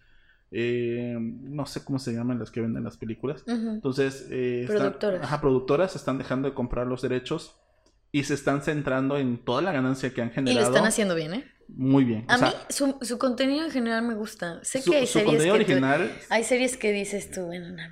eh, 0.52 1.18
no 1.20 1.66
sé 1.66 1.84
cómo 1.84 2.00
se 2.00 2.14
llaman 2.14 2.40
las 2.40 2.50
que 2.52 2.62
venden 2.62 2.84
las 2.86 2.98
películas. 2.98 3.44
Entonces, 3.48 4.28
eh, 4.32 4.62
están- 4.62 4.78
Productoras. 4.78 5.24
ajá, 5.24 5.42
productoras 5.42 5.96
están 5.96 6.18
dejando 6.18 6.48
de 6.48 6.54
comprar 6.56 6.88
los 6.88 7.02
derechos 7.02 7.60
y 8.12 8.24
se 8.24 8.34
están 8.34 8.62
centrando 8.62 9.18
en 9.18 9.44
toda 9.44 9.62
la 9.62 9.72
ganancia 9.72 10.14
que 10.14 10.22
han 10.22 10.30
Y 10.30 10.34
generado. 10.34 10.62
lo 10.62 10.68
están 10.76 10.86
haciendo 10.88 11.16
bien, 11.16 11.34
¿eh? 11.34 11.52
Muy 11.70 12.06
bien. 12.06 12.26
O 12.30 12.32
A 12.32 12.38
sea, 12.38 12.48
mí 12.50 12.54
su, 12.70 12.98
su 13.02 13.18
contenido 13.18 13.66
en 13.66 13.72
general 13.72 14.02
me 14.04 14.16
gusta. 14.16 14.60
Sé 14.64 14.82
su, 14.82 14.92
que 14.92 14.98
hay 14.98 15.08
su 15.08 15.14
series 15.20 15.26
contenido 15.30 15.58
que 15.58 15.66
tú- 15.66 15.72
original 15.72 16.12
hay 16.30 16.44
series 16.46 16.78
que 16.78 16.92
dices 16.94 17.30
tú, 17.32 17.42
bueno, 17.48 17.70
no, 17.70 17.84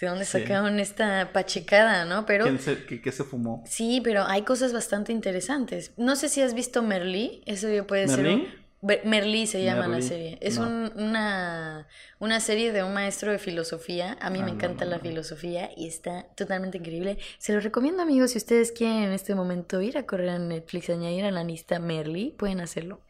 ¿de 0.00 0.06
dónde 0.06 0.24
Sí. 0.24 0.32
sacaron 0.40 0.78
esta 0.78 1.32
pachecada, 1.32 2.04
no? 2.04 2.24
Pero 2.26 2.44
¿quién 2.44 2.58
se, 2.60 2.84
que, 2.84 3.00
que 3.00 3.10
se 3.12 3.24
fumó? 3.24 3.64
sí, 3.66 4.00
pero 4.04 4.24
hay 4.24 4.42
cosas 4.42 4.72
bastante 4.72 5.12
interesantes. 5.12 5.92
No 5.96 6.14
sé 6.14 6.28
si 6.28 6.40
has 6.42 6.54
visto 6.54 6.82
Merlí, 6.82 7.42
eso 7.46 7.68
puede 7.86 8.06
¿Merlín? 8.06 8.44
ser 8.44 8.67
Merlí 8.80 9.46
se 9.48 9.64
llama 9.64 9.82
la 9.82 9.88
Merlí, 9.88 10.02
serie. 10.06 10.38
Es 10.40 10.58
no. 10.58 10.66
un- 10.68 10.92
una, 10.96 11.88
una 12.20 12.38
serie 12.38 12.72
de 12.72 12.84
un 12.84 12.94
maestro 12.94 13.32
de 13.32 13.38
filosofía. 13.38 14.16
A 14.20 14.30
mí 14.30 14.38
Ah, 14.40 14.44
me 14.44 14.52
encanta 14.52 14.84
no, 14.84 14.92
la 14.92 14.96
no. 14.98 15.02
filosofía 15.02 15.70
y 15.76 15.88
está 15.88 16.26
totalmente 16.36 16.78
increíble. 16.78 17.18
Se 17.38 17.52
lo 17.52 17.60
recomiendo, 17.60 18.02
amigos, 18.02 18.30
si 18.32 18.38
ustedes 18.38 18.70
quieren 18.70 19.02
en 19.02 19.12
este 19.12 19.34
momento 19.34 19.80
ir 19.82 19.98
a 19.98 20.06
correr 20.06 20.28
a 20.30 20.38
Netflix, 20.38 20.90
añadir 20.90 21.24
a 21.24 21.32
la 21.32 21.42
lista 21.42 21.80
Merlí, 21.80 22.34
pueden 22.38 22.60
hacerlo. 22.60 23.00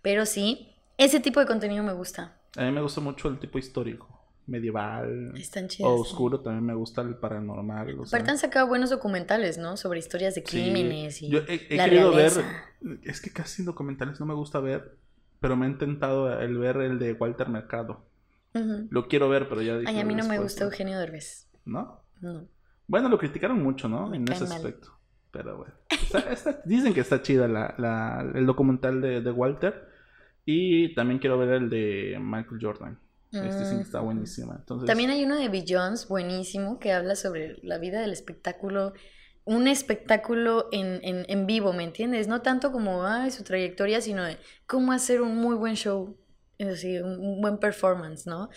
Pero 0.00 0.24
sí, 0.24 0.74
ese 0.96 1.20
tipo 1.20 1.40
de 1.40 1.46
contenido 1.46 1.84
me 1.84 1.92
gusta. 1.92 2.38
A 2.56 2.62
mí 2.62 2.72
me 2.72 2.80
gusta 2.80 3.02
mucho 3.02 3.28
el 3.28 3.38
tipo 3.38 3.58
histórico, 3.58 4.08
medieval, 4.46 5.34
Están 5.36 5.68
chidas. 5.68 5.90
o 5.92 5.96
sí. 5.96 6.00
oscuro, 6.10 6.40
también 6.40 6.64
me 6.64 6.74
gusta 6.74 7.02
el 7.02 7.16
paranormal. 7.16 8.00
o 8.00 8.06
sea, 8.06 8.16
Aparte 8.18 8.30
han 8.30 8.38
sacado 8.38 8.66
buenos 8.66 8.88
documentales, 8.88 9.58
¿no? 9.58 9.76
Sobre 9.76 9.98
historias 9.98 10.34
de 10.34 10.40
sí. 10.40 10.46
crímenes 10.46 11.20
y 11.20 11.28
Yo 11.28 11.40
he, 11.46 11.66
he 11.68 11.76
la 11.76 11.84
querido 11.84 12.12
realeza. 12.12 12.40
ver, 12.80 13.00
es 13.04 13.20
que 13.20 13.30
casi 13.30 13.62
documentales 13.62 14.18
no 14.20 14.24
me 14.26 14.34
gusta 14.34 14.58
ver, 14.60 14.96
pero 15.40 15.56
me 15.56 15.66
he 15.66 15.70
intentado 15.70 16.40
el 16.40 16.56
ver 16.58 16.76
el 16.78 16.98
de 16.98 17.12
Walter 17.12 17.48
Mercado. 17.48 18.04
Lo 18.90 19.06
quiero 19.06 19.28
ver, 19.28 19.48
pero 19.48 19.62
ya 19.62 19.78
dije 19.78 19.92
Ay, 19.92 20.00
a 20.00 20.04
mí 20.04 20.14
no 20.16 20.26
me 20.26 20.38
gusta. 20.38 20.64
Eugenio 20.64 20.98
Derbez. 20.98 21.48
¿No? 21.64 22.00
No. 22.20 22.48
Bueno, 22.88 23.08
lo 23.08 23.18
criticaron 23.18 23.62
mucho, 23.62 23.88
¿no? 23.88 24.08
Me 24.08 24.16
en 24.16 24.26
ese 24.32 24.44
mal. 24.44 24.54
aspecto. 24.54 24.88
Pero 25.30 25.58
bueno. 25.58 25.74
Está- 25.90 26.32
está- 26.32 26.60
dicen 26.64 26.92
que 26.94 27.00
está 27.00 27.22
chida 27.22 27.46
la, 27.46 27.74
la- 27.78 28.28
el 28.34 28.46
documental 28.46 29.00
de, 29.00 29.20
de 29.20 29.30
Walter. 29.30 29.86
Y 30.44 30.94
también 30.94 31.20
quiero 31.20 31.38
ver 31.38 31.50
el 31.50 31.70
de 31.70 32.18
Michael 32.20 32.58
Jordan. 32.60 32.98
Este 33.30 33.58
dicen 33.58 33.76
que 33.76 33.82
está 33.82 34.00
Mm. 34.00 34.04
buenísima. 34.06 34.56
Entonces, 34.58 34.86
También 34.86 35.10
hay 35.10 35.22
uno 35.24 35.36
de 35.36 35.48
Billions 35.50 36.08
buenísimo 36.08 36.78
que 36.80 36.92
habla 36.92 37.14
sobre 37.14 37.58
la 37.62 37.76
vida 37.78 38.00
del 38.00 38.12
espectáculo. 38.12 38.94
Un 39.48 39.66
espectáculo 39.66 40.68
en, 40.72 41.00
en, 41.02 41.24
en 41.26 41.46
vivo, 41.46 41.72
¿me 41.72 41.82
entiendes? 41.82 42.28
No 42.28 42.42
tanto 42.42 42.70
como 42.70 43.06
ay, 43.06 43.30
su 43.30 43.44
trayectoria, 43.44 44.02
sino 44.02 44.22
de 44.22 44.36
cómo 44.66 44.92
hacer 44.92 45.22
un 45.22 45.36
muy 45.36 45.56
buen 45.56 45.74
show. 45.74 46.18
Es 46.58 46.66
decir, 46.66 47.02
un, 47.02 47.40
buen 47.40 47.58
performance, 47.58 48.26
¿no? 48.26 48.50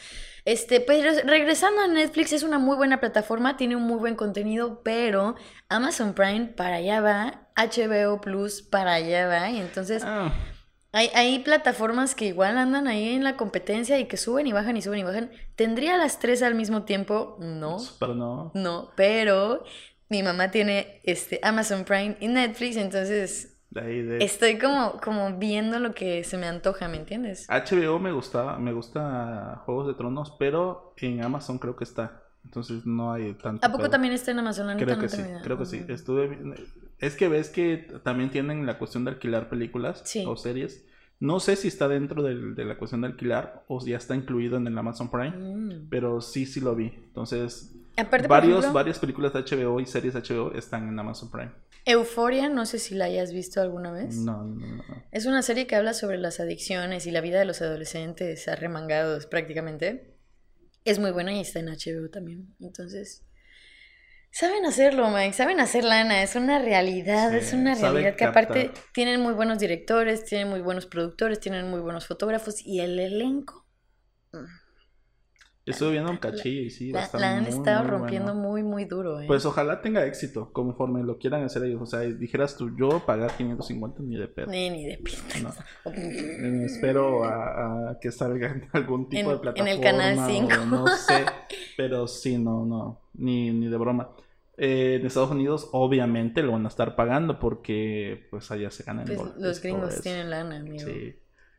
Este, 0.43 0.81
pero 0.81 1.11
regresando 1.23 1.81
a 1.81 1.87
Netflix, 1.87 2.33
es 2.33 2.43
una 2.43 2.57
muy 2.57 2.75
buena 2.75 2.99
plataforma, 2.99 3.57
tiene 3.57 3.75
un 3.75 3.83
muy 3.83 3.99
buen 3.99 4.15
contenido, 4.15 4.81
pero 4.83 5.35
Amazon 5.69 6.13
Prime 6.13 6.47
para 6.47 6.77
allá 6.77 6.99
va, 6.99 7.47
HBO 7.55 8.19
Plus 8.19 8.63
para 8.63 8.93
allá 8.95 9.27
va, 9.27 9.51
y 9.51 9.59
entonces 9.59 10.01
ah, 10.03 10.33
hay, 10.93 11.09
hay 11.13 11.39
plataformas 11.39 12.15
que 12.15 12.25
igual 12.25 12.57
andan 12.57 12.87
ahí 12.87 13.13
en 13.13 13.23
la 13.23 13.37
competencia 13.37 13.97
y 13.97 14.07
que 14.07 14.17
suben 14.17 14.45
y 14.47 14.51
bajan 14.51 14.75
y 14.75 14.81
suben 14.81 14.99
y 14.99 15.03
bajan. 15.03 15.31
¿Tendría 15.55 15.95
las 15.95 16.19
tres 16.19 16.41
al 16.41 16.55
mismo 16.55 16.83
tiempo? 16.83 17.37
No, 17.39 17.77
pero 17.99 18.13
no. 18.13 18.51
no, 18.55 18.89
pero 18.95 19.63
mi 20.11 20.21
mamá 20.21 20.51
tiene 20.51 20.99
este 21.03 21.39
Amazon 21.41 21.83
Prime 21.85 22.17
y 22.19 22.27
Netflix, 22.27 22.75
entonces 22.77 23.57
De 23.71 23.81
ahí 23.81 24.01
de... 24.03 24.23
estoy 24.23 24.59
como, 24.59 24.99
como 25.01 25.37
viendo 25.39 25.79
lo 25.79 25.93
que 25.95 26.23
se 26.23 26.37
me 26.37 26.45
antoja, 26.47 26.87
¿me 26.87 26.97
entiendes? 26.97 27.47
HBO 27.49 27.97
me 27.97 28.11
gusta, 28.11 28.57
me 28.57 28.73
gusta 28.73 29.61
Juegos 29.65 29.87
de 29.87 29.93
Tronos, 29.95 30.35
pero 30.37 30.93
en 30.97 31.23
Amazon 31.23 31.57
creo 31.57 31.75
que 31.75 31.85
está. 31.85 32.21
Entonces 32.43 32.85
no 32.85 33.13
hay 33.13 33.33
tanto. 33.35 33.65
¿A 33.65 33.69
poco 33.69 33.83
pedo. 33.83 33.91
también 33.91 34.13
está 34.13 34.31
en 34.31 34.39
Amazon? 34.39 34.67
La 34.67 34.75
Creo 34.75 34.95
no 34.95 35.01
que 35.01 35.09
sí, 35.09 35.17
tengo 35.17 35.29
idea. 35.29 35.41
creo 35.43 35.57
que 35.57 35.65
sí. 35.65 35.85
Estuve 35.87 36.37
Es 36.99 37.15
que 37.15 37.29
ves 37.29 37.49
que 37.49 37.77
también 38.03 38.29
tienen 38.31 38.65
la 38.65 38.77
cuestión 38.79 39.05
de 39.05 39.11
alquilar 39.11 39.47
películas 39.47 40.01
Sí. 40.05 40.23
o 40.27 40.35
series. 40.35 40.85
No 41.19 41.39
sé 41.39 41.55
si 41.55 41.67
está 41.67 41.87
dentro 41.87 42.23
del- 42.23 42.55
de 42.55 42.65
la 42.65 42.77
cuestión 42.79 43.01
de 43.01 43.07
alquilar 43.07 43.63
o 43.67 43.83
ya 43.85 43.95
está 43.97 44.15
incluido 44.15 44.57
en 44.57 44.65
el 44.67 44.75
Amazon 44.77 45.09
Prime, 45.11 45.37
Mm. 45.37 45.87
pero 45.89 46.19
sí, 46.19 46.45
sí 46.47 46.59
lo 46.61 46.75
vi. 46.75 46.87
Entonces, 46.87 47.75
Aparte, 47.97 48.27
varios, 48.27 48.59
ejemplo, 48.59 48.73
varias 48.73 48.99
películas 48.99 49.33
de 49.33 49.41
HBO 49.41 49.79
y 49.79 49.85
series 49.85 50.13
de 50.13 50.21
HBO 50.21 50.53
están 50.53 50.87
en 50.87 50.97
Amazon 50.97 51.29
Prime. 51.29 51.51
Euforia, 51.85 52.47
no 52.49 52.65
sé 52.65 52.79
si 52.79 52.95
la 52.95 53.05
hayas 53.05 53.33
visto 53.33 53.61
alguna 53.61 53.91
vez. 53.91 54.15
No, 54.15 54.43
no, 54.43 54.67
no. 54.67 54.83
Es 55.11 55.25
una 55.25 55.41
serie 55.41 55.67
que 55.67 55.75
habla 55.75 55.93
sobre 55.93 56.17
las 56.17 56.39
adicciones 56.39 57.05
y 57.07 57.11
la 57.11 57.21
vida 57.21 57.39
de 57.39 57.45
los 57.45 57.61
adolescentes 57.61 58.47
arremangados 58.47 59.25
prácticamente. 59.25 60.15
Es 60.85 60.99
muy 60.99 61.11
buena 61.11 61.33
y 61.33 61.41
está 61.41 61.59
en 61.59 61.67
HBO 61.69 62.09
también. 62.09 62.55
Entonces, 62.59 63.23
saben 64.31 64.65
hacerlo, 64.65 65.09
Mike, 65.09 65.33
saben 65.33 65.59
hacer 65.59 65.83
lana, 65.83 66.23
es 66.23 66.35
una 66.35 66.59
realidad, 66.59 67.31
Sí, 67.31 67.37
es 67.37 67.53
una 67.53 67.75
realidad 67.75 68.15
que 68.15 68.25
aparte 68.25 68.67
captar. 68.67 68.83
tienen 68.93 69.21
muy 69.21 69.33
buenos 69.33 69.59
directores, 69.59 70.23
tienen 70.25 70.49
muy 70.49 70.61
buenos 70.61 70.85
productores, 70.85 71.39
tienen 71.39 71.69
muy 71.69 71.81
buenos 71.81 72.07
fotógrafos 72.07 72.65
y 72.65 72.79
el 72.79 72.99
elenco. 72.99 73.65
Estuve 75.63 75.91
viendo 75.91 76.09
un 76.09 76.17
cachillo 76.17 76.61
y 76.61 76.69
sí, 76.71 76.91
La, 76.91 77.07
la 77.13 77.37
han 77.37 77.43
muy, 77.43 77.49
estado 77.51 77.81
muy 77.83 77.91
rompiendo 77.91 78.33
bueno. 78.33 78.47
muy, 78.49 78.63
muy 78.63 78.85
duro, 78.85 79.21
¿eh? 79.21 79.25
Pues 79.27 79.45
ojalá 79.45 79.79
tenga 79.81 80.03
éxito 80.07 80.51
conforme 80.51 81.03
lo 81.03 81.19
quieran 81.19 81.43
hacer 81.43 81.63
ellos. 81.65 81.81
O 81.81 81.85
sea, 81.85 81.99
dijeras 81.99 82.57
tú, 82.57 82.75
yo 82.75 83.05
pagar 83.05 83.31
550 83.37 84.01
ni 84.01 84.17
de 84.17 84.27
pedo. 84.27 84.47
Ni, 84.47 84.69
ni 84.71 84.85
de 84.87 84.97
pinta. 84.97 85.39
No. 85.85 85.91
Eh, 85.93 86.63
espero 86.65 87.23
a, 87.23 87.91
a 87.91 87.99
que 87.99 88.11
salga 88.11 88.47
en 88.49 88.67
algún 88.73 89.07
tipo 89.07 89.21
En- 89.21 89.27
de 89.27 89.33
en 89.33 89.39
plataforma. 89.41 89.71
el 89.71 89.81
Canal 89.81 90.17
o 90.17 90.27
5. 90.27 90.65
no 90.65 90.87
sé, 90.87 91.25
pero 91.77 92.07
sí, 92.07 92.37
no, 92.39 92.65
no, 92.65 92.99
ni, 93.13 93.51
ni 93.51 93.67
de 93.67 93.77
broma. 93.77 94.09
Eh, 94.57 94.97
en 94.99 95.05
Estados 95.05 95.31
Unidos, 95.31 95.69
obviamente, 95.73 96.41
lo 96.43 96.53
van 96.53 96.65
a 96.65 96.69
estar 96.69 96.95
pagando 96.95 97.39
porque, 97.39 98.27
pues, 98.31 98.49
allá 98.51 98.69
se 98.71 98.83
ganan 98.83 99.05
Pues 99.05 99.19
los 99.37 99.61
gringos 99.61 100.01
tienen 100.01 100.29
lana, 100.31 100.57
amigo. 100.57 100.79
Sí, 100.87 101.15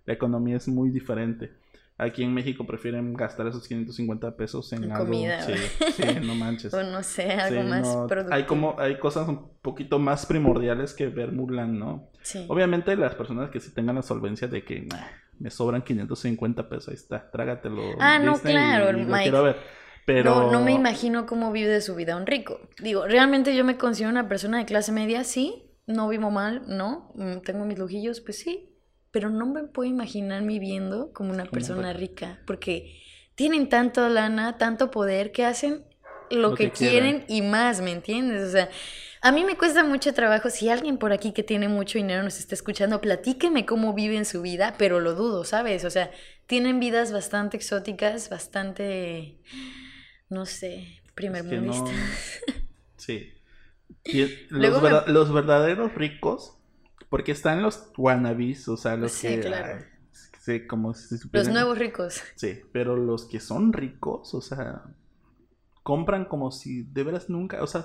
la 0.07 0.13
economía 0.15 0.57
es 0.57 0.67
muy 0.69 0.91
diferente. 0.91 1.53
Aquí 1.99 2.23
en 2.25 2.35
México 2.35 2.67
prefieren 2.67 3.15
gastar 3.15 3.47
esos 3.47 3.69
550 3.69 4.37
pesos 4.37 4.73
en, 4.73 4.85
En 4.85 4.93
algo. 4.93 5.05
comida, 5.05 5.41
Sí, 5.41 5.53
sí, 5.95 6.03
no 6.25 6.35
manches. 6.35 6.73
O 6.75 6.83
no 6.83 7.03
sé, 7.03 7.31
algo 7.33 7.63
Sí, 7.63 7.69
más 7.69 7.87
no, 7.87 8.07
productivo. 8.09 8.35
hay 8.35 8.45
como 8.45 8.81
hay 8.81 8.99
cosas 8.99 9.29
un 9.29 9.51
poquito 9.61 9.99
más 9.99 10.27
primordiales 10.27 10.95
que 10.95 11.09
ver 11.09 11.33
Mulan, 11.33 11.79
¿no? 11.79 12.11
Sí. 12.23 12.45
Obviamente 12.49 12.97
las 12.97 13.15
personas 13.15 13.51
que 13.51 13.61
sí 13.61 13.73
tengan 13.75 13.97
la 13.97 14.03
solvencia 14.03 14.49
de 14.49 14.65
que 14.65 14.81
"Nah, 14.83 14.97
me 15.39 15.51
sobran 15.51 15.83
550 15.83 16.69
pesos, 16.69 16.89
ahí 16.89 16.95
está, 16.95 17.31
trágatelo. 17.31 17.83
Ah, 18.01 18.19
no, 18.19 18.35
claro, 18.39 18.91
y 18.91 19.03
lo 19.03 19.07
Mike. 19.09 19.23
quiero 19.25 19.43
ver. 19.43 19.57
Pero 20.05 20.25
No, 20.43 20.51
no 20.53 20.61
me 20.61 20.73
imagino 20.73 21.27
cómo 21.27 21.53
vive 21.53 21.69
de 21.69 21.81
su 21.81 21.95
vida 21.95 22.17
un 22.17 22.27
rico. 22.27 22.61
Digo, 22.83 23.07
realmente 23.07 23.55
yo 23.55 23.65
me 23.65 23.77
considero 23.79 24.11
una 24.11 24.29
persona 24.29 24.59
de 24.59 24.65
clase 24.65 24.91
media, 24.93 25.23
sí, 25.25 25.71
no 25.87 26.09
vivo 26.09 26.31
mal, 26.31 26.63
no, 26.67 27.13
mm, 27.15 27.39
tengo 27.45 27.65
mis 27.65 27.79
lujillos, 27.79 28.21
pues 28.21 28.39
sí, 28.39 28.72
pero 29.13 29.31
no 29.31 29.47
me 29.47 29.63
puedo 29.65 29.89
imaginar 29.89 30.43
viviendo 30.43 31.13
como 31.13 31.31
una 31.31 31.45
Como 31.45 31.53
persona 31.53 31.93
rica, 31.93 32.41
porque 32.47 33.01
tienen 33.37 33.69
tanto 33.69 34.09
lana, 34.09 34.59
tanto 34.59 34.91
poder, 34.91 35.31
que 35.31 35.45
hacen 35.45 35.85
lo, 36.31 36.51
Lo 36.51 36.55
que, 36.55 36.71
quieren 36.71 37.25
y 37.29 37.43
más, 37.43 37.81
¿me 37.81 37.93
entiendes? 37.93 38.49
O 38.49 38.51
sea, 38.51 38.69
a 39.21 39.31
mí 39.33 39.45
me 39.45 39.57
cuesta 39.57 39.85
mucho 39.85 40.13
trabajo, 40.15 40.51
si 40.51 40.69
alguien 40.71 40.97
por 40.99 41.13
aquí 41.13 41.33
que 41.33 41.43
tiene 41.43 41.69
mucho 41.69 41.99
dinero 41.99 42.23
nos 42.25 42.39
está 42.41 42.55
escuchando, 42.55 43.01
platíqueme 43.01 43.65
cómo 43.67 43.95
viven 43.95 44.25
su 44.25 44.43
vida, 44.43 44.75
pero 44.79 44.99
lo 44.99 45.15
dudo, 45.15 45.45
¿sabes? 45.45 45.85
O 45.85 45.91
sea, 45.91 46.11
tienen 46.47 46.81
vidas 46.81 47.13
bastante 47.13 47.57
exóticas, 47.59 48.31
bastante, 48.31 49.37
no 50.29 50.47
sé, 50.47 51.03
primer 51.15 51.43
es 51.45 51.51
que 51.51 51.57
no- 51.59 51.85
Sí. 52.97 53.33
Y 54.05 54.23
el- 54.23 54.47
Luego 54.49 54.77
los, 54.81 54.83
me- 54.83 54.89
verda- 54.91 55.07
los 55.07 55.33
verdaderos 55.33 55.95
ricos, 55.95 56.57
porque 57.13 57.33
están 57.33 57.61
los 57.63 57.91
wannabes, 57.99 58.67
o 58.69 58.77
sea, 58.79 58.97
los 58.97 59.13
Sí, 59.13 59.29
que... 59.29 59.41
claro. 59.41 59.75
ay, 59.79 59.85
sí, 60.41 60.67
como 60.67 60.95
si 60.95 61.15
Los 61.17 61.23
supieran- 61.25 61.53
nuevos 61.53 61.79
ricos. 61.79 62.23
Sí, 62.37 62.61
pero 62.73 62.97
los 62.97 63.27
que 63.27 63.39
son 63.39 63.75
ricos, 63.75 64.33
o 64.33 64.41
sea, 64.41 64.83
compran 65.83 66.25
como 66.25 66.51
si 66.51 66.85
de 66.85 67.03
veras 67.05 67.29
nunca, 67.29 67.63
o 67.63 67.67
sea, 67.67 67.85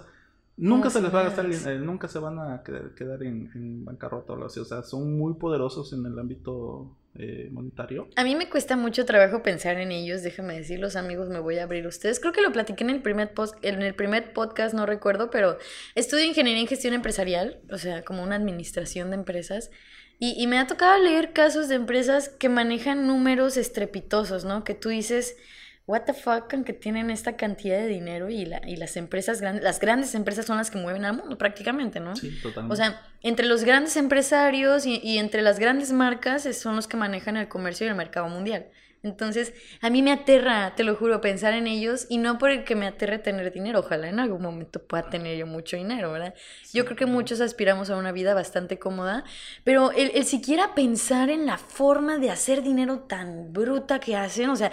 nunca 0.56 0.90
se 0.90 1.02
les 1.02 1.14
va 1.14 1.20
a 1.20 1.24
gastar, 1.24 1.46
nunca 1.82 2.08
se 2.08 2.20
van 2.20 2.40
a 2.40 2.64
quedar, 2.64 2.96
quedar 2.96 3.22
en, 3.24 3.52
en 3.54 3.84
bancarrota 3.84 4.32
o 4.32 4.36
algo 4.36 4.48
así, 4.48 4.62
o 4.62 4.66
sea, 4.66 4.82
son 4.84 5.18
muy 5.18 5.34
poderosos 5.34 5.92
en 5.92 6.06
el 6.06 6.18
ámbito 6.18 6.96
eh, 7.20 7.50
monetario. 7.52 8.10
A 8.16 8.24
mí 8.24 8.36
me 8.36 8.50
cuesta 8.50 8.76
mucho 8.76 9.06
trabajo 9.06 9.44
pensar 9.44 9.78
en 9.80 9.92
ellos, 9.92 10.24
déjame 10.24 10.56
decir, 10.56 10.80
los 10.80 10.96
amigos, 10.96 11.30
me 11.30 11.40
voy 11.40 11.58
a 11.58 11.64
abrir 11.64 11.88
ustedes. 11.88 12.20
Creo 12.20 12.34
que 12.34 12.42
lo 12.42 12.52
platiqué 12.52 12.84
en 12.84 12.90
el 12.92 13.02
primer, 13.02 13.34
post, 13.34 13.56
en 13.64 13.82
el 13.82 13.96
primer 13.96 14.34
podcast, 14.34 14.74
no 14.74 14.86
recuerdo, 14.86 15.30
pero 15.30 15.58
estudio 15.96 16.26
ingeniería 16.26 16.62
en 16.62 16.68
gestión 16.68 16.94
empresarial, 16.94 17.60
o 17.72 17.78
sea, 17.78 18.04
como 18.04 18.24
una 18.24 18.36
administración 18.36 19.10
de 19.10 19.16
empresas. 19.16 19.72
Y, 20.20 20.42
y 20.42 20.48
me 20.48 20.58
ha 20.58 20.68
tocado 20.68 21.02
leer 21.04 21.34
casos 21.34 21.68
de 21.68 21.76
empresas 21.76 22.30
que 22.30 22.50
manejan 22.50 23.08
números 23.08 23.58
estrepitosos, 23.58 24.46
¿no? 24.46 24.64
Que 24.64 24.74
tú 24.74 24.90
dices, 24.90 25.38
what 25.88 26.02
the 26.02 26.14
fuck 26.14 26.50
con 26.52 26.66
que 26.66 26.74
tienen 26.74 27.10
esta 27.10 27.38
cantidad 27.38 27.78
de 27.78 27.88
dinero 27.88 28.30
y, 28.30 28.46
la, 28.46 28.62
y 28.68 28.76
las 28.76 28.98
empresas 28.98 29.40
grandes, 29.40 29.64
las 29.64 29.80
grandes 29.80 30.14
empresas 30.16 30.46
son 30.46 30.58
las 30.58 30.70
que 30.70 30.78
mueven 30.78 31.06
al 31.06 31.16
mundo 31.16 31.38
prácticamente, 31.38 32.02
¿no? 32.02 32.16
Sí, 32.16 32.30
totalmente. 32.42 32.74
O 32.74 32.76
sea, 32.76 33.02
entre 33.22 33.48
los 33.48 33.64
grandes 33.64 33.96
empresarios 33.96 34.86
y, 34.86 35.00
y 35.02 35.18
entre 35.18 35.42
las 35.42 35.60
grandes 35.60 35.94
marcas 35.94 36.44
son 36.58 36.76
los 36.76 36.88
que 36.88 36.98
manejan 36.98 37.38
el 37.38 37.48
comercio 37.48 37.88
y 37.88 37.90
el 37.90 37.96
mercado 37.96 38.28
mundial. 38.28 38.68
Entonces, 39.04 39.54
a 39.80 39.90
mí 39.90 40.02
me 40.02 40.12
aterra, 40.12 40.74
te 40.76 40.84
lo 40.84 40.96
juro, 40.96 41.22
pensar 41.22 41.54
en 41.54 41.68
ellos 41.68 42.08
y 42.10 42.18
no 42.18 42.38
porque 42.38 42.76
me 42.76 42.88
aterre 42.88 43.20
tener 43.20 43.54
dinero. 43.54 43.80
Ojalá 43.80 44.10
en 44.10 44.20
algún 44.20 44.42
momento 44.42 44.86
pueda 44.86 45.10
tener 45.10 45.38
yo 45.38 45.46
mucho 45.46 45.78
dinero, 45.78 46.12
¿verdad? 46.12 46.34
Yo 46.74 46.84
creo 46.84 46.98
que 46.98 47.06
muchos 47.06 47.40
aspiramos 47.40 47.90
a 47.90 47.96
una 47.96 48.12
vida 48.12 48.34
bastante 48.34 48.78
cómoda, 48.80 49.24
pero 49.64 49.92
el, 49.92 50.12
el 50.16 50.26
siquiera 50.26 50.76
pensar 50.76 51.30
en 51.30 51.46
la 51.46 51.58
forma 51.58 52.18
de 52.18 52.32
hacer 52.32 52.62
dinero 52.64 53.00
tan 53.08 53.54
bruta 53.54 54.00
que 54.00 54.18
hacen, 54.18 54.50
o 54.50 54.56
sea, 54.56 54.72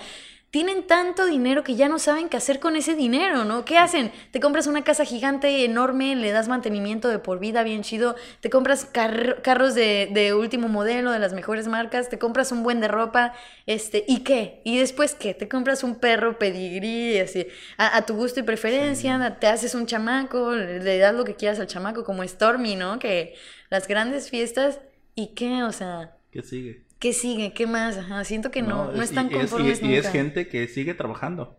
tienen 0.54 0.86
tanto 0.86 1.26
dinero 1.26 1.64
que 1.64 1.74
ya 1.74 1.88
no 1.88 1.98
saben 1.98 2.28
qué 2.28 2.36
hacer 2.36 2.60
con 2.60 2.76
ese 2.76 2.94
dinero, 2.94 3.44
¿no? 3.44 3.64
¿Qué 3.64 3.76
hacen? 3.76 4.12
Te 4.30 4.38
compras 4.38 4.68
una 4.68 4.84
casa 4.84 5.04
gigante, 5.04 5.64
enorme, 5.64 6.14
le 6.14 6.30
das 6.30 6.46
mantenimiento 6.46 7.08
de 7.08 7.18
por 7.18 7.40
vida 7.40 7.64
bien 7.64 7.82
chido, 7.82 8.14
te 8.38 8.50
compras 8.50 8.84
carro- 8.84 9.42
carros 9.42 9.74
de, 9.74 10.08
de 10.12 10.32
último 10.32 10.68
modelo, 10.68 11.10
de 11.10 11.18
las 11.18 11.32
mejores 11.32 11.66
marcas, 11.66 12.08
te 12.08 12.20
compras 12.20 12.52
un 12.52 12.62
buen 12.62 12.80
de 12.80 12.86
ropa, 12.86 13.34
este, 13.66 14.04
¿y 14.06 14.20
qué? 14.22 14.60
¿Y 14.62 14.78
después 14.78 15.16
qué? 15.16 15.34
Te 15.34 15.48
compras 15.48 15.82
un 15.82 15.96
perro 15.98 16.38
pedigrí, 16.38 17.18
así, 17.18 17.48
a, 17.76 17.96
a 17.96 18.06
tu 18.06 18.14
gusto 18.14 18.38
y 18.38 18.44
preferencia, 18.44 19.36
te 19.40 19.48
haces 19.48 19.74
un 19.74 19.86
chamaco, 19.86 20.52
le 20.52 20.98
das 20.98 21.16
lo 21.16 21.24
que 21.24 21.34
quieras 21.34 21.58
al 21.58 21.66
chamaco, 21.66 22.04
como 22.04 22.22
Stormy, 22.22 22.76
¿no? 22.76 23.00
Que 23.00 23.34
las 23.70 23.88
grandes 23.88 24.30
fiestas, 24.30 24.78
¿y 25.16 25.34
qué? 25.34 25.64
O 25.64 25.72
sea... 25.72 26.16
¿Qué 26.30 26.42
sigue? 26.44 26.84
¿Qué 27.04 27.12
sigue? 27.12 27.52
¿Qué 27.52 27.66
más? 27.66 27.98
Ajá, 27.98 28.24
siento 28.24 28.50
que 28.50 28.62
no, 28.62 28.86
no, 28.90 29.02
es- 29.02 29.10
están 29.10 29.26
y 29.26 29.34
conformes 29.34 29.82
y, 29.82 29.88
y 29.88 29.94
es 29.96 30.08
gente 30.08 30.48
que 30.48 30.66
sigue 30.68 30.94
trabajando. 30.94 31.54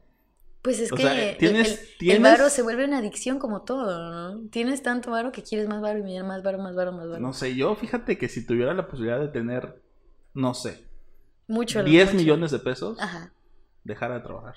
Pues 0.64 0.80
es 0.80 0.92
o 0.92 0.96
que 0.96 1.04
sea, 1.04 1.30
el- 1.34 1.38
tienes- 1.38 1.68
el, 1.68 1.80
el 1.80 1.98
tienes- 2.00 2.22
varo 2.24 2.50
se 2.50 2.64
vuelve 2.64 2.84
una 2.86 2.98
adicción 2.98 3.38
como 3.38 3.62
todo, 3.62 4.10
¿no? 4.34 4.50
Tienes 4.50 4.82
tanto 4.82 5.12
varo 5.12 5.32
que 5.32 5.44
quieres 5.44 5.68
más 5.68 5.82
varo 5.82 6.00
y 6.00 6.24
más 6.24 6.42
varo, 6.42 6.58
más 6.58 6.74
varo, 6.76 6.94
más 6.94 7.08
varo. 7.08 7.22
No 7.22 7.32
sé, 7.32 7.54
yo 7.54 7.76
fíjate 7.76 8.18
que 8.18 8.28
si 8.28 8.44
tuviera 8.44 8.74
la 8.74 8.88
posibilidad 8.88 9.20
de 9.20 9.28
tener, 9.28 9.84
no 10.34 10.56
sé, 10.56 10.84
mucho. 11.48 11.84
10 11.84 12.06
mucho. 12.08 12.18
millones 12.18 12.50
de 12.50 12.58
pesos, 12.58 12.98
Ajá. 13.00 13.32
dejara 13.84 14.16
de 14.16 14.22
trabajar. 14.22 14.56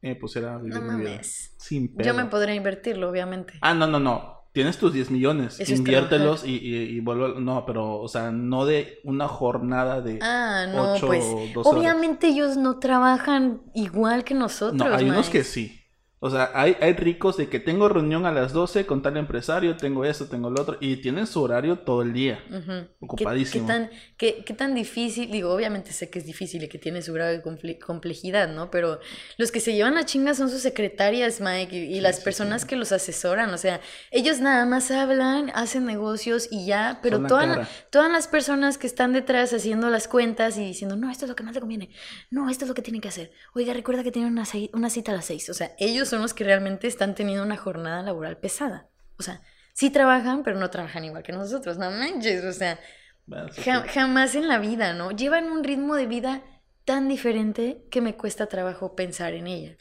Y 0.00 0.10
me 0.10 0.14
pusiera 0.14 0.54
a 0.54 0.58
vivir 0.58 0.74
No 0.74 0.82
mi 0.82 1.00
vida. 1.00 1.10
mames. 1.10 1.54
Sin 1.58 1.88
Yo 1.88 1.96
pedo. 1.96 2.14
me 2.14 2.26
podría 2.26 2.54
invertirlo, 2.54 3.10
obviamente. 3.10 3.54
Ah, 3.62 3.74
no, 3.74 3.88
no, 3.88 3.98
no. 3.98 4.41
Tienes 4.52 4.76
tus 4.76 4.92
10 4.92 5.10
millones. 5.10 5.58
Eso 5.58 5.72
inviértelos 5.72 6.44
y, 6.44 6.56
y, 6.56 6.76
y 6.76 7.00
vuelve. 7.00 7.40
No, 7.40 7.64
pero, 7.64 8.00
o 8.00 8.08
sea, 8.08 8.30
no 8.30 8.66
de 8.66 9.00
una 9.02 9.26
jornada 9.26 10.02
de. 10.02 10.18
Ah, 10.20 10.66
no, 10.72 10.92
ocho 10.92 11.06
pues 11.06 11.24
o 11.24 11.46
doce 11.54 11.68
horas. 11.70 11.80
obviamente 11.80 12.28
ellos 12.28 12.58
no 12.58 12.78
trabajan 12.78 13.62
igual 13.74 14.24
que 14.24 14.34
nosotros. 14.34 14.74
No, 14.74 14.94
hay 14.94 15.08
unos 15.08 15.30
que 15.30 15.42
sí. 15.42 15.81
O 16.24 16.30
sea, 16.30 16.52
hay, 16.54 16.76
hay 16.80 16.92
ricos 16.92 17.36
de 17.36 17.48
que 17.48 17.58
tengo 17.58 17.88
reunión 17.88 18.26
a 18.26 18.30
las 18.30 18.52
12 18.52 18.86
con 18.86 19.02
tal 19.02 19.16
empresario, 19.16 19.76
tengo 19.76 20.04
esto, 20.04 20.26
tengo 20.26 20.50
lo 20.50 20.62
otro, 20.62 20.76
y 20.80 20.98
tienen 20.98 21.26
su 21.26 21.42
horario 21.42 21.80
todo 21.80 22.02
el 22.02 22.12
día. 22.12 22.38
Ujú. 22.48 22.62
¿Qué- 22.64 22.88
Ocupadísimo. 23.00 23.66
¿Qué, 23.66 23.72
tan, 23.72 23.90
qué, 24.16 24.44
qué 24.46 24.54
tan 24.54 24.74
difícil? 24.76 25.32
Digo, 25.32 25.52
obviamente 25.52 25.92
sé 25.92 26.10
que 26.10 26.20
es 26.20 26.24
difícil 26.24 26.62
y 26.62 26.68
que 26.68 26.78
tiene 26.78 27.02
su 27.02 27.12
grado 27.12 27.32
de 27.32 27.42
complejidad, 27.80 28.48
¿no? 28.54 28.70
Pero 28.70 29.00
los 29.36 29.50
que 29.50 29.58
se 29.58 29.74
llevan 29.74 29.94
la 29.96 30.04
chinga 30.04 30.34
son 30.34 30.48
sus 30.48 30.60
secretarias, 30.62 31.40
Mike, 31.40 31.74
y, 31.76 31.90
y 31.90 31.94
Sí, 31.96 32.00
las 32.00 32.16
sí, 32.18 32.22
personas 32.24 32.62
sí. 32.62 32.68
que 32.68 32.76
los 32.76 32.92
asesoran. 32.92 33.52
O 33.52 33.58
sea, 33.58 33.80
ellos 34.12 34.38
nada 34.40 34.64
más 34.64 34.90
hablan, 34.92 35.50
hacen 35.54 35.86
negocios 35.86 36.48
y 36.52 36.66
ya, 36.66 37.00
pero 37.02 37.16
Son 37.16 37.22
la 37.24 37.28
toda 37.28 37.46
la- 37.46 37.54
cara. 37.54 37.68
todas 37.90 38.12
las 38.12 38.28
personas 38.28 38.78
que 38.78 38.86
están 38.86 39.12
detrás 39.12 39.52
haciendo 39.52 39.90
las 39.90 40.06
cuentas 40.06 40.56
y 40.56 40.64
diciendo, 40.64 40.94
no, 40.96 41.10
esto 41.10 41.24
es 41.24 41.28
lo 41.30 41.34
que 41.36 41.42
más 41.42 41.54
le 41.54 41.60
conviene, 41.60 41.90
no, 42.30 42.48
esto 42.48 42.64
es 42.64 42.68
lo 42.68 42.74
que 42.74 42.82
tienen 42.82 43.00
que 43.00 43.08
hacer. 43.08 43.32
Oiga, 43.54 43.72
recuerda 43.74 44.04
que 44.04 44.12
tienen 44.12 44.30
una, 44.32 44.44
una 44.72 44.88
cita 44.90 45.10
a 45.12 45.16
las 45.16 45.24
seis. 45.24 45.48
O 45.50 45.54
sea, 45.54 45.72
ellos 45.78 46.11
son 46.12 46.20
los 46.20 46.34
que 46.34 46.44
realmente 46.44 46.86
están 46.88 47.14
teniendo 47.14 47.42
una 47.42 47.56
jornada 47.56 48.02
laboral 48.02 48.36
pesada. 48.36 48.86
O 49.18 49.22
sea, 49.22 49.40
sí 49.72 49.88
trabajan, 49.88 50.42
pero 50.42 50.58
no 50.58 50.68
trabajan 50.68 51.06
igual 51.06 51.22
que 51.22 51.32
nosotros, 51.32 51.78
no 51.78 51.90
manches, 51.90 52.44
o 52.44 52.52
sea, 52.52 52.78
Bueno, 53.24 53.48
jamás 53.88 54.34
en 54.34 54.46
la 54.46 54.58
vida, 54.58 54.92
¿no? 54.92 55.12
Llevan 55.12 55.50
un 55.50 55.64
ritmo 55.64 55.94
de 55.94 56.06
vida 56.06 56.42
tan 56.84 57.08
diferente 57.08 57.82
que 57.90 58.02
me 58.02 58.14
cuesta 58.14 58.46
trabajo 58.46 58.94
pensar 58.94 59.32
en 59.32 59.46
ella. 59.46 59.76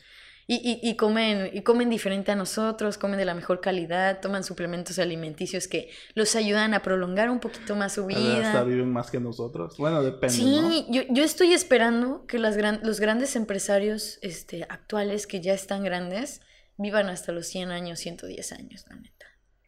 Y, 0.54 0.56
y, 0.84 0.90
y 0.90 0.96
comen, 0.98 1.50
y 1.54 1.62
comen 1.62 1.90
diferente 1.90 2.30
a 2.34 2.36
nosotros, 2.36 2.98
comen 2.98 3.18
de 3.18 3.24
la 3.24 3.34
mejor 3.34 3.62
calidad, 3.62 4.20
toman 4.20 4.44
suplementos 4.44 5.00
alimenticios 5.00 5.70
que 5.70 5.90
los 6.14 6.36
ayudan 6.36 6.74
a 6.74 6.82
prolongar 6.82 7.30
un 7.30 7.40
poquito 7.40 7.74
más 7.78 7.94
su 7.94 8.02
Hasta 8.02 8.20
vida. 8.20 8.64
viven 8.66 8.92
más 8.92 9.10
que 9.10 9.22
nosotros. 9.22 9.78
Bueno, 9.78 10.04
depende, 10.04 10.36
¿no? 10.44 10.70
Sí, 10.70 10.86
yo, 10.90 11.04
yo 11.10 11.24
estoy 11.24 11.54
esperando 11.54 12.26
que 12.26 12.38
las 12.38 12.58
gran- 12.58 12.82
los 12.84 13.00
grandes 13.00 13.38
empresarios 13.38 14.20
este, 14.22 14.64
actuales 14.68 15.26
que 15.26 15.40
ya 15.40 15.54
están 15.54 15.86
grandes 15.86 16.42
vivan 16.78 17.08
hasta 17.08 17.32
los 17.32 17.48
100 17.48 17.72
años, 17.72 18.00
110 18.00 18.52
años, 18.52 18.84
la 18.90 18.98
neta. 18.98 19.26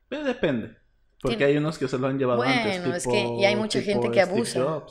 Pero 0.10 0.26
depende. 0.26 0.76
Porque 1.22 1.38
Tiene- 1.38 1.54
hay 1.54 1.58
unos 1.60 1.78
que 1.78 1.88
se 1.88 1.98
lo 1.98 2.08
han 2.08 2.20
llevado 2.20 2.42
antes. 2.42 2.82
Bueno, 2.82 2.94
es 2.94 3.04
tipo- 3.04 3.14
que- 3.14 3.42
y 3.42 3.46
hay 3.46 3.56
mucha 3.56 3.80
gente 3.82 4.12
que 4.12 4.22
Steve 4.22 4.36
abusa. 4.36 4.84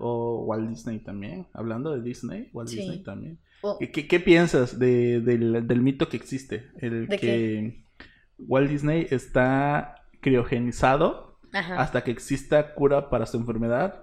O 0.00 0.44
Walt 0.46 0.68
Disney 0.68 0.98
también. 0.98 1.46
Hablando 1.54 1.92
de 1.92 2.02
Disney, 2.02 2.50
Walt 2.52 2.68
Sí. 2.68 2.76
Disney 2.76 3.02
también. 3.02 3.38
O- 3.62 3.78
¿Qué, 3.78 4.20
piensas 4.20 4.78
de- 4.78 5.20
del, 5.20 5.66
del 5.66 5.80
mito 5.80 6.08
que 6.08 6.16
existe? 6.16 6.70
El 6.78 7.06
¿De 7.06 7.18
que 7.18 7.84
Walt 8.38 8.68
Disney 8.70 9.06
está 9.10 9.94
criogenizado 10.20 11.38
ajá. 11.52 11.80
hasta 11.80 12.02
que 12.04 12.10
exista 12.10 12.74
cura 12.74 13.08
para 13.10 13.26
su 13.26 13.36
enfermedad. 13.36 14.02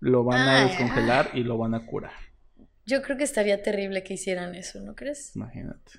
Lo 0.00 0.24
van 0.24 0.40
a 0.48 0.62
Ay, 0.62 0.68
descongelar 0.68 1.30
y 1.34 1.42
lo 1.44 1.58
van 1.58 1.74
a 1.74 1.84
curar. 1.86 2.12
Yo 2.86 3.02
creo 3.02 3.16
que 3.18 3.24
estaría 3.24 3.62
terrible 3.62 4.02
que 4.02 4.14
hicieran 4.14 4.54
eso, 4.54 4.80
¿no 4.80 4.94
crees? 4.94 5.36
Imagínate. 5.36 5.92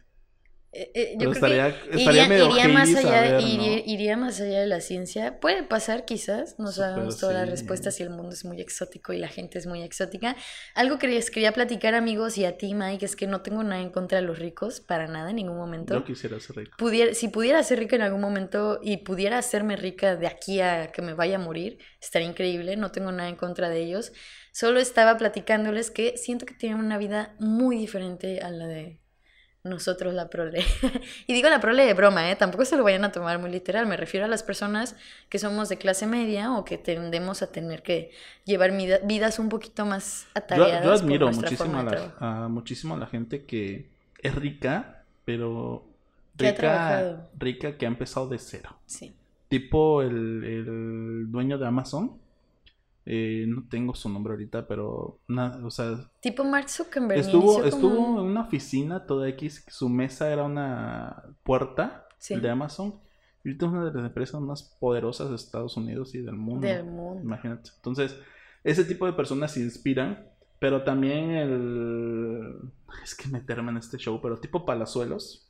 Eh, 0.74 0.90
eh, 0.96 1.12
yo 1.14 1.18
Pero 1.20 1.32
creo 1.32 1.32
estaría, 1.32 1.82
que 1.82 1.98
estaría 1.98 2.12
iría, 2.12 2.28
medio 2.30 2.50
iría 2.52 2.68
más 2.70 2.90
allá, 2.96 3.02
saber, 3.02 3.32
¿no? 3.34 3.40
iría, 3.42 4.16
más 4.16 4.40
allá 4.40 4.62
de 4.62 4.68
la 4.68 4.80
ciencia. 4.80 5.40
Puede 5.42 5.64
pasar, 5.64 6.06
quizás. 6.06 6.56
No 6.60 6.72
sabemos 6.72 7.18
todas 7.18 7.36
las 7.36 7.46
sí. 7.46 7.52
respuestas 7.52 8.00
y 8.00 8.04
el 8.04 8.10
mundo 8.10 8.30
es 8.30 8.46
muy 8.46 8.62
exótico 8.62 9.12
y 9.12 9.18
la 9.18 9.28
gente 9.28 9.60
es 9.60 9.68
muy 9.68 9.84
exótica. 9.84 10.38
Algo 10.74 10.98
que 10.98 11.08
les 11.10 11.30
quería 11.30 11.52
platicar, 11.52 11.94
amigos, 11.94 12.38
y 12.38 12.46
a 12.46 12.58
ti, 12.58 12.74
Mike, 12.74 13.06
es 13.06 13.18
que 13.18 13.28
no 13.28 13.42
tengo 13.42 13.64
nada 13.64 13.82
en 13.82 13.90
contra 13.90 14.22
de 14.22 14.26
los 14.26 14.40
ricos, 14.40 14.80
para 14.80 15.08
nada, 15.08 15.32
en 15.32 15.36
ningún 15.36 15.58
momento. 15.58 15.94
Yo 15.94 16.06
quisiera 16.06 16.40
ser 16.40 16.56
rico. 16.56 16.78
Pudiera, 16.78 17.14
si 17.14 17.28
pudiera 17.28 17.62
ser 17.64 17.80
rica 17.80 17.98
en 17.98 18.04
algún 18.04 18.22
momento 18.22 18.80
y 18.82 18.98
pudiera 18.98 19.40
hacerme 19.40 19.76
rica 19.76 20.16
de 20.16 20.28
aquí 20.28 20.62
a 20.62 20.94
que 20.94 21.02
me 21.02 21.14
vaya 21.14 21.36
a 21.36 21.40
morir, 21.40 21.80
estaría 22.00 22.30
increíble, 22.30 22.78
no 22.78 22.92
tengo 22.92 23.12
nada 23.12 23.28
en 23.28 23.36
contra 23.36 23.68
de 23.68 23.82
ellos. 23.82 24.14
Solo 24.54 24.80
estaba 24.80 25.18
platicándoles 25.18 25.92
que 25.92 26.18
siento 26.18 26.46
que 26.46 26.54
tienen 26.54 26.80
una 26.80 26.98
vida 26.98 27.36
muy 27.40 27.78
diferente 27.78 28.40
a 28.40 28.52
la 28.52 28.68
de 28.68 29.01
nosotros, 29.64 30.14
la 30.14 30.30
prole. 30.30 30.64
y 31.28 31.34
digo 31.34 31.50
la 31.50 31.60
prole 31.60 31.86
de 31.86 31.94
broma, 31.94 32.32
¿eh? 32.32 32.36
tampoco 32.36 32.66
se 32.66 32.76
lo 32.78 32.84
vayan 32.84 33.04
a 33.06 33.12
tomar 33.12 33.38
muy 33.40 33.52
literal, 33.52 33.86
me 33.86 33.96
refiero 33.98 34.26
a 34.26 34.30
las 34.30 34.42
personas 34.44 34.96
que 35.30 35.38
somos 35.40 35.70
de 35.70 35.78
clase 35.78 36.08
media 36.08 36.52
o 36.54 36.66
que 36.66 36.78
tendemos 36.78 37.42
a 37.42 37.52
tener 37.52 37.84
que 37.84 38.12
llevar 38.46 38.72
vidas 39.04 39.38
un 39.40 39.50
poquito 39.50 39.86
más 39.86 40.24
Yo, 40.26 40.32
atareadas. 40.36 40.84
yo 40.84 40.90
por 40.92 41.00
admiro 41.00 41.26
nuestra 41.28 41.50
muchísimo 41.50 41.80
a, 41.80 41.84
la, 41.84 42.16
a- 42.20 42.48
muchísimo 42.48 42.96
a 42.96 42.98
la 42.98 43.08
gente 43.08 43.46
que 43.46 43.90
es 44.22 44.36
rica, 44.36 45.04
pero 45.26 45.86
rica, 46.38 47.30
rica 47.38 47.78
que 47.78 47.86
ha 47.86 47.90
empezado 47.90 48.28
de 48.28 48.40
cero. 48.40 48.76
Sí. 48.86 49.14
Tipo 49.48 50.02
el, 50.02 50.44
el 50.44 51.32
dueño 51.32 51.58
de 51.58 51.68
Amazon. 51.68 52.20
Eh, 53.06 53.46
no 53.48 53.64
tengo 53.70 53.96
su 53.96 54.10
nombre 54.10 54.34
ahorita, 54.34 54.68
pero 54.68 55.20
na- 55.28 55.60
o 55.64 55.72
sea, 55.72 55.98
Tipo 56.22 56.44
Mark 56.44 56.70
Zuckerberg. 56.70 57.20
estuvo, 57.20 57.64
estuvo 57.64 57.96
como- 57.96 58.20
en 58.22 58.26
una 58.28 58.42
oficina 58.42 59.06
toda 59.06 59.28
X, 59.30 59.66
su 59.68 59.90
mesa 59.90 60.32
era 60.32 60.44
una 60.44 61.24
puerta 61.44 62.08
Sí. 62.20 62.36
de 62.40 62.50
Amazon. 62.50 63.00
Y 63.44 63.50
ahorita 63.50 63.66
es 63.66 63.72
una 63.72 63.86
de 63.86 63.94
las 63.94 64.06
empresas 64.06 64.40
más 64.40 64.62
poderosas 64.80 65.30
de 65.30 65.36
Estados 65.36 65.76
Unidos 65.78 66.14
y 66.14 66.22
del 66.22 66.36
mundo. 66.36 66.68
del 66.68 66.84
mundo. 66.86 67.24
Imagínate. 67.24 67.72
Entonces, 67.76 68.16
ese 68.64 68.84
tipo 68.86 69.08
de 69.08 69.14
personas 69.14 69.58
inspiran, 69.58 70.28
pero 70.60 70.84
también 70.84 71.32
el... 71.32 72.56
Es 73.04 73.16
que 73.16 73.28
meterme 73.30 73.72
en 73.72 73.78
este 73.78 73.98
show, 73.98 74.20
pero 74.22 74.40
tipo 74.40 74.64
Palazuelos, 74.64 75.48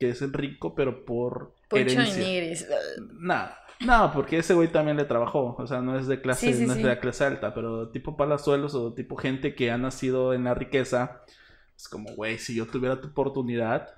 que 0.00 0.08
es 0.08 0.22
el 0.22 0.32
rico, 0.32 0.74
pero 0.74 1.04
por 1.04 1.54
Poncho 1.68 1.84
de 1.84 1.92
herencia. 1.92 2.24
Nigris. 2.26 2.66
No, 3.80 4.10
porque 4.12 4.38
ese 4.38 4.54
güey 4.54 4.68
también 4.68 4.96
le 4.96 5.04
trabajó, 5.04 5.54
o 5.58 5.66
sea, 5.66 5.80
no 5.80 5.98
es 5.98 6.06
de 6.06 6.20
clase, 6.20 6.52
Sí, 6.52 6.54
sí, 6.54 6.66
no 6.66 6.72
es 6.72 6.78
de 6.78 6.88
la 6.88 6.98
clase 6.98 7.24
alta, 7.24 7.54
pero 7.54 7.90
tipo 7.90 8.16
Palazuelos 8.16 8.74
o 8.74 8.94
tipo 8.94 9.16
gente 9.16 9.54
que 9.54 9.70
ha 9.70 9.78
nacido 9.78 10.32
en 10.32 10.44
la 10.44 10.54
riqueza, 10.54 11.22
es 11.76 11.88
como, 11.88 12.14
güey, 12.14 12.38
si 12.38 12.54
yo 12.54 12.66
tuviera 12.66 13.00
tu 13.00 13.08
oportunidad, 13.08 13.96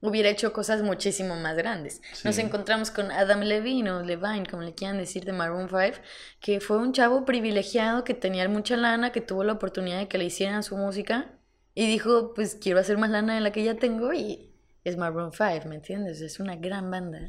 Hubiera 0.00 0.28
hecho 0.28 0.52
cosas 0.52 0.82
muchísimo 0.82 1.34
más 1.34 1.56
grandes. 1.56 2.00
Nos 2.22 2.38
encontramos 2.38 2.92
con 2.92 3.10
Adam 3.10 3.40
Levine 3.40 3.90
o 3.90 4.02
Levine, 4.02 4.46
como 4.48 4.62
le 4.62 4.72
quieran 4.72 4.96
decir, 4.96 5.24
de 5.24 5.32
Maroon 5.32 5.68
5, 5.68 6.00
que 6.40 6.60
fue 6.60 6.76
un 6.76 6.92
chavo 6.92 7.24
privilegiado 7.24 8.04
que 8.04 8.14
tenía 8.14 8.48
mucha 8.48 8.76
lana, 8.76 9.10
que 9.10 9.20
tuvo 9.20 9.42
la 9.42 9.54
oportunidad 9.54 9.98
de 9.98 10.06
que 10.06 10.18
le 10.18 10.26
hicieran 10.26 10.62
su 10.62 10.76
música 10.76 11.32
y 11.74 11.88
dijo, 11.88 12.32
pues 12.32 12.54
quiero 12.54 12.78
hacer 12.78 12.96
más 12.96 13.10
lana 13.10 13.34
de 13.34 13.40
la 13.40 13.50
que 13.50 13.64
ya 13.64 13.74
tengo 13.74 14.12
y 14.12 14.47
es 14.88 14.96
Maroon 14.96 15.32
5, 15.32 15.68
¿me 15.68 15.76
entiendes? 15.76 16.20
Es 16.20 16.40
una 16.40 16.56
gran 16.56 16.90
banda. 16.90 17.28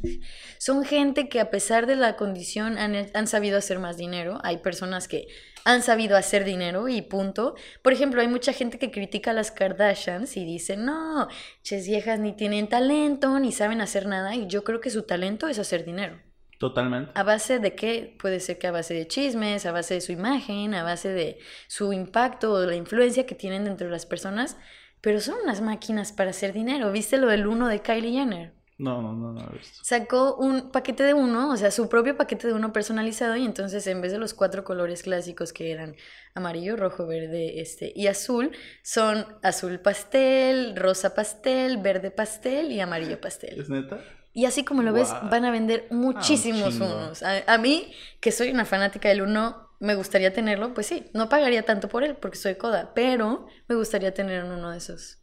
Son 0.57 0.83
gente 0.83 1.29
que 1.29 1.39
a 1.39 1.49
pesar 1.49 1.85
de 1.85 1.95
la 1.95 2.15
condición 2.15 2.77
han, 2.77 2.95
han, 3.13 3.27
sabido 3.27 3.57
hacer 3.57 3.79
más 3.79 3.97
dinero. 3.97 4.39
Hay 4.43 4.57
personas 4.57 5.07
que 5.07 5.27
han 5.65 5.83
sabido 5.83 6.17
hacer 6.17 6.45
dinero 6.45 6.87
y 6.87 7.01
punto. 7.01 7.55
Por 7.81 7.93
ejemplo, 7.93 8.21
hay 8.21 8.27
mucha 8.27 8.53
gente 8.53 8.79
que 8.79 8.91
critica 8.91 9.31
a 9.31 9.33
las 9.33 9.51
Kardashians 9.51 10.37
y 10.37 10.45
dice, 10.45 10.77
no, 10.77 11.27
ches 11.61 11.87
viejas 11.87 12.19
ni 12.19 12.33
tienen 12.33 12.67
talento, 12.67 13.39
ni 13.39 13.51
saben 13.51 13.81
hacer 13.81 14.07
nada. 14.07 14.35
Y 14.35 14.47
yo 14.47 14.63
creo 14.63 14.79
que 14.79 14.89
su 14.89 15.03
talento 15.03 15.47
es 15.47 15.59
hacer 15.59 15.85
dinero. 15.85 16.19
Totalmente. 16.59 17.11
¿A 17.15 17.23
base 17.23 17.59
de 17.59 17.73
qué? 17.73 18.17
Puede 18.19 18.41
ser 18.41 18.57
que 18.57 18.67
a 18.67 18.71
base 18.71 18.93
de 18.93 19.07
chismes, 19.07 19.65
a 19.65 19.71
base 19.71 19.93
de 19.93 20.01
su 20.01 20.11
imagen, 20.11 20.73
a 20.73 20.83
base 20.83 21.09
de 21.09 21.39
su 21.67 21.93
impacto 21.93 22.51
o 22.51 22.65
la 22.65 22.75
influencia 22.75 23.25
que 23.25 23.33
tienen 23.33 23.63
dentro 23.63 23.87
de 23.87 23.93
las 23.93 24.05
personas 24.05 24.57
pero 25.01 25.19
son 25.19 25.35
unas 25.43 25.62
máquinas 25.62 26.12
para 26.12 26.31
hacer 26.31 26.53
dinero. 26.53 26.91
¿Viste 26.91 27.17
lo 27.17 27.27
del 27.27 27.47
uno 27.47 27.67
de 27.67 27.81
Kylie 27.81 28.12
Jenner? 28.12 28.53
No, 28.79 29.01
no, 29.01 29.13
no, 29.13 29.33
no 29.33 29.51
Sacó 29.83 30.35
un 30.35 30.71
paquete 30.71 31.03
de 31.03 31.13
uno, 31.13 31.51
o 31.51 31.57
sea, 31.57 31.69
su 31.69 31.89
propio 31.89 32.15
paquete 32.15 32.47
de 32.47 32.53
uno 32.53 32.71
personalizado 32.71 33.35
y 33.35 33.43
entonces 33.43 33.85
en 33.88 34.01
vez 34.01 34.13
de 34.13 34.19
los 34.19 34.33
cuatro 34.33 34.63
colores 34.63 35.03
clásicos 35.03 35.51
que 35.51 35.71
eran 35.71 35.97
amarillo, 36.33 36.77
rojo, 36.77 37.05
verde, 37.05 37.59
este 37.59 37.91
y 37.93 38.07
azul, 38.07 38.51
son 38.81 39.25
azul 39.43 39.81
pastel, 39.81 40.77
rosa 40.77 41.13
pastel, 41.13 41.77
verde 41.77 42.09
pastel 42.09 42.71
y 42.71 42.79
amarillo 42.79 43.19
pastel. 43.19 43.59
¿Es 43.59 43.69
neta? 43.69 43.99
Y 44.33 44.45
así 44.45 44.63
como 44.63 44.83
lo 44.83 44.93
ves, 44.93 45.13
van 45.29 45.43
a 45.43 45.51
vender 45.51 45.88
ah, 45.89 45.95
muchísimos 45.95 46.75
unos. 46.75 47.23
A, 47.23 47.57
mí, 47.57 47.91
que 48.21 48.31
soy 48.31 48.51
una 48.51 48.63
fanática 48.63 49.09
del 49.09 49.23
uno, 49.23 49.68
me 49.79 49.95
gustaría 49.95 50.33
tenerlo, 50.33 50.73
pues 50.73 50.87
sí, 50.87 51.09
no 51.13 51.29
pagaría 51.29 51.63
tanto 51.63 51.87
por 51.87 52.03
él 52.03 52.15
porque 52.15 52.37
soy 52.37 52.55
coda, 52.55 52.93
pero 52.93 53.47
me 53.67 53.75
gustaría 53.75 54.13
tener 54.13 54.43
uno 54.43 54.71
de 54.71 54.77
esos. 54.77 55.21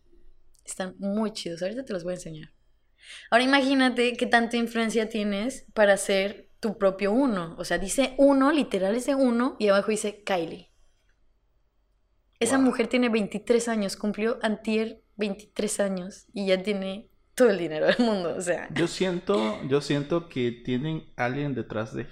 Están 0.64 0.94
muy 0.98 1.32
chidos, 1.32 1.62
ahorita 1.62 1.84
te 1.84 1.92
los 1.92 2.04
voy 2.04 2.12
a 2.12 2.16
enseñar. 2.16 2.50
Ahora 3.30 3.44
imagínate 3.44 4.16
qué 4.16 4.26
tanta 4.26 4.56
influencia 4.56 5.08
tienes 5.08 5.66
para 5.74 5.92
hacer 5.92 6.50
tu 6.60 6.78
propio 6.78 7.12
uno. 7.12 7.54
O 7.58 7.64
sea, 7.64 7.78
dice 7.78 8.14
uno, 8.18 8.50
literal 8.50 8.96
es 8.96 9.06
de 9.06 9.14
uno, 9.14 9.56
y 9.58 9.68
abajo 9.68 9.90
dice 9.90 10.22
Kylie. 10.24 10.72
Esa 12.38 12.58
mujer 12.58 12.88
tiene 12.88 13.08
23 13.08 13.68
años, 13.68 13.96
cumplió 13.96 14.38
antier 14.42 15.02
23 15.16 15.80
años 15.80 16.26
y 16.34 16.46
ya 16.46 16.62
tiene 16.62 17.08
todo 17.34 17.50
el 17.50 17.58
dinero 17.58 17.86
del 17.86 17.98
mundo, 17.98 18.34
o 18.36 18.40
sea. 18.40 18.68
Yo 18.74 18.88
siento, 18.88 19.58
yo 19.68 19.80
siento 19.80 20.28
que 20.28 20.50
tienen 20.50 21.12
alguien 21.16 21.54
detrás 21.54 21.94
de 21.94 22.06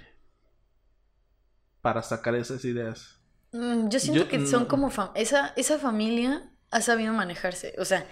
para 1.85 2.01
sacar 2.01 2.33
esas 2.33 2.65
ideas. 2.65 3.19
Mm, 3.51 3.89
yo 3.89 3.99
siento 3.99 4.27
que 4.27 4.43
son 4.47 4.65
como 4.65 4.89
esa, 5.13 5.53
esa 5.55 5.77
familia 5.77 6.49
ha 6.71 6.81
sabido 6.81 7.13
manejarse. 7.13 7.75
O 7.77 7.85
sea, 7.85 8.07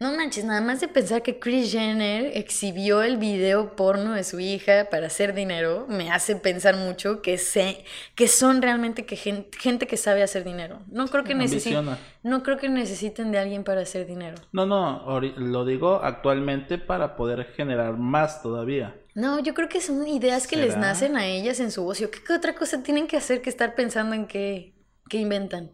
no 0.00 0.12
manches, 0.12 0.44
nada 0.44 0.60
más 0.60 0.80
de 0.80 0.86
pensar 0.86 1.22
que 1.22 1.40
Chris 1.40 1.72
Jenner 1.72 2.36
exhibió 2.36 3.02
el 3.02 3.16
video 3.16 3.74
porno 3.74 4.12
de 4.12 4.22
su 4.22 4.38
hija 4.38 4.88
para 4.90 5.08
hacer 5.08 5.34
dinero, 5.34 5.86
me 5.88 6.12
hace 6.12 6.36
pensar 6.36 6.76
mucho 6.76 7.20
que 7.20 7.36
sé 7.36 7.84
que 8.14 8.28
son 8.28 8.62
realmente 8.62 9.06
que 9.06 9.16
gente, 9.16 9.86
que 9.88 9.96
sabe 9.96 10.22
hacer 10.22 10.44
dinero. 10.44 10.80
No 10.86 11.08
creo 11.08 11.24
que 11.24 11.34
necesiten 11.34 11.96
no 12.22 12.42
creo 12.44 12.58
que 12.58 12.68
necesiten 12.68 13.32
de 13.32 13.38
alguien 13.38 13.64
para 13.64 13.80
hacer 13.80 14.06
dinero. 14.06 14.36
No, 14.52 14.66
no, 14.66 15.20
lo 15.20 15.64
digo 15.64 16.00
actualmente 16.02 16.78
para 16.78 17.16
poder 17.16 17.46
generar 17.56 17.96
más 17.96 18.40
todavía. 18.40 18.94
No, 19.14 19.40
yo 19.40 19.52
creo 19.52 19.68
que 19.68 19.80
son 19.80 20.06
ideas 20.06 20.46
que 20.46 20.56
les 20.56 20.76
nacen 20.76 21.16
a 21.16 21.26
ellas 21.26 21.58
en 21.58 21.72
su 21.72 21.84
ocio. 21.84 22.08
¿Qué, 22.10 22.32
otra 22.32 22.54
cosa 22.54 22.84
tienen 22.84 23.08
que 23.08 23.16
hacer 23.16 23.42
que 23.42 23.50
estar 23.50 23.74
pensando 23.74 24.14
en 24.14 24.28
qué, 24.28 24.74
qué 25.08 25.18
inventan? 25.18 25.72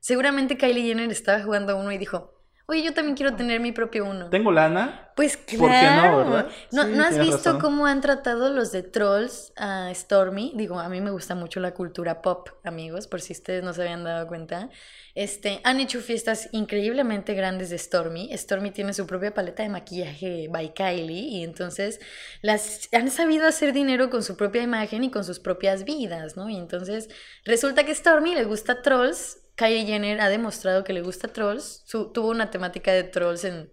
Seguramente 0.00 0.56
Kylie 0.56 0.86
Jenner 0.86 1.10
estaba 1.10 1.42
jugando 1.42 1.72
a 1.72 1.76
uno 1.76 1.92
y 1.92 1.98
dijo, 1.98 2.37
Oye, 2.70 2.82
yo 2.82 2.92
también 2.92 3.16
quiero 3.16 3.34
tener 3.34 3.60
mi 3.60 3.72
propio 3.72 4.04
uno. 4.04 4.28
¿Tengo 4.28 4.52
lana? 4.52 5.10
Pues 5.16 5.38
claro. 5.38 6.46
no, 6.70 6.84
no, 6.84 7.02
has 7.02 7.18
visto 7.18 7.58
cómo 7.58 7.86
han 7.86 8.02
tratado 8.02 8.50
los 8.50 8.72
de 8.72 8.82
Trolls 8.82 9.54
a 9.56 9.90
Stormy? 9.94 10.52
Digo, 10.54 10.78
a 10.78 10.90
mí 10.90 11.00
me 11.00 11.10
gusta 11.10 11.34
mucho 11.34 11.60
la 11.60 11.72
cultura 11.72 12.20
pop, 12.20 12.50
amigos, 12.64 13.06
por 13.06 13.22
si 13.22 13.32
ustedes 13.32 13.64
no 13.64 13.72
se 13.72 13.80
habían 13.80 14.04
dado 14.04 14.26
cuenta. 14.26 14.68
Este, 15.14 15.62
han 15.64 15.80
hecho 15.80 16.00
fiestas 16.00 16.50
increíblemente 16.52 17.32
grandes 17.32 17.70
de 17.70 17.78
Stormy. 17.78 18.30
Stormy 18.36 18.70
tiene 18.70 18.92
su 18.92 19.06
propia 19.06 19.32
paleta 19.32 19.62
de 19.62 19.70
maquillaje 19.70 20.48
by 20.50 20.74
Kylie 20.74 21.38
y 21.38 21.44
entonces 21.44 22.00
las 22.42 22.90
han 22.92 23.10
sabido 23.10 23.48
hacer 23.48 23.72
dinero 23.72 24.10
con 24.10 24.22
su 24.22 24.36
propia 24.36 24.62
imagen 24.62 25.04
y 25.04 25.10
con 25.10 25.24
sus 25.24 25.40
propias 25.40 25.84
vidas, 25.84 26.36
¿no? 26.36 26.50
Y 26.50 26.58
entonces 26.58 27.08
resulta 27.46 27.84
que 27.84 27.94
Stormy 27.94 28.34
le 28.34 28.44
gusta 28.44 28.82
Trolls 28.82 29.38
Kylie 29.58 29.86
Jenner 29.86 30.20
ha 30.20 30.28
demostrado 30.28 30.84
que 30.84 30.92
le 30.92 31.02
gusta 31.02 31.28
Trolls. 31.28 31.84
tuvo 31.84 32.30
una 32.30 32.50
temática 32.50 32.92
de 32.92 33.02
Trolls 33.02 33.44
en, 33.44 33.70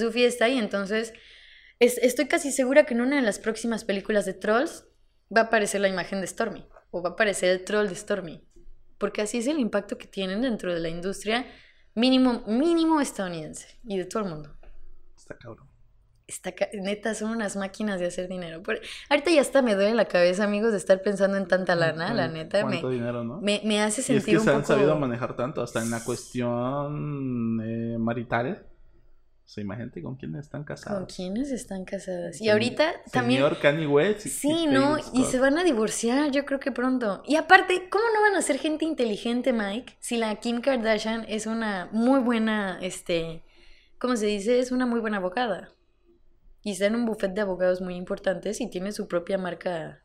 su 0.00 0.10
fiesta 0.10 0.48
y 0.48 0.58
entonces 0.58 1.14
estoy 1.78 2.26
casi 2.26 2.50
segura 2.50 2.84
que 2.84 2.94
en 2.94 3.00
una 3.00 3.16
de 3.16 3.22
las 3.22 3.38
próximas 3.38 3.84
películas 3.84 4.26
de 4.26 4.34
Trolls 4.34 4.84
va 5.34 5.42
a 5.42 5.44
aparecer 5.44 5.80
la 5.80 5.88
imagen 5.88 6.20
de 6.20 6.26
Stormy 6.26 6.66
o 6.90 7.02
va 7.02 7.10
a 7.10 7.12
aparecer 7.12 7.50
el 7.50 7.64
troll 7.64 7.88
de 7.88 7.94
Stormy. 7.94 8.44
Porque 8.98 9.22
así 9.22 9.38
es 9.38 9.46
el 9.46 9.60
impacto 9.60 9.96
que 9.96 10.08
tienen 10.08 10.42
dentro 10.42 10.74
de 10.74 10.80
la 10.80 10.88
industria 10.88 11.46
mínimo, 11.94 12.42
mínimo 12.48 13.00
estadounidense 13.00 13.78
y 13.84 13.96
de 13.96 14.06
todo 14.06 14.24
el 14.24 14.30
mundo. 14.30 14.58
Está 15.16 15.38
cabrón 15.38 15.67
está, 16.28 16.52
neta, 16.74 17.14
son 17.14 17.30
unas 17.30 17.56
máquinas 17.56 17.98
de 17.98 18.06
hacer 18.06 18.28
dinero. 18.28 18.62
ahorita 19.08 19.30
ya 19.30 19.40
hasta 19.40 19.62
me 19.62 19.74
duele 19.74 19.94
la 19.94 20.04
cabeza, 20.04 20.44
amigos, 20.44 20.72
de 20.72 20.78
estar 20.78 21.02
pensando 21.02 21.38
en 21.38 21.48
tanta 21.48 21.74
lana, 21.74 22.12
la 22.12 22.28
neta. 22.28 22.64
me, 22.66 22.76
dinero, 22.76 23.24
¿no? 23.24 23.40
me, 23.40 23.80
hace 23.80 24.02
sentir 24.02 24.34
y 24.34 24.36
es 24.36 24.42
que 24.42 24.50
se 24.50 24.54
han 24.54 24.64
sabido 24.64 24.96
manejar 24.96 25.34
tanto, 25.34 25.62
hasta 25.62 25.82
en 25.82 25.90
la 25.90 26.04
cuestión 26.04 27.60
eh, 27.64 27.98
marital. 27.98 28.66
O 29.44 29.50
sea, 29.50 29.64
imagínate 29.64 30.02
con 30.02 30.16
quiénes 30.16 30.44
están 30.44 30.62
casados. 30.62 30.98
Con 30.98 31.06
quiénes 31.06 31.50
están 31.50 31.86
casadas. 31.86 32.38
Y 32.38 32.50
ahorita 32.50 32.92
también. 33.10 33.40
Señor 33.40 33.58
Kanye 33.58 33.86
West. 33.86 34.26
sí, 34.26 34.66
¿no? 34.66 34.98
Y 35.14 35.24
se 35.24 35.40
van 35.40 35.56
a 35.56 35.64
divorciar, 35.64 36.30
yo 36.30 36.44
creo 36.44 36.60
que 36.60 36.70
pronto. 36.70 37.22
Y 37.26 37.36
aparte, 37.36 37.88
¿cómo 37.88 38.04
no 38.14 38.20
van 38.20 38.34
a 38.34 38.42
ser 38.42 38.58
gente 38.58 38.84
inteligente, 38.84 39.54
Mike? 39.54 39.96
Si 40.00 40.18
la 40.18 40.36
Kim 40.36 40.60
Kardashian 40.60 41.24
es 41.26 41.46
una 41.46 41.88
muy 41.92 42.20
buena, 42.20 42.78
este. 42.82 43.42
¿Cómo 43.98 44.16
se 44.16 44.26
dice? 44.26 44.58
Es 44.58 44.70
una 44.70 44.84
muy 44.84 45.00
buena 45.00 45.16
abogada 45.16 45.72
y 46.68 46.72
está 46.72 46.84
en 46.84 46.96
un 46.96 47.06
buffet 47.06 47.32
de 47.32 47.40
abogados 47.40 47.80
muy 47.80 47.94
importantes 47.94 48.60
y 48.60 48.68
tiene 48.68 48.92
su 48.92 49.08
propia 49.08 49.38
marca 49.38 50.02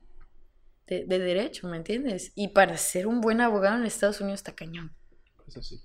de, 0.88 1.04
derecho, 1.06 1.68
¿me 1.68 1.76
entiendes? 1.76 2.32
Y 2.36 2.48
para 2.50 2.78
ser 2.78 3.06
un 3.06 3.20
buen 3.20 3.42
abogado 3.42 3.76
en 3.76 3.86
Estados 3.86 4.22
Unidos 4.22 4.40
está 4.40 4.56
cañón. 4.56 4.96
Eso 5.46 5.62
sí. 5.62 5.82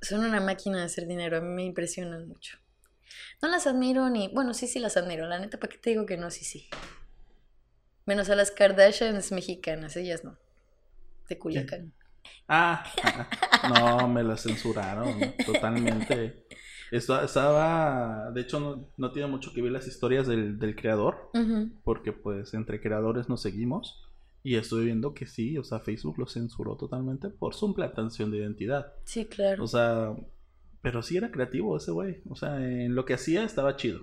Son 0.00 0.20
una 0.20 0.40
máquina 0.40 0.78
de 0.78 0.84
hacer 0.84 1.08
dinero, 1.08 1.38
a 1.38 1.40
mí 1.40 1.48
me 1.48 1.64
impresionan 1.64 2.28
mucho. 2.28 2.56
No 3.42 3.48
las 3.48 3.66
admiro 3.66 4.08
ni... 4.10 4.28
Bueno, 4.28 4.54
sí, 4.54 4.68
sí 4.68 4.78
las 4.78 4.96
admiro. 4.96 5.26
La 5.26 5.40
neta, 5.40 5.58
¿para 5.58 5.72
qué 5.72 5.78
te 5.78 5.90
digo 5.90 6.06
que 6.06 6.18
no? 6.18 6.30
Sí, 6.30 6.44
sí. 6.44 6.68
Menos 8.06 8.30
a 8.30 8.36
las 8.36 8.52
Kardashians 8.52 9.32
mexicanas, 9.32 9.96
ellas 9.96 10.22
no. 10.22 10.38
De 11.28 11.36
Culiacán. 11.36 11.92
Ah, 12.46 12.84
no, 13.74 14.06
me 14.06 14.22
las 14.22 14.42
censuraron 14.42 15.34
totalmente. 15.44 16.46
Estaba, 16.96 18.30
de 18.32 18.40
hecho, 18.40 18.88
no, 18.96 19.12
tiene 19.12 19.28
mucho 19.28 19.52
que 19.52 19.62
ver 19.62 19.72
las 19.72 19.88
historias 19.88 20.26
del, 20.28 20.76
creador, 20.76 21.30
porque 21.82 22.12
pues 22.12 22.54
entre 22.54 22.80
creadores 22.80 23.28
nos 23.28 23.42
seguimos. 23.42 24.00
Y 24.46 24.56
estoy 24.56 24.84
viendo 24.84 25.14
que 25.14 25.26
sí, 25.26 25.56
o 25.56 25.64
sea, 25.64 25.80
Facebook 25.80 26.18
lo 26.18 26.26
censuró 26.26 26.76
totalmente 26.76 27.30
por 27.30 27.54
su 27.54 27.66
implantación 27.66 28.30
de 28.30 28.38
identidad. 28.38 28.92
Sí, 29.04 29.24
claro. 29.24 29.64
O 29.64 29.66
sea, 29.66 30.14
pero 30.82 31.02
sí 31.02 31.16
era 31.16 31.30
creativo 31.30 31.76
ese 31.78 31.90
güey. 31.90 32.20
O 32.28 32.36
sea, 32.36 32.62
en 32.62 32.94
lo 32.94 33.06
que 33.06 33.14
hacía 33.14 33.42
estaba 33.42 33.76
chido. 33.76 34.02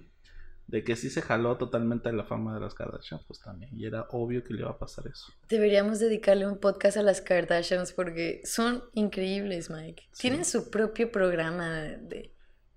De 0.65 0.83
que 0.83 0.95
sí 0.95 1.09
se 1.11 1.21
jaló 1.21 1.57
totalmente 1.57 2.09
a 2.09 2.11
la 2.11 2.23
fama 2.23 2.55
de 2.55 2.61
las 2.61 2.73
Kardashians, 2.73 3.23
pues 3.27 3.39
también. 3.39 3.77
Y 3.77 3.85
era 3.85 4.07
obvio 4.09 4.43
que 4.43 4.53
le 4.53 4.61
iba 4.61 4.71
a 4.71 4.79
pasar 4.79 5.05
eso. 5.05 5.31
Deberíamos 5.47 5.99
dedicarle 5.99 6.47
un 6.47 6.57
podcast 6.57 6.97
a 6.97 7.03
las 7.03 7.21
Kardashians 7.21 7.93
porque 7.93 8.41
son 8.43 8.83
increíbles, 8.93 9.69
Mike. 9.69 10.09
Tienen 10.17 10.43
su 10.43 10.71
propio 10.71 11.11
programa 11.11 11.69
de, 11.81 12.33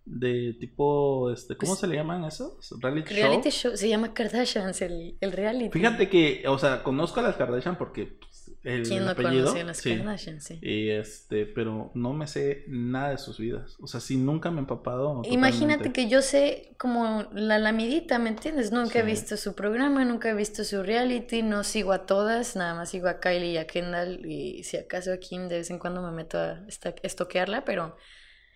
de 0.06 0.54
tipo, 0.60 1.30
este, 1.30 1.56
¿cómo 1.56 1.76
se 1.76 1.86
le 1.86 1.96
llaman 1.96 2.24
esos? 2.24 2.74
Reality, 2.80 3.14
reality 3.14 3.50
show? 3.50 3.74
Se 3.74 3.88
llama 3.88 4.12
Kardashians, 4.12 4.82
el, 4.82 5.16
el, 5.20 5.32
reality. 5.32 5.70
Fíjate 5.70 6.10
que, 6.10 6.44
o 6.46 6.58
sea, 6.58 6.82
conozco 6.82 7.20
a 7.20 7.22
las 7.22 7.36
Kardashian 7.36 7.78
porque 7.78 8.18
pues, 8.20 8.50
el 8.64 8.86
¿Quién 8.86 9.04
no 9.04 9.12
apellido, 9.12 9.46
conoce 9.46 9.62
a 9.62 9.64
las 9.64 9.80
Kardashian? 9.80 10.42
Sí. 10.42 10.58
Y 10.60 10.90
este, 10.90 11.46
pero 11.46 11.90
no 11.94 12.12
me 12.12 12.26
sé 12.26 12.64
nada 12.68 13.10
de 13.10 13.18
sus 13.18 13.38
vidas. 13.38 13.76
O 13.80 13.86
sea, 13.86 14.00
si 14.00 14.18
nunca 14.18 14.50
me 14.50 14.58
he 14.58 14.60
empapado. 14.60 15.22
Imagínate 15.24 15.90
que 15.90 16.06
yo 16.06 16.20
sé 16.20 16.74
como 16.78 17.26
la 17.32 17.58
lamidita, 17.58 18.18
¿me 18.18 18.28
entiendes? 18.28 18.72
Nunca 18.72 18.98
he 18.98 19.02
visto 19.04 19.38
su 19.38 19.54
programa, 19.54 20.04
nunca 20.04 20.28
he 20.28 20.34
visto 20.34 20.64
su 20.64 20.82
reality, 20.82 21.42
no 21.42 21.64
sigo 21.64 21.92
a 21.92 22.04
todas, 22.04 22.56
nada 22.56 22.74
más 22.74 22.90
sigo 22.90 23.08
a 23.08 23.20
Kylie 23.20 23.52
y 23.52 23.56
a 23.56 23.66
Kendall 23.66 24.26
y 24.26 24.64
si 24.64 24.76
acaso 24.76 25.14
a 25.14 25.16
Kim 25.16 25.48
de 25.48 25.58
vez 25.58 25.70
en 25.70 25.78
cuando 25.78 26.02
me 26.02 26.10
meto 26.10 26.38
a 26.38 26.60
estoquearla, 27.02 27.64
pero 27.64 27.96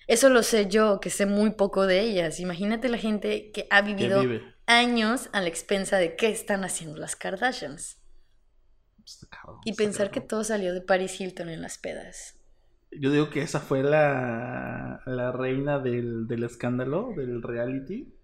eso 0.08 0.30
lo 0.30 0.42
sé 0.42 0.68
yo, 0.68 1.00
que 1.00 1.10
sé 1.10 1.26
muy 1.26 1.50
poco 1.50 1.86
de 1.86 2.00
ellas. 2.00 2.40
Imagínate 2.40 2.88
la 2.88 2.98
gente 2.98 3.52
que 3.52 3.66
ha 3.70 3.82
vivido 3.82 4.22
años 4.66 5.28
a 5.32 5.40
la 5.40 5.48
expensa 5.48 5.98
de 5.98 6.16
qué 6.16 6.28
están 6.28 6.64
haciendo 6.64 6.96
las 6.98 7.14
Kardashians. 7.16 7.98
y 9.64 9.74
pensar 9.74 10.10
que 10.10 10.20
todo 10.20 10.44
salió 10.44 10.72
de 10.74 10.80
Paris 10.80 11.20
Hilton 11.20 11.48
en 11.48 11.62
las 11.62 11.78
pedas. 11.78 12.36
Yo 12.90 13.10
digo 13.10 13.30
que 13.30 13.42
esa 13.42 13.60
fue 13.60 13.82
la, 13.82 15.02
la 15.06 15.32
reina 15.32 15.78
del, 15.78 16.26
del 16.26 16.44
escándalo, 16.44 17.12
del 17.16 17.42
reality. 17.42 18.14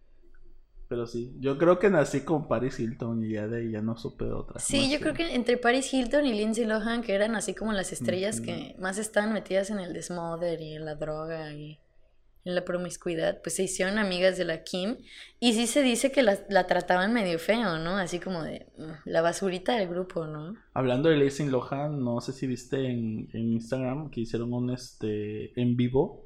Pero 0.95 1.09
sí, 1.09 1.34
yo 1.40 1.59
creo 1.59 1.80
que 1.80 1.90
nací 1.90 2.20
con 2.20 2.47
Paris 2.47 2.78
Hilton 2.78 3.24
y 3.24 3.32
ya 3.32 3.49
de 3.49 3.62
ahí 3.62 3.72
ya 3.72 3.82
no 3.82 3.97
supe 3.97 4.26
de 4.26 4.32
otra. 4.32 4.61
Sí, 4.61 4.88
yo 4.88 5.01
creo 5.01 5.12
que 5.12 5.34
entre 5.34 5.57
Paris 5.57 5.92
Hilton 5.92 6.24
y 6.24 6.34
Lindsay 6.34 6.66
Lohan, 6.66 7.03
que 7.03 7.14
eran 7.14 7.34
así 7.34 7.53
como 7.53 7.72
las 7.72 7.92
estrellas 7.92 8.40
que 8.40 8.76
más 8.78 8.99
estaban 8.99 9.32
metidas 9.32 9.70
en 9.70 9.80
el 9.80 9.92
desmoder 9.92 10.61
y 10.61 10.74
en 10.74 10.84
la 10.84 10.95
droga 10.95 11.53
y 11.53 11.80
en 12.45 12.55
la 12.55 12.64
promiscuidad, 12.64 13.42
pues 13.42 13.57
se 13.57 13.64
hicieron 13.64 13.99
amigas 13.99 14.38
de 14.38 14.45
la 14.45 14.62
Kim. 14.62 14.99
Y 15.40 15.55
sí 15.55 15.66
se 15.66 15.82
dice 15.82 16.12
que 16.12 16.22
la, 16.22 16.38
la 16.49 16.68
trataban 16.68 17.12
medio 17.12 17.40
feo, 17.40 17.78
¿no? 17.78 17.97
Así 17.97 18.20
como 18.20 18.45
de 18.45 18.68
mm, 18.78 18.92
la 19.11 19.20
basurita 19.20 19.74
del 19.76 19.88
grupo, 19.88 20.28
¿no? 20.28 20.55
Hablando 20.74 21.09
de 21.09 21.16
Lindsay 21.16 21.49
Lohan, 21.49 22.05
no 22.05 22.20
sé 22.20 22.32
si 22.32 22.47
viste 22.47 22.76
en, 22.88 23.28
en 23.32 23.49
Instagram 23.55 24.11
que 24.11 24.20
hicieron 24.20 24.53
un 24.53 24.70
este 24.70 25.61
en 25.61 25.76
vivo 25.76 26.24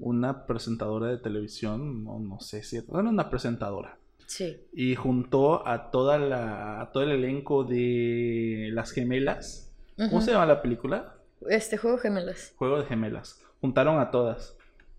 una 0.00 0.46
presentadora 0.46 1.08
de 1.08 1.18
televisión, 1.18 2.04
no, 2.04 2.18
no 2.18 2.40
sé 2.40 2.62
si 2.62 2.76
era 2.76 2.86
una 2.88 3.30
presentadora. 3.30 3.98
Sí. 4.26 4.60
Y 4.72 4.94
juntó 4.94 5.66
a 5.66 5.90
toda 5.90 6.18
la 6.18 6.80
a 6.80 6.92
todo 6.92 7.02
el 7.04 7.10
elenco 7.12 7.64
de 7.64 8.70
las 8.72 8.90
gemelas. 8.92 9.72
¿Cómo 9.96 10.20
se 10.20 10.32
llama 10.32 10.46
la 10.46 10.60
película? 10.62 11.14
Este 11.48 11.76
juego 11.76 11.98
gemelas. 11.98 12.52
Juego 12.56 12.78
de 12.80 12.86
gemelas. 12.86 13.40
Juntaron 13.60 14.00
a 14.00 14.10
todas. 14.10 14.56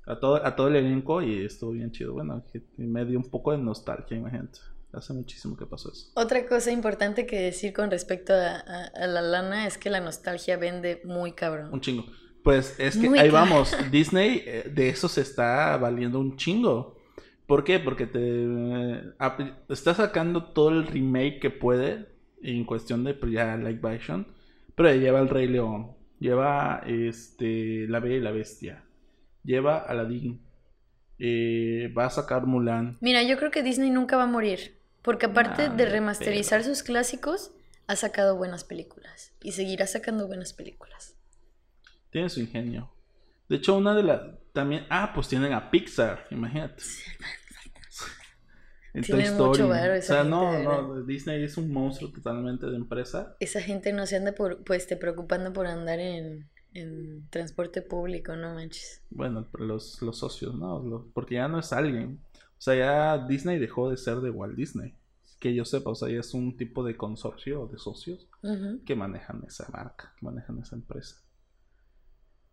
A 0.07 0.19
todo, 0.19 0.35
a 0.45 0.55
todo 0.55 0.67
el 0.67 0.75
elenco 0.75 1.21
y 1.21 1.43
estuvo 1.45 1.71
bien 1.71 1.91
chido. 1.91 2.13
Bueno, 2.13 2.43
me 2.77 3.03
dio 3.05 3.17
un 3.17 3.29
poco 3.29 3.51
de 3.51 3.57
nostalgia, 3.57 4.15
imagínate. 4.15 4.59
Hace 4.93 5.13
muchísimo 5.13 5.57
que 5.57 5.65
pasó 5.65 5.91
eso. 5.91 6.11
Otra 6.13 6.45
cosa 6.47 6.71
importante 6.71 7.25
que 7.25 7.39
decir 7.41 7.73
con 7.73 7.89
respecto 7.91 8.31
a, 8.33 8.55
a- 8.57 8.91
a 8.95 9.07
la 9.07 9.21
lana 9.21 9.65
es 9.67 9.77
que 9.77 9.89
la 9.89 9.99
nostalgia 9.99 10.55
vende 10.57 11.01
muy 11.03 11.33
cabrón. 11.33 11.73
Un 11.73 11.81
chingo. 11.81 12.05
Pues 12.43 12.79
es 12.79 12.95
que 12.95 13.09
Muy 13.09 13.17
ahí 13.19 13.29
vamos. 13.31 13.75
Disney 13.91 14.43
eh, 14.45 14.71
de 14.73 14.89
eso 14.89 15.09
se 15.09 15.21
está 15.21 15.75
valiendo 15.77 16.19
un 16.19 16.37
chingo. 16.37 16.94
¿Por 17.47 17.63
qué? 17.63 17.79
Porque 17.79 18.07
te 18.07 18.47
está 19.69 19.93
sacando 19.93 20.45
todo 20.45 20.69
el 20.69 20.87
remake 20.87 21.39
que 21.39 21.49
puede 21.51 22.07
en 22.41 22.65
cuestión 22.65 23.03
de 23.03 23.13
pues, 23.13 23.31
ya 23.31 23.55
live 23.57 23.87
action. 23.87 24.27
Pero 24.75 24.93
lleva 24.93 25.19
el 25.19 25.29
Rey 25.29 25.47
León, 25.47 25.95
lleva 26.19 26.81
este 26.85 27.87
La 27.87 27.99
Bella 27.99 28.15
y 28.15 28.19
la 28.19 28.31
Bestia, 28.31 28.83
lleva 29.43 29.77
Aladdin, 29.77 30.41
eh, 31.17 31.93
va 31.97 32.05
a 32.05 32.09
sacar 32.09 32.45
Mulan. 32.45 32.97
Mira, 32.99 33.23
yo 33.23 33.37
creo 33.37 33.51
que 33.51 33.63
Disney 33.63 33.89
nunca 33.89 34.17
va 34.17 34.23
a 34.23 34.27
morir, 34.27 34.77
porque 35.01 35.27
aparte 35.27 35.69
Nah, 35.69 35.75
de 35.75 35.85
remasterizar 35.85 36.63
sus 36.63 36.83
clásicos, 36.83 37.53
ha 37.87 37.95
sacado 37.95 38.35
buenas 38.35 38.63
películas 38.63 39.33
y 39.41 39.53
seguirá 39.53 39.87
sacando 39.87 40.27
buenas 40.27 40.53
películas. 40.53 41.15
Tiene 42.09 42.29
su 42.29 42.41
ingenio. 42.41 42.94
De 43.49 43.57
hecho, 43.57 43.75
una 43.77 43.93
de 43.95 44.03
las 44.03 44.21
también, 44.53 44.85
ah, 44.89 45.11
pues 45.13 45.27
tienen 45.27 45.53
a 45.53 45.69
Pixar, 45.69 46.25
imagínate. 46.31 46.81
En 48.93 49.03
Toy 49.03 49.17
Tienen 49.23 49.37
mucho 49.37 49.67
varo 49.67 49.93
O 49.97 50.01
sea, 50.01 50.23
no, 50.23 50.57
no, 50.63 51.03
Disney 51.03 51.43
es 51.43 51.57
un 51.57 51.69
monstruo 51.71 52.11
totalmente 52.11 52.65
de 52.67 52.77
empresa. 52.77 53.35
Esa 53.41 53.61
gente 53.61 53.91
no 53.91 54.05
se 54.05 54.15
anda 54.15 54.31
por, 54.33 54.63
pues, 54.63 54.87
te 54.87 54.95
preocupando 54.95 55.51
por 55.51 55.67
andar 55.67 55.99
en, 55.99 56.49
en 56.73 57.27
transporte 57.29 57.81
público, 57.81 58.37
no 58.37 58.53
manches. 58.53 59.03
Bueno, 59.09 59.49
pero 59.51 59.65
los, 59.65 60.01
los 60.01 60.17
socios, 60.17 60.55
¿no? 60.55 60.81
Los- 60.81 61.05
porque 61.13 61.35
ya 61.35 61.49
no 61.49 61.59
es 61.59 61.73
alguien. 61.73 62.21
O 62.57 62.61
sea, 62.61 62.75
ya 62.75 63.27
Disney 63.27 63.59
dejó 63.59 63.89
de 63.89 63.97
ser 63.97 64.21
de 64.21 64.29
Walt 64.29 64.55
Disney. 64.55 64.95
Que 65.41 65.53
yo 65.53 65.65
sepa, 65.65 65.89
o 65.89 65.95
sea, 65.95 66.07
ya 66.09 66.21
es 66.21 66.33
un 66.33 66.55
tipo 66.55 66.81
de 66.85 66.95
consorcio 66.95 67.63
o 67.63 67.67
de 67.67 67.77
socios 67.77 68.29
que 68.85 68.95
manejan 68.95 69.43
esa 69.45 69.67
marca, 69.73 70.13
que 70.17 70.25
manejan 70.25 70.57
esa 70.59 70.75
empresa. 70.77 71.17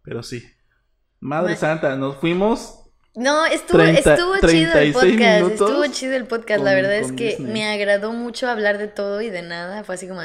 Pero 0.02 0.24
sí. 0.24 0.42
Madre 1.22 1.52
Ma- 1.52 1.56
Santa, 1.56 1.94
nos 1.96 2.16
fuimos 2.16 2.80
No, 3.14 3.46
estuvo, 3.46 3.78
30 3.78 4.14
estuvo 4.14 4.34
chido 4.38 4.72
el 4.72 4.92
36 4.92 4.94
podcast, 4.94 5.50
estuvo 5.52 5.86
chido 5.86 6.14
el 6.16 6.26
podcast. 6.26 6.64
la 6.64 6.74
verdad 6.74 6.94
es 6.96 7.12
que 7.12 7.28
Disney. 7.36 7.52
me 7.52 7.64
agradó 7.72 8.12
mucho 8.12 8.48
hablar 8.48 8.76
de 8.78 8.88
todo 8.88 9.20
y 9.20 9.30
de 9.30 9.42
nada. 9.42 9.84
Fue 9.84 9.94
así 9.94 10.08
como... 10.08 10.20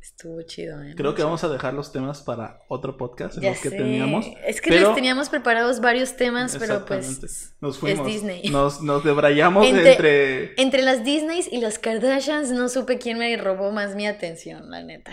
Estuvo 0.00 0.40
chido, 0.42 0.82
¿eh? 0.82 0.94
Creo 0.96 1.14
que 1.14 1.22
vamos 1.22 1.44
a 1.44 1.48
dejar 1.48 1.74
los 1.74 1.92
temas 1.92 2.22
para 2.22 2.60
otro 2.68 2.96
podcast 2.96 3.36
en 3.36 3.42
Ya 3.42 3.50
los 3.50 3.60
que 3.60 3.70
sé. 3.70 3.76
teníamos. 3.76 4.26
Es 4.44 4.60
que 4.60 4.70
pero- 4.70 4.86
les 4.88 4.94
teníamos 4.94 5.28
preparados 5.28 5.80
varios 5.80 6.16
temas, 6.16 6.56
pero 6.58 6.84
pues... 6.84 7.54
Nos 7.60 7.78
fuimos. 7.78 8.06
Disney. 8.06 8.48
Nos, 8.50 8.82
nos 8.82 9.04
debrayamos 9.04 9.66
Entre- 9.66 9.92
entre. 9.92 10.60
Entre 10.62 10.82
las 10.82 11.04
Disneys 11.04 11.52
y 11.52 11.58
las 11.60 11.78
Kardashians 11.78 12.50
no 12.50 12.68
supe 12.68 12.98
quién 12.98 13.18
me 13.18 13.36
robó 13.36 13.70
más 13.72 13.94
mi 13.94 14.06
atención, 14.06 14.70
la 14.70 14.82
neta. 14.82 15.12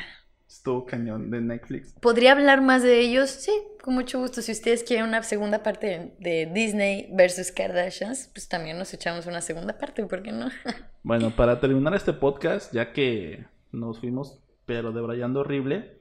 Estuvo 0.54 0.86
cañón 0.86 1.32
de 1.32 1.42
Netflix. 1.42 1.94
¿Podría 2.00 2.32
hablar 2.34 2.62
más 2.62 2.84
de 2.84 3.00
ellos? 3.00 3.30
Sí, 3.32 3.52
con 3.82 3.96
mucho 3.96 4.20
gusto. 4.20 4.42
Si 4.42 4.52
ustedes 4.52 4.84
quieren 4.84 5.08
una 5.08 5.24
segunda 5.24 5.64
parte 5.64 6.14
de 6.20 6.46
Disney 6.54 7.10
versus 7.12 7.52
Kardashians, 7.52 8.30
pues 8.34 8.48
también 8.48 8.78
nos 8.78 8.94
echamos 8.94 9.26
una 9.26 9.42
segunda 9.42 9.78
parte, 9.78 10.06
¿por 10.06 10.22
qué 10.22 10.32
no? 10.32 10.50
Bueno, 11.06 11.32
para 11.36 11.60
terminar 11.60 11.96
este 11.96 12.14
podcast, 12.14 12.72
ya 12.74 12.94
que 12.94 13.46
nos 13.74 14.00
fuimos, 14.00 14.40
pero 14.66 14.92
debrayando 14.94 15.42
horrible, 15.42 15.98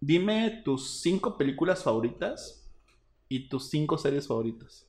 dime 0.00 0.62
tus 0.64 1.02
cinco 1.02 1.36
películas 1.36 1.82
favoritas 1.82 2.66
y 3.28 3.48
tus 3.48 3.68
cinco 3.68 3.98
series 3.98 4.26
favoritas 4.28 4.86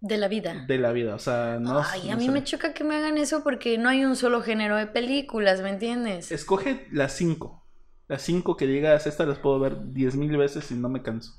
De 0.00 0.16
la 0.16 0.26
vida. 0.26 0.64
de 0.66 0.78
la 0.78 0.90
vida. 0.92 1.14
O 1.14 1.18
sea, 1.20 1.58
no. 1.60 1.82
Ay, 1.84 2.10
a 2.10 2.16
mí 2.16 2.24
sé. 2.26 2.32
me 2.32 2.42
choca 2.42 2.72
que 2.74 2.82
me 2.82 2.96
hagan 2.96 3.16
eso 3.18 3.44
porque 3.44 3.78
no 3.78 3.90
hay 3.90 4.04
un 4.04 4.16
solo 4.16 4.40
género 4.42 4.76
de 4.76 4.86
películas, 4.88 5.60
¿me 5.60 5.70
entiendes? 5.70 6.32
Escoge 6.32 6.88
las 6.90 7.12
cinco. 7.12 7.57
Las 8.08 8.22
cinco 8.22 8.56
que 8.56 8.66
digas, 8.66 9.06
estas 9.06 9.28
las 9.28 9.38
puedo 9.38 9.58
ver 9.60 9.76
diez 9.92 10.16
mil 10.16 10.36
veces 10.36 10.70
y 10.70 10.74
no 10.74 10.88
me 10.88 11.02
canso. 11.02 11.34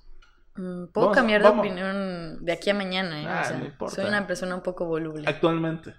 Mm, 0.56 0.88
Puedo 0.88 1.08
Vamos, 1.08 1.16
cambiar 1.18 1.42
vamos. 1.42 1.64
de 1.64 1.70
opinión 1.70 2.46
de 2.46 2.52
aquí 2.52 2.70
a 2.70 2.74
mañana, 2.74 3.22
¿eh? 3.22 3.26
O 3.26 3.30
Ah, 3.30 3.44
sea, 3.44 3.58
no 3.58 3.66
importa. 3.66 3.96
soy 3.96 4.06
una 4.06 4.28
persona 4.28 4.56
un 4.56 4.62
poco 4.62 4.86
voluble. 4.86 5.24
Actualmente. 5.28 5.94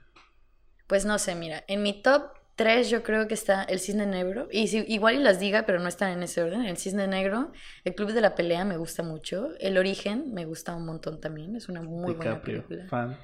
Pues 0.86 1.04
no 1.04 1.18
sé, 1.18 1.34
mira, 1.34 1.64
en 1.68 1.82
mi 1.82 2.02
top 2.02 2.32
3 2.56 2.90
yo 2.90 3.02
creo 3.02 3.26
que 3.26 3.34
está 3.34 3.62
El 3.64 3.80
Cisne 3.80 4.06
Negro. 4.06 4.48
Y 4.50 4.68
si, 4.68 4.84
igual 4.86 5.14
y 5.14 5.18
las 5.18 5.40
diga, 5.40 5.64
pero 5.64 5.78
no 5.80 5.88
están 5.88 6.10
en 6.12 6.22
ese 6.22 6.42
orden. 6.42 6.62
El 6.66 6.76
Cisne 6.76 7.06
Negro, 7.08 7.52
El 7.84 7.94
Club 7.94 8.12
de 8.12 8.20
la 8.20 8.34
Pelea 8.34 8.64
me 8.64 8.76
gusta 8.76 9.02
mucho. 9.02 9.48
El 9.60 9.78
Origen 9.78 10.34
me 10.34 10.44
gusta 10.44 10.74
un 10.76 10.84
montón 10.84 11.20
también. 11.20 11.56
Es 11.56 11.68
una 11.68 11.80
muy 11.82 12.12
buena 12.14 12.42
película. 12.42 12.86
fan. 12.88 13.16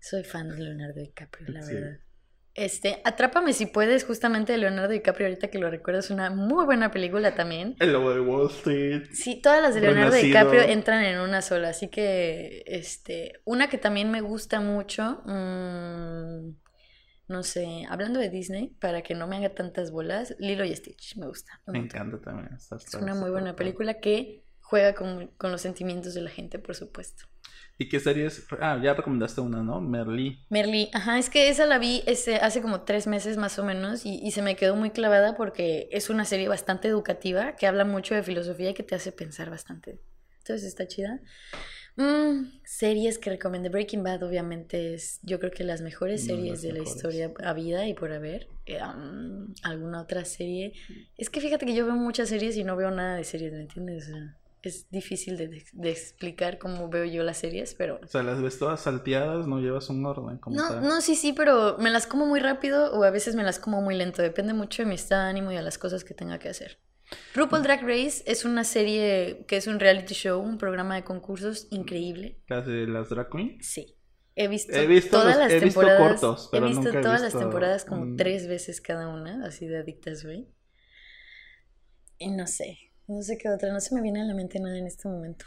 Soy 0.00 0.22
fan 0.22 0.50
de 0.50 0.58
Leonardo 0.58 1.00
DiCaprio, 1.00 1.48
la 1.48 1.62
Sí. 1.62 1.74
verdad. 1.74 1.98
Este, 2.56 3.00
Atrápame 3.04 3.52
si 3.52 3.66
puedes, 3.66 4.04
justamente 4.04 4.52
de 4.52 4.58
Leonardo 4.58 4.92
DiCaprio, 4.92 5.26
ahorita 5.26 5.48
que 5.48 5.58
lo 5.58 5.70
recuerdo, 5.70 5.98
es 6.00 6.10
una 6.10 6.30
muy 6.30 6.64
buena 6.64 6.92
película 6.92 7.34
también. 7.34 7.74
El 7.80 7.92
lobo 7.92 8.14
de 8.14 8.20
Wall 8.20 8.48
Street. 8.50 9.08
Sí, 9.12 9.40
todas 9.42 9.60
las 9.60 9.74
de 9.74 9.80
Leonardo 9.80 10.10
Renacido. 10.12 10.28
DiCaprio 10.38 10.62
entran 10.62 11.02
en 11.04 11.18
una 11.18 11.42
sola, 11.42 11.70
así 11.70 11.88
que, 11.88 12.62
este, 12.66 13.40
una 13.44 13.68
que 13.68 13.76
también 13.78 14.10
me 14.12 14.20
gusta 14.20 14.60
mucho, 14.60 15.22
mm, 15.26 16.50
no 17.26 17.42
sé, 17.42 17.86
hablando 17.88 18.20
de 18.20 18.28
Disney, 18.30 18.68
para 18.80 19.02
que 19.02 19.14
no 19.14 19.26
me 19.26 19.36
haga 19.38 19.48
tantas 19.48 19.90
bolas, 19.90 20.36
Lilo 20.38 20.64
y 20.64 20.76
Stitch, 20.76 21.16
me 21.16 21.26
gusta. 21.26 21.60
Me 21.66 21.80
montón. 21.80 22.00
encanta 22.02 22.20
también. 22.20 22.54
está- 22.54 22.76
Es 22.76 22.94
una 22.94 23.14
muy 23.16 23.30
buena 23.30 23.56
película 23.56 23.94
que 23.94 24.43
juega 24.64 24.94
con, 24.94 25.28
con 25.38 25.52
los 25.52 25.60
sentimientos 25.60 26.14
de 26.14 26.22
la 26.22 26.30
gente, 26.30 26.58
por 26.58 26.74
supuesto. 26.74 27.26
¿Y 27.76 27.88
qué 27.88 28.00
series? 28.00 28.46
Ah, 28.60 28.80
ya 28.82 28.94
recomendaste 28.94 29.40
una, 29.40 29.62
¿no? 29.62 29.80
Merlí. 29.80 30.38
Merly, 30.48 30.90
ajá, 30.92 31.18
es 31.18 31.28
que 31.28 31.48
esa 31.48 31.66
la 31.66 31.78
vi 31.78 32.02
este, 32.06 32.36
hace 32.36 32.62
como 32.62 32.82
tres 32.82 33.06
meses 33.06 33.36
más 33.36 33.58
o 33.58 33.64
menos 33.64 34.06
y, 34.06 34.20
y 34.20 34.30
se 34.30 34.42
me 34.42 34.56
quedó 34.56 34.76
muy 34.76 34.90
clavada 34.90 35.36
porque 35.36 35.88
es 35.90 36.08
una 36.08 36.24
serie 36.24 36.48
bastante 36.48 36.88
educativa 36.88 37.56
que 37.56 37.66
habla 37.66 37.84
mucho 37.84 38.14
de 38.14 38.22
filosofía 38.22 38.70
y 38.70 38.74
que 38.74 38.84
te 38.84 38.94
hace 38.94 39.12
pensar 39.12 39.50
bastante. 39.50 39.98
Entonces 40.38 40.64
está 40.68 40.86
chida. 40.86 41.20
Mm, 41.96 42.60
series 42.64 43.18
que 43.18 43.30
recomendé. 43.30 43.68
Breaking 43.68 44.02
Bad 44.02 44.22
obviamente 44.22 44.94
es 44.94 45.20
yo 45.22 45.38
creo 45.38 45.52
que 45.52 45.64
las 45.64 45.80
mejores 45.80 46.24
series 46.24 46.50
las 46.50 46.62
de 46.62 46.72
la 46.72 46.82
historia 46.82 47.32
a 47.42 47.52
vida 47.52 47.86
y 47.86 47.94
por 47.94 48.12
haber. 48.12 48.48
Eh, 48.66 48.80
um, 48.82 49.54
¿Alguna 49.62 50.00
otra 50.02 50.24
serie? 50.24 50.72
Es 51.16 51.30
que 51.30 51.40
fíjate 51.40 51.66
que 51.66 51.74
yo 51.74 51.86
veo 51.86 51.94
muchas 51.96 52.28
series 52.28 52.56
y 52.56 52.64
no 52.64 52.76
veo 52.76 52.90
nada 52.90 53.16
de 53.16 53.24
series, 53.24 53.52
¿me 53.52 53.60
entiendes? 53.60 54.08
O 54.08 54.12
sea, 54.12 54.36
es 54.68 54.88
difícil 54.90 55.36
de, 55.36 55.64
de 55.72 55.90
explicar 55.90 56.58
cómo 56.58 56.88
veo 56.88 57.04
yo 57.04 57.22
las 57.22 57.38
series, 57.38 57.74
pero... 57.74 58.00
O 58.02 58.06
sea, 58.06 58.22
las 58.22 58.40
ves 58.42 58.58
todas 58.58 58.80
salteadas, 58.80 59.46
no 59.46 59.60
llevas 59.60 59.88
un 59.90 60.04
orden 60.06 60.38
como 60.38 60.56
No, 60.56 60.68
tal. 60.68 60.82
no, 60.82 61.00
sí, 61.00 61.14
sí, 61.16 61.32
pero 61.32 61.76
me 61.78 61.90
las 61.90 62.06
como 62.06 62.26
muy 62.26 62.40
rápido 62.40 62.92
o 62.92 63.04
a 63.04 63.10
veces 63.10 63.34
me 63.34 63.42
las 63.42 63.58
como 63.58 63.80
muy 63.80 63.94
lento. 63.96 64.22
Depende 64.22 64.52
mucho 64.54 64.82
de 64.82 64.88
mi 64.88 64.94
estado 64.94 65.24
de 65.24 65.30
ánimo 65.30 65.52
y 65.52 65.56
de 65.56 65.62
las 65.62 65.78
cosas 65.78 66.04
que 66.04 66.14
tenga 66.14 66.38
que 66.38 66.48
hacer. 66.48 66.78
RuPaul 67.34 67.62
Drag 67.62 67.82
Race 67.82 68.22
es 68.26 68.44
una 68.44 68.64
serie 68.64 69.44
que 69.46 69.56
es 69.58 69.66
un 69.66 69.78
reality 69.78 70.14
show, 70.14 70.40
un 70.40 70.56
programa 70.58 70.94
de 70.96 71.04
concursos 71.04 71.66
increíble. 71.70 72.40
Las 72.48 72.66
de 72.66 72.86
las 72.86 73.10
drag 73.10 73.28
queen. 73.30 73.58
Sí. 73.62 73.96
He 74.36 74.48
visto, 74.48 74.72
He 74.72 74.86
visto 74.88 75.10
todas 75.18 75.36
los- 75.36 75.44
las 75.44 75.52
he 75.52 75.60
visto 75.60 75.80
temporadas. 75.80 76.20
cortos, 76.20 76.46
he 76.46 76.50
pero 76.50 76.66
visto 76.66 76.82
nunca 76.82 76.98
he 76.98 77.02
todas 77.02 77.20
las 77.20 77.32
visto 77.32 77.38
temporadas 77.38 77.84
como 77.84 78.16
tres 78.16 78.48
veces 78.48 78.80
cada 78.80 79.06
una, 79.08 79.46
así 79.46 79.66
de 79.68 79.78
adictas, 79.78 80.24
güey. 80.24 80.48
Y 82.18 82.30
no 82.30 82.46
sé, 82.46 82.78
no 83.06 83.22
sé 83.22 83.38
qué 83.38 83.48
otra, 83.48 83.72
no 83.72 83.80
se 83.80 83.94
me 83.94 84.00
viene 84.02 84.20
a 84.20 84.24
la 84.24 84.34
mente 84.34 84.58
nada 84.60 84.76
en 84.78 84.86
este 84.86 85.08
momento. 85.08 85.46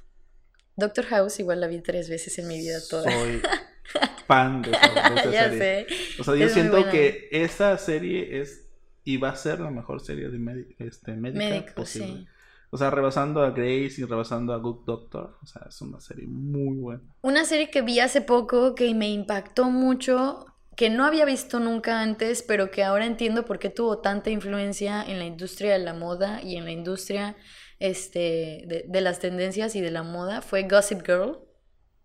Doctor 0.75 1.05
House 1.05 1.39
igual 1.39 1.59
la 1.61 1.67
vi 1.67 1.81
tres 1.81 2.09
veces 2.09 2.37
en 2.39 2.47
mi 2.47 2.57
vida 2.59 2.77
toda. 2.89 3.11
Soy 3.11 3.41
fan 4.27 4.61
de 4.61 4.71
esa, 4.71 5.31
ya 5.31 5.49
serie. 5.49 5.57
sé. 5.59 5.87
O 6.19 6.23
sea, 6.23 6.35
yo 6.35 6.45
Es 6.45 6.53
siento 6.53 6.89
que 6.89 7.29
esa 7.31 7.77
serie 7.77 8.39
es 8.41 8.65
y 9.03 9.17
va 9.17 9.29
a 9.29 9.35
ser 9.35 9.59
la 9.61 9.71
mejor 9.71 10.01
serie 10.01 10.29
de 10.29 10.65
este, 10.79 11.13
médica 11.13 11.39
Médico, 11.49 11.73
posible. 11.75 12.07
sí. 12.07 12.27
O 12.69 12.77
sea, 12.77 12.89
rebasando 12.89 13.41
a 13.41 13.51
Grace 13.51 13.93
y 13.97 14.03
rebasando 14.03 14.51
a 14.53 14.57
Good 14.57 14.83
Doctor. 14.85 15.37
O 15.41 15.45
sea, 15.45 15.63
es 15.69 15.81
una 15.81 16.01
serie 16.01 16.27
muy 16.27 16.75
buena. 16.77 17.01
Una 17.21 17.45
serie 17.45 17.69
que 17.71 17.81
vi 17.81 18.01
hace 18.01 18.19
poco 18.21 18.75
que 18.75 18.93
me 18.93 19.09
impactó 19.09 19.69
mucho, 19.69 20.45
que 20.77 20.89
no 20.91 21.05
había 21.05 21.25
visto 21.25 21.59
nunca 21.59 22.01
antes, 22.01 22.43
pero 22.43 22.71
que 22.71 22.83
ahora 22.85 23.05
entiendo 23.05 23.45
por 23.45 23.59
qué 23.59 23.69
tuvo 23.71 23.99
tanta 23.99 24.31
influencia 24.31 25.03
en 25.03 25.19
la 25.19 25.25
industria 25.25 25.73
de 25.73 25.79
la 25.79 25.93
moda 25.95 26.41
y 26.43 26.57
en 26.57 26.65
la 26.65 26.71
industria 26.71 27.35
este, 27.79 28.63
de, 28.67 28.85
de 28.87 29.01
las 29.01 29.19
tendencias 29.19 29.75
y 29.75 29.81
de 29.81 29.91
la 29.91 30.03
moda, 30.03 30.41
fue 30.43 30.63
Gossip 30.63 31.01
Girl. 31.05 31.39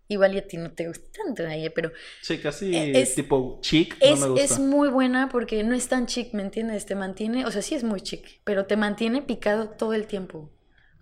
Igual 0.09 0.35
y 0.35 0.39
a 0.39 0.47
ti 0.47 0.57
no 0.57 0.71
te 0.73 0.87
gusta 0.87 1.09
tanto, 1.23 1.43
Naye, 1.43 1.71
pero 1.71 1.91
Sí, 2.21 2.39
casi 2.39 2.75
Eh, 2.75 3.01
es- 3.01 3.15
tipo 3.15 3.59
chic, 3.61 3.95
es, 4.01 4.19
no 4.19 4.25
me 4.27 4.29
gusta. 4.31 4.55
es 4.55 4.59
muy 4.59 4.89
buena 4.89 5.29
porque 5.29 5.63
no 5.63 5.75
es 5.75 5.87
tan 5.87 6.07
chic, 6.07 6.33
¿me 6.33 6.41
entiendes? 6.43 6.85
Te 6.85 6.95
mantiene, 6.95 7.45
o 7.45 7.51
sea, 7.51 7.61
sí 7.61 7.75
es 7.75 7.83
muy 7.83 8.01
chic, 8.01 8.41
pero 8.43 8.65
te 8.65 8.75
mantiene 8.77 9.21
picado 9.21 9.69
todo 9.69 9.93
el 9.93 10.07
tiempo. 10.07 10.51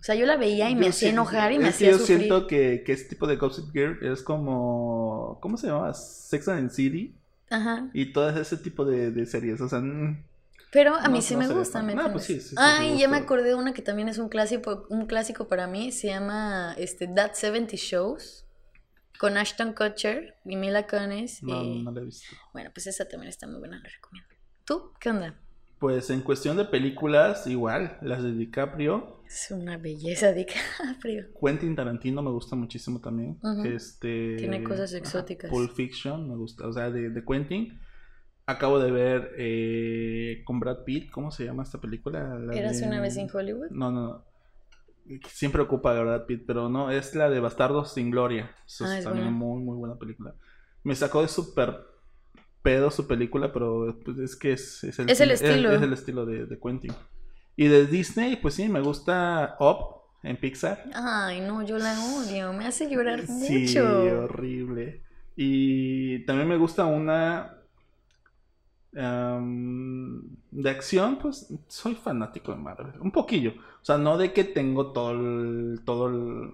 O 0.00 0.04
sea, 0.04 0.14
yo 0.14 0.26
la 0.26 0.36
veía 0.36 0.68
y 0.70 0.74
me 0.76 0.86
Yo 0.86 0.90
hacía 0.90 1.10
enojar 1.10 1.52
y 1.52 1.58
me 1.58 1.68
hacía 1.68 1.90
yo 1.90 1.98
sufrir. 1.98 2.06
siento 2.06 2.46
que, 2.46 2.82
que 2.84 2.92
este 2.92 3.10
tipo 3.10 3.26
de 3.26 3.36
Gossip 3.36 3.72
Girl 3.72 3.98
es 4.02 4.22
como... 4.22 5.38
¿Cómo 5.40 5.56
se 5.56 5.68
llama? 5.68 5.92
Sex 5.94 6.48
and 6.48 6.68
the 6.70 6.74
City. 6.74 7.18
Ajá. 7.52 7.90
Y 7.92 8.12
todo 8.12 8.30
ese 8.30 8.56
tipo 8.56 8.84
de, 8.84 9.10
de 9.10 9.26
series. 9.26 9.60
O 9.60 9.68
sea, 9.68 9.80
mm, 9.80 10.24
Pero 10.72 10.96
a 10.96 11.02
No- 11.02 11.10
mí 11.10 11.20
sí 11.22 11.34
no 11.34 11.40
me 11.40 11.48
gusta. 11.48 11.82
¿me 11.82 11.94
No, 11.94 12.10
pues 12.12 12.24
sí, 12.24 12.40
sí, 12.40 12.48
sí, 12.50 12.54
Ay, 12.58 12.98
ya 12.98 13.06
me 13.08 13.18
acordé 13.18 13.48
de 13.50 13.54
una 13.54 13.74
que 13.74 13.82
también 13.82 14.08
es 14.08 14.16
un 14.18 14.28
clásico, 14.30 14.86
un 14.88 15.06
clásico 15.06 15.46
para 15.46 15.66
mí, 15.66 15.92
se 15.92 16.06
llama 16.08 16.74
este, 16.78 17.06
That 17.08 17.34
70 17.34 17.76
Shows, 17.76 18.46
con 19.18 19.36
Ashton 19.36 19.74
Kutcher 19.74 20.36
y 20.46 20.56
Mila 20.56 20.86
Kunis. 20.86 21.42
no, 21.42 21.62
y- 21.62 21.82
no 21.82 21.90
la 21.92 22.00
he 22.00 22.04
visto. 22.04 22.34
Bueno, 22.54 22.70
pues 22.72 22.86
esa 22.86 23.06
también 23.06 23.28
está 23.28 23.46
muy 23.46 23.58
buena, 23.58 23.78
la 23.80 23.88
recomiendo. 23.88 24.30
¿Tú? 24.64 24.92
¿Qué 24.98 25.10
onda? 25.10 25.38
Pues 25.82 26.10
en 26.10 26.20
cuestión 26.20 26.56
de 26.56 26.64
películas, 26.64 27.44
igual, 27.48 27.98
las 28.02 28.22
de 28.22 28.32
DiCaprio. 28.32 29.20
Es 29.26 29.50
una 29.50 29.78
belleza 29.78 30.32
DiCaprio. 30.32 31.26
Quentin 31.44 31.74
Tarantino 31.74 32.22
me 32.22 32.30
gusta 32.30 32.54
muchísimo 32.54 33.00
también. 33.00 33.36
Este. 33.64 34.36
Tiene 34.36 34.62
cosas 34.62 34.94
exóticas. 34.94 35.50
Pulp 35.50 35.72
Fiction 35.72 36.28
me 36.28 36.36
gusta. 36.36 36.68
O 36.68 36.72
sea, 36.72 36.88
de, 36.92 37.10
de 37.10 37.24
Quentin. 37.24 37.80
Acabo 38.46 38.78
de 38.78 38.92
ver 38.92 39.32
eh, 39.38 40.42
con 40.44 40.60
Brad 40.60 40.84
Pitt. 40.84 41.10
¿Cómo 41.10 41.32
se 41.32 41.46
llama 41.46 41.64
esta 41.64 41.80
película? 41.80 42.38
La 42.38 42.54
¿Eras 42.54 42.78
de- 42.80 42.86
una 42.86 43.00
vez 43.00 43.16
en 43.16 43.28
Hollywood? 43.34 43.70
No, 43.72 43.90
no, 43.90 44.02
no. 44.08 44.24
Siempre 45.30 45.62
ocupa 45.62 45.98
a 45.98 46.00
Brad 46.00 46.26
Pitt, 46.26 46.44
pero 46.46 46.68
no, 46.68 46.92
es 46.92 47.16
la 47.16 47.28
de 47.28 47.40
Bastardos 47.40 47.92
sin 47.92 48.12
Gloria. 48.12 48.54
Eso 48.64 48.84
Ah, 48.84 48.92
es 48.92 48.98
es 49.00 49.04
también 49.04 49.26
buena. 49.36 49.36
muy, 49.38 49.62
muy 49.64 49.76
buena 49.76 49.96
película. 49.98 50.32
Me 50.84 50.94
sacó 50.94 51.22
de 51.22 51.28
súper 51.28 51.76
pedo 52.62 52.90
su 52.90 53.06
película, 53.06 53.52
pero 53.52 53.98
pues, 54.04 54.18
es 54.18 54.36
que 54.36 54.52
es, 54.52 54.84
el, 54.84 55.08
Es 55.10 55.20
el 55.20 55.30
estilo. 55.32 55.72
Es, 55.72 55.82
el 55.82 55.92
estilo 55.92 56.24
de, 56.26 56.46
de 56.46 56.58
Quentin. 56.60 56.92
Y 57.56 57.66
de 57.68 57.86
Disney, 57.86 58.36
pues 58.36 58.54
sí, 58.54 58.68
me 58.68 58.80
gusta 58.80 59.56
Up 59.60 60.02
en 60.22 60.36
Pixar. 60.36 60.84
Ay, 60.94 61.40
no, 61.40 61.62
yo 61.62 61.76
la 61.78 61.94
odio, 62.00 62.52
me 62.52 62.66
hace 62.66 62.88
llorar 62.88 63.26
Sí, 63.26 63.66
mucho. 63.66 64.22
horrible. 64.24 65.02
Y 65.36 66.24
también 66.26 66.48
me 66.48 66.56
gusta 66.56 66.84
una 66.86 67.58
de 68.94 70.70
acción, 70.70 71.18
pues 71.18 71.48
soy 71.68 71.94
fanático 71.94 72.52
de 72.52 72.58
Marvel, 72.58 72.92
un 73.00 73.10
poquillo. 73.10 73.52
O 73.80 73.84
sea, 73.84 73.96
no 73.98 74.18
de 74.18 74.32
que 74.32 74.44
tengo 74.44 74.92
todo 74.92 75.12
el- 75.12 75.80
todo 75.84 76.08
el- 76.08 76.52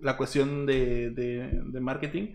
la 0.00 0.16
cuestión 0.16 0.66
de, 0.66 1.10
de, 1.10 1.60
de 1.64 1.80
marketing, 1.80 2.28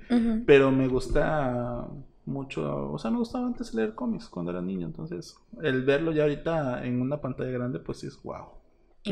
pero 0.45 0.71
me 0.71 0.87
gusta 0.87 1.87
mucho, 2.25 2.91
o 2.91 2.97
sea, 2.99 3.11
me 3.11 3.17
gustaba 3.17 3.47
antes 3.47 3.73
leer 3.73 3.95
cómics 3.95 4.29
cuando 4.29 4.51
era 4.51 4.61
niño, 4.61 4.87
entonces 4.87 5.37
el 5.61 5.83
verlo 5.85 6.11
ya 6.11 6.23
ahorita 6.23 6.85
en 6.85 7.01
una 7.01 7.21
pantalla 7.21 7.51
grande, 7.51 7.79
pues 7.79 7.99
sí 7.99 8.07
es 8.07 8.21
wow. 8.23 8.47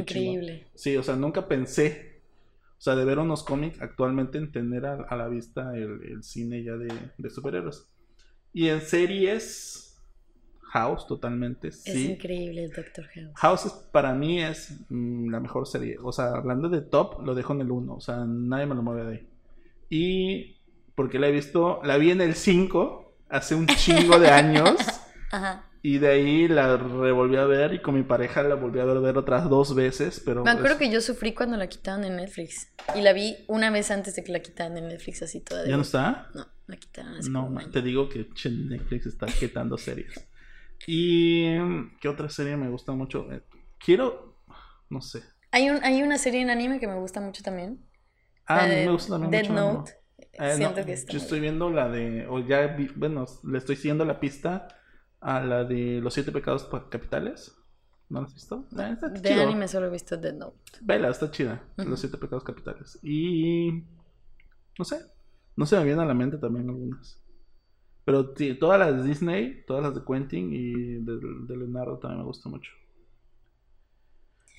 chingón. 0.05 0.37
Increíble. 0.37 0.67
Sí, 0.75 0.97
o 0.97 1.03
sea, 1.03 1.15
nunca 1.15 1.47
pensé, 1.47 2.21
o 2.79 2.81
sea, 2.81 2.95
de 2.95 3.05
ver 3.05 3.19
unos 3.19 3.43
cómics 3.43 3.81
actualmente 3.81 4.37
en 4.37 4.51
tener 4.51 4.85
a, 4.85 4.95
a 5.03 5.15
la 5.17 5.27
vista 5.27 5.75
el, 5.77 6.03
el 6.05 6.23
cine 6.23 6.63
ya 6.63 6.73
de, 6.73 6.89
de 7.17 7.29
superhéroes. 7.29 7.87
Y 8.53 8.69
en 8.69 8.81
series, 8.81 9.97
House 10.71 11.07
totalmente, 11.07 11.71
Es 11.85 11.85
sí. 11.85 12.07
increíble 12.07 12.63
el 12.65 12.71
Doctor 12.71 13.05
House. 13.13 13.33
House 13.35 13.65
es- 13.65 13.73
para 13.91 14.13
mí 14.13 14.41
es 14.41 14.85
mm, 14.89 15.29
la 15.29 15.39
mejor 15.39 15.67
serie. 15.67 15.97
O 16.01 16.11
sea, 16.11 16.27
hablando 16.35 16.69
de 16.69 16.81
top, 16.81 17.21
lo 17.25 17.35
dejo 17.35 17.53
en 17.53 17.61
el 17.61 17.71
1. 17.71 17.95
O 17.95 18.01
sea, 18.01 18.25
nadie 18.25 18.65
me 18.65 18.75
lo 18.75 18.83
mueve 18.83 19.03
de 19.05 19.11
ahí. 19.17 19.27
Y 19.89 20.57
porque 20.95 21.19
la 21.19 21.27
he 21.27 21.31
visto, 21.31 21.81
la 21.83 21.97
vi 21.97 22.11
en 22.11 22.21
el 22.21 22.35
5 22.35 23.02
hace 23.29 23.55
un 23.55 23.67
chingo 23.67 24.19
de 24.19 24.29
años. 24.29 24.75
Ajá. 25.31 25.69
Y 25.85 25.97
de 25.97 26.07
ahí 26.07 26.47
la 26.47 26.77
revolví 26.77 27.35
a 27.35 27.43
ver 27.45 27.73
y 27.73 27.81
con 27.81 27.95
mi 27.95 28.03
pareja 28.03 28.41
la 28.43 28.55
volví 28.55 28.79
a 28.79 28.85
ver, 28.85 29.17
otras 29.17 29.49
dos 29.49 29.75
veces. 29.75 30.21
Pero 30.23 30.43
Me 30.43 30.51
acuerdo 30.51 30.73
es- 30.75 30.79
que 30.79 30.89
yo 30.89 31.01
sufrí 31.01 31.33
cuando 31.33 31.57
la 31.57 31.67
quitaron 31.67 32.03
de 32.03 32.09
Netflix. 32.09 32.69
Y 32.95 33.01
la 33.01 33.11
vi 33.11 33.35
una 33.47 33.69
vez 33.69 33.91
antes 33.91 34.15
de 34.15 34.23
que 34.23 34.31
la 34.31 34.39
quitaran 34.39 34.75
de 34.75 34.81
Netflix, 34.81 35.23
así 35.23 35.41
toda 35.41 35.63
de 35.63 35.69
¿Ya 35.69 35.75
no 35.75 35.81
está? 35.81 36.29
No, 36.33 36.47
la 36.67 36.77
quitaron 36.77 37.17
hace 37.17 37.29
No, 37.29 37.49
te 37.71 37.81
digo 37.81 38.07
que 38.07 38.29
Netflix 38.49 39.07
está 39.07 39.25
quitando 39.25 39.77
series. 39.77 40.13
Y 40.87 41.55
¿qué 41.99 42.07
otra 42.07 42.29
serie 42.29 42.55
me 42.55 42.69
gusta 42.69 42.91
mucho? 42.93 43.29
Eh, 43.31 43.41
Quiero, 43.83 44.37
no 44.89 45.01
sé. 45.01 45.21
Hay, 45.51 45.69
un, 45.69 45.83
hay 45.83 46.01
una 46.01 46.17
serie 46.17 46.41
en 46.41 46.49
anime 46.49 46.79
que 46.79 46.87
me 46.87 46.95
gusta 46.95 47.19
mucho 47.19 47.43
también. 47.43 47.85
Ah, 48.47 48.65
me 48.67 48.89
gusta 48.89 49.13
también 49.19 49.31
Dead 49.31 49.41
mucho. 49.49 49.53
¿no? 49.53 49.73
Note. 49.79 49.91
Eh, 50.33 50.55
Siento 50.55 50.79
no, 50.79 50.85
que 50.85 50.93
está 50.93 51.11
yo 51.13 51.19
estoy 51.19 51.39
viendo 51.39 51.69
la 51.69 51.89
de, 51.89 52.27
o 52.27 52.39
ya 52.39 52.67
vi- 52.75 52.89
bueno, 52.95 53.25
le 53.43 53.57
estoy 53.57 53.75
siguiendo 53.75 54.03
la 54.05 54.19
pista 54.19 54.67
a 55.21 55.41
la 55.41 55.63
de 55.63 56.01
los 56.01 56.13
siete 56.13 56.31
pecados 56.31 56.65
capitales. 56.89 57.55
¿No 58.09 58.21
la 58.21 58.27
has 58.27 58.33
visto? 58.33 58.67
Está 58.71 59.09
De 59.09 59.21
chido. 59.29 59.41
anime 59.43 59.67
solo 59.67 59.87
he 59.87 59.89
visto 59.89 60.17
Dead 60.17 60.33
Note. 60.35 60.59
Vela, 60.81 61.09
está 61.09 61.31
chida. 61.31 61.63
Los 61.77 61.99
siete 61.99 62.17
pecados 62.17 62.43
capitales. 62.43 62.99
Y 63.01 63.83
no 64.77 64.85
sé, 64.85 64.97
no 65.55 65.65
se 65.65 65.77
me 65.77 65.83
vienen 65.85 66.01
a 66.01 66.05
la 66.07 66.13
mente 66.13 66.37
también 66.37 66.69
algunas. 66.69 67.19
Pero 68.05 68.33
sí, 68.35 68.55
todas 68.55 68.79
las 68.79 68.97
de 69.01 69.07
Disney, 69.07 69.63
todas 69.65 69.83
las 69.83 69.95
de 69.95 70.01
Quentin 70.05 70.51
y 70.53 70.73
de, 71.05 71.19
de 71.47 71.57
Leonardo 71.57 71.99
también 71.99 72.19
me 72.19 72.25
gustan 72.25 72.51
mucho. 72.51 72.71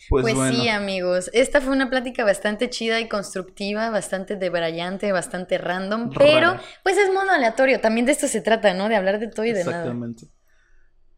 Pues, 0.08 0.22
Pues, 0.22 0.34
bueno, 0.34 0.62
sí, 0.62 0.68
amigos. 0.68 1.30
Esta 1.32 1.60
fue 1.60 1.72
una 1.72 1.88
plática 1.88 2.24
bastante 2.24 2.68
chida 2.68 3.00
y 3.00 3.08
constructiva, 3.08 3.90
bastante 3.90 4.36
debrayante, 4.36 5.12
bastante 5.12 5.56
random. 5.58 6.10
Pero, 6.18 6.56
pues 6.82 6.98
es 6.98 7.12
modo 7.12 7.30
aleatorio. 7.30 7.80
También 7.80 8.04
de 8.06 8.12
esto 8.12 8.28
se 8.28 8.40
trata, 8.40 8.74
¿no? 8.74 8.88
De 8.88 8.96
hablar 8.96 9.18
de 9.18 9.28
todo 9.28 9.46
y 9.46 9.52
de 9.52 9.64
nada. 9.64 9.78
exactamente. 9.78 10.26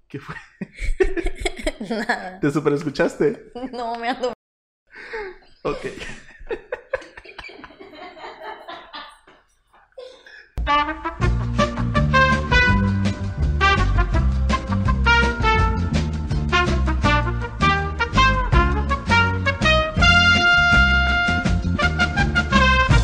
¿Qué 0.09 0.21
fue? 0.21 0.37
Nada. 1.91 2.39
¿Te 2.41 2.51
super 2.51 2.73
escuchaste? 2.75 3.51
No, 3.73 3.97
me 3.97 4.09
ando. 4.11 4.33
Ok. 5.63 5.87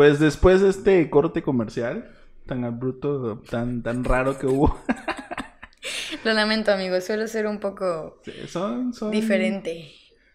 Pues 0.02 0.18
después 0.18 0.60
de 0.60 0.68
este 0.68 1.08
corte 1.10 1.44
comercial 1.44 2.10
tan 2.48 2.64
abrupto, 2.64 3.40
tan, 3.48 3.84
tan 3.84 4.02
raro 4.02 4.36
que 4.36 4.48
hubo, 4.48 4.76
Lo 6.24 6.32
lamento, 6.32 6.72
amigos. 6.72 7.04
Suelo 7.04 7.28
ser 7.28 7.46
un 7.46 7.60
poco 7.60 8.20
son, 8.48 8.92
son 8.92 9.12
diferente. 9.12 9.92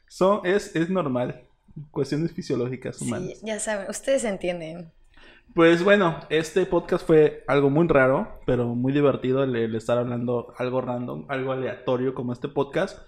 Son, 0.07 0.39
es, 0.45 0.73
es 0.73 0.89
normal. 0.89 1.49
Cuestiones 1.91 2.31
fisiológicas 2.31 3.01
humanas. 3.01 3.39
Sí, 3.39 3.45
ya 3.45 3.59
saben. 3.59 3.89
Ustedes 3.89 4.23
entienden. 4.23 4.93
Pues 5.53 5.83
bueno, 5.83 6.21
este 6.29 6.65
podcast 6.65 7.05
fue 7.05 7.43
algo 7.45 7.69
muy 7.69 7.89
raro, 7.89 8.39
pero 8.45 8.73
muy 8.73 8.93
divertido 8.93 9.43
el, 9.43 9.53
el 9.53 9.75
estar 9.75 9.97
hablando 9.97 10.53
algo 10.57 10.79
random, 10.79 11.25
algo 11.27 11.51
aleatorio 11.51 12.13
como 12.13 12.31
este 12.31 12.47
podcast. 12.47 12.99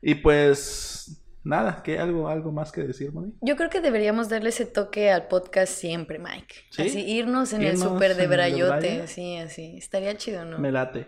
Y 0.00 0.14
pues 0.14 1.25
nada, 1.46 1.82
¿qué 1.82 1.98
algo, 1.98 2.28
algo 2.28 2.52
más 2.52 2.72
que 2.72 2.82
decir, 2.82 3.12
Moni? 3.12 3.32
Yo 3.40 3.56
creo 3.56 3.70
que 3.70 3.80
deberíamos 3.80 4.28
darle 4.28 4.50
ese 4.50 4.66
toque 4.66 5.10
al 5.10 5.28
podcast 5.28 5.72
siempre, 5.72 6.18
Mike. 6.18 6.54
¿Sí? 6.70 6.82
Así, 6.82 7.00
irnos 7.10 7.52
en 7.52 7.62
el 7.62 7.78
súper 7.78 8.16
de 8.16 8.26
brayote. 8.26 9.02
Así, 9.02 9.36
así. 9.38 9.76
Estaría 9.76 10.16
chido, 10.16 10.44
¿no? 10.44 10.58
Me 10.58 10.72
late. 10.72 11.06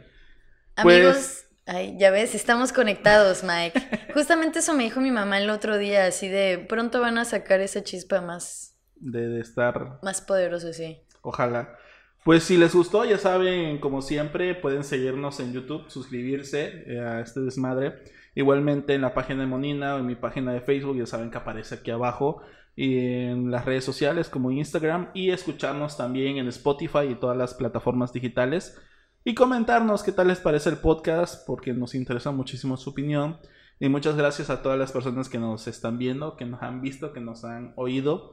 Amigos, 0.76 1.14
Pues- 1.14 1.48
ay, 1.66 1.96
ya 1.98 2.10
ves, 2.10 2.34
estamos 2.34 2.72
conectados, 2.72 3.42
Mike. 3.44 3.80
Justamente 4.14 4.60
eso 4.60 4.74
me 4.74 4.84
dijo 4.84 5.00
mi 5.00 5.10
mamá 5.10 5.38
el 5.38 5.50
otro 5.50 5.76
día, 5.76 6.06
así 6.06 6.28
de 6.28 6.58
pronto 6.68 7.00
van 7.00 7.18
a 7.18 7.24
sacar 7.24 7.60
esa 7.60 7.82
chispa 7.82 8.20
más, 8.20 8.74
De, 8.96 9.28
de 9.28 9.40
estar, 9.40 9.98
más 10.02 10.20
poderosa, 10.20 10.72
sí. 10.72 11.00
ojalá. 11.22 11.76
Pues 12.24 12.42
si 12.44 12.56
les 12.58 12.74
gustó, 12.74 13.04
ya 13.04 13.16
saben, 13.16 13.78
como 13.80 14.02
siempre, 14.02 14.54
pueden 14.54 14.84
seguirnos 14.84 15.40
en 15.40 15.52
YouTube, 15.52 15.88
suscribirse 15.88 16.84
eh, 16.86 17.00
a 17.00 17.20
este 17.20 17.40
desmadre. 17.40 18.02
Igualmente 18.38 18.94
en 18.94 19.00
la 19.00 19.14
página 19.14 19.40
de 19.40 19.48
Monina 19.48 19.96
o 19.96 19.98
en 19.98 20.06
mi 20.06 20.14
página 20.14 20.52
de 20.52 20.60
Facebook, 20.60 20.96
ya 20.96 21.06
saben 21.06 21.32
que 21.32 21.38
aparece 21.38 21.74
aquí 21.74 21.90
abajo. 21.90 22.40
Y 22.76 22.96
en 22.98 23.50
las 23.50 23.64
redes 23.64 23.84
sociales 23.84 24.28
como 24.28 24.52
Instagram. 24.52 25.08
Y 25.12 25.30
escucharnos 25.30 25.96
también 25.96 26.36
en 26.36 26.46
Spotify 26.46 27.08
y 27.10 27.14
todas 27.16 27.36
las 27.36 27.54
plataformas 27.54 28.12
digitales. 28.12 28.80
Y 29.24 29.34
comentarnos 29.34 30.04
qué 30.04 30.12
tal 30.12 30.28
les 30.28 30.38
parece 30.38 30.70
el 30.70 30.76
podcast, 30.76 31.44
porque 31.48 31.72
nos 31.72 31.96
interesa 31.96 32.30
muchísimo 32.30 32.76
su 32.76 32.90
opinión. 32.90 33.38
Y 33.80 33.88
muchas 33.88 34.14
gracias 34.14 34.50
a 34.50 34.62
todas 34.62 34.78
las 34.78 34.92
personas 34.92 35.28
que 35.28 35.40
nos 35.40 35.66
están 35.66 35.98
viendo, 35.98 36.36
que 36.36 36.46
nos 36.46 36.62
han 36.62 36.80
visto, 36.80 37.12
que 37.12 37.20
nos 37.20 37.42
han 37.42 37.72
oído. 37.74 38.30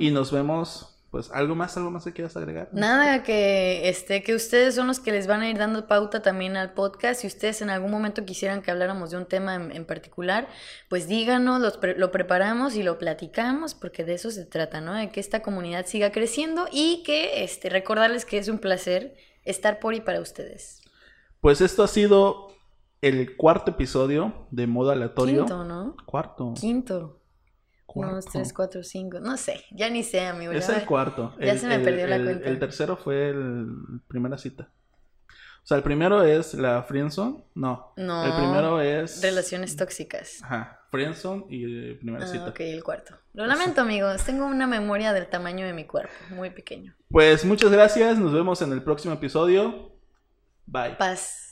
Y 0.00 0.10
nos 0.10 0.32
vemos, 0.32 0.95
pues, 1.16 1.30
algo 1.30 1.54
más, 1.54 1.74
algo 1.78 1.90
más 1.90 2.04
que 2.04 2.12
quieras 2.12 2.36
agregar. 2.36 2.68
Nada, 2.72 3.22
que 3.22 3.88
este, 3.88 4.22
que 4.22 4.34
ustedes 4.34 4.74
son 4.74 4.86
los 4.86 5.00
que 5.00 5.12
les 5.12 5.26
van 5.26 5.40
a 5.40 5.48
ir 5.48 5.56
dando 5.56 5.86
pauta 5.86 6.20
también 6.20 6.58
al 6.58 6.74
podcast. 6.74 7.22
Si 7.22 7.26
ustedes 7.26 7.62
en 7.62 7.70
algún 7.70 7.90
momento 7.90 8.26
quisieran 8.26 8.60
que 8.60 8.70
habláramos 8.70 9.10
de 9.10 9.16
un 9.16 9.24
tema 9.24 9.54
en, 9.54 9.72
en 9.72 9.86
particular, 9.86 10.46
pues 10.90 11.08
díganos, 11.08 11.62
los 11.62 11.78
pre- 11.78 11.96
lo 11.96 12.10
preparamos 12.10 12.76
y 12.76 12.82
lo 12.82 12.98
platicamos, 12.98 13.74
porque 13.74 14.04
de 14.04 14.12
eso 14.12 14.30
se 14.30 14.44
trata, 14.44 14.82
¿no? 14.82 14.92
De 14.92 15.10
que 15.10 15.20
esta 15.20 15.40
comunidad 15.40 15.86
siga 15.86 16.12
creciendo 16.12 16.66
y 16.70 17.02
que 17.02 17.42
este, 17.44 17.70
recordarles 17.70 18.26
que 18.26 18.36
es 18.36 18.48
un 18.48 18.58
placer 18.58 19.16
estar 19.44 19.78
por 19.80 19.94
y 19.94 20.02
para 20.02 20.20
ustedes. 20.20 20.82
Pues 21.40 21.62
esto 21.62 21.82
ha 21.82 21.88
sido 21.88 22.48
el 23.00 23.36
cuarto 23.36 23.70
episodio 23.70 24.46
de 24.50 24.66
modo 24.66 24.90
aleatorio. 24.90 25.46
Quinto, 25.46 25.64
¿no? 25.64 25.96
Cuarto. 26.04 26.52
Quinto. 26.60 27.20
Cuarto. 27.96 28.12
Uno, 28.14 28.22
dos, 28.22 28.32
tres, 28.32 28.52
cuatro, 28.52 28.82
cinco. 28.84 29.18
No 29.20 29.36
sé, 29.36 29.64
ya 29.72 29.90
ni 29.90 30.02
sé, 30.02 30.20
amigo. 30.26 30.52
Es 30.52 30.68
ya- 30.68 30.76
el 30.78 30.84
cuarto. 30.86 31.34
ya 31.40 31.52
El- 31.52 31.58
se 31.58 31.66
me 31.66 31.74
el- 31.76 31.82
perdió 31.82 32.06
la 32.06 32.22
cuenta. 32.22 32.48
El 32.48 32.58
tercero 32.58 32.96
fue 32.96 33.30
el 33.30 33.66
primera 34.08 34.38
cita. 34.38 34.70
O 35.28 35.66
sea, 35.68 35.76
el 35.78 35.82
primero 35.82 36.22
es 36.22 36.54
la 36.54 36.84
friendzone. 36.84 37.42
No. 37.56 37.92
No. 37.96 38.24
El 38.24 38.32
primero 38.34 38.80
es 38.80 39.20
Relaciones 39.20 39.74
tóxicas. 39.74 40.40
Ajá, 40.44 40.80
friendzone 40.92 41.44
y 41.50 41.64
eh, 41.90 41.94
primera 41.96 42.24
Ah, 42.24 42.28
cita. 42.28 42.48
ok, 42.50 42.60
el 42.60 42.84
cuarto. 42.84 43.16
Lo 43.34 43.46
lamento, 43.46 43.80
amigos. 43.80 44.22
Tengo 44.24 44.46
una 44.46 44.68
memoria 44.68 45.12
del 45.12 45.26
tamaño 45.26 45.66
de 45.66 45.72
mi 45.72 45.84
cuerpo, 45.84 46.12
muy 46.30 46.50
pequeño. 46.50 46.94
Pues 47.10 47.44
muchas 47.44 47.72
gracias, 47.72 48.16
nos 48.16 48.32
vemos 48.32 48.62
en 48.62 48.70
el 48.72 48.82
próximo 48.84 49.14
episodio. 49.14 49.92
Bye. 50.66 50.94
Paz. 50.96 51.45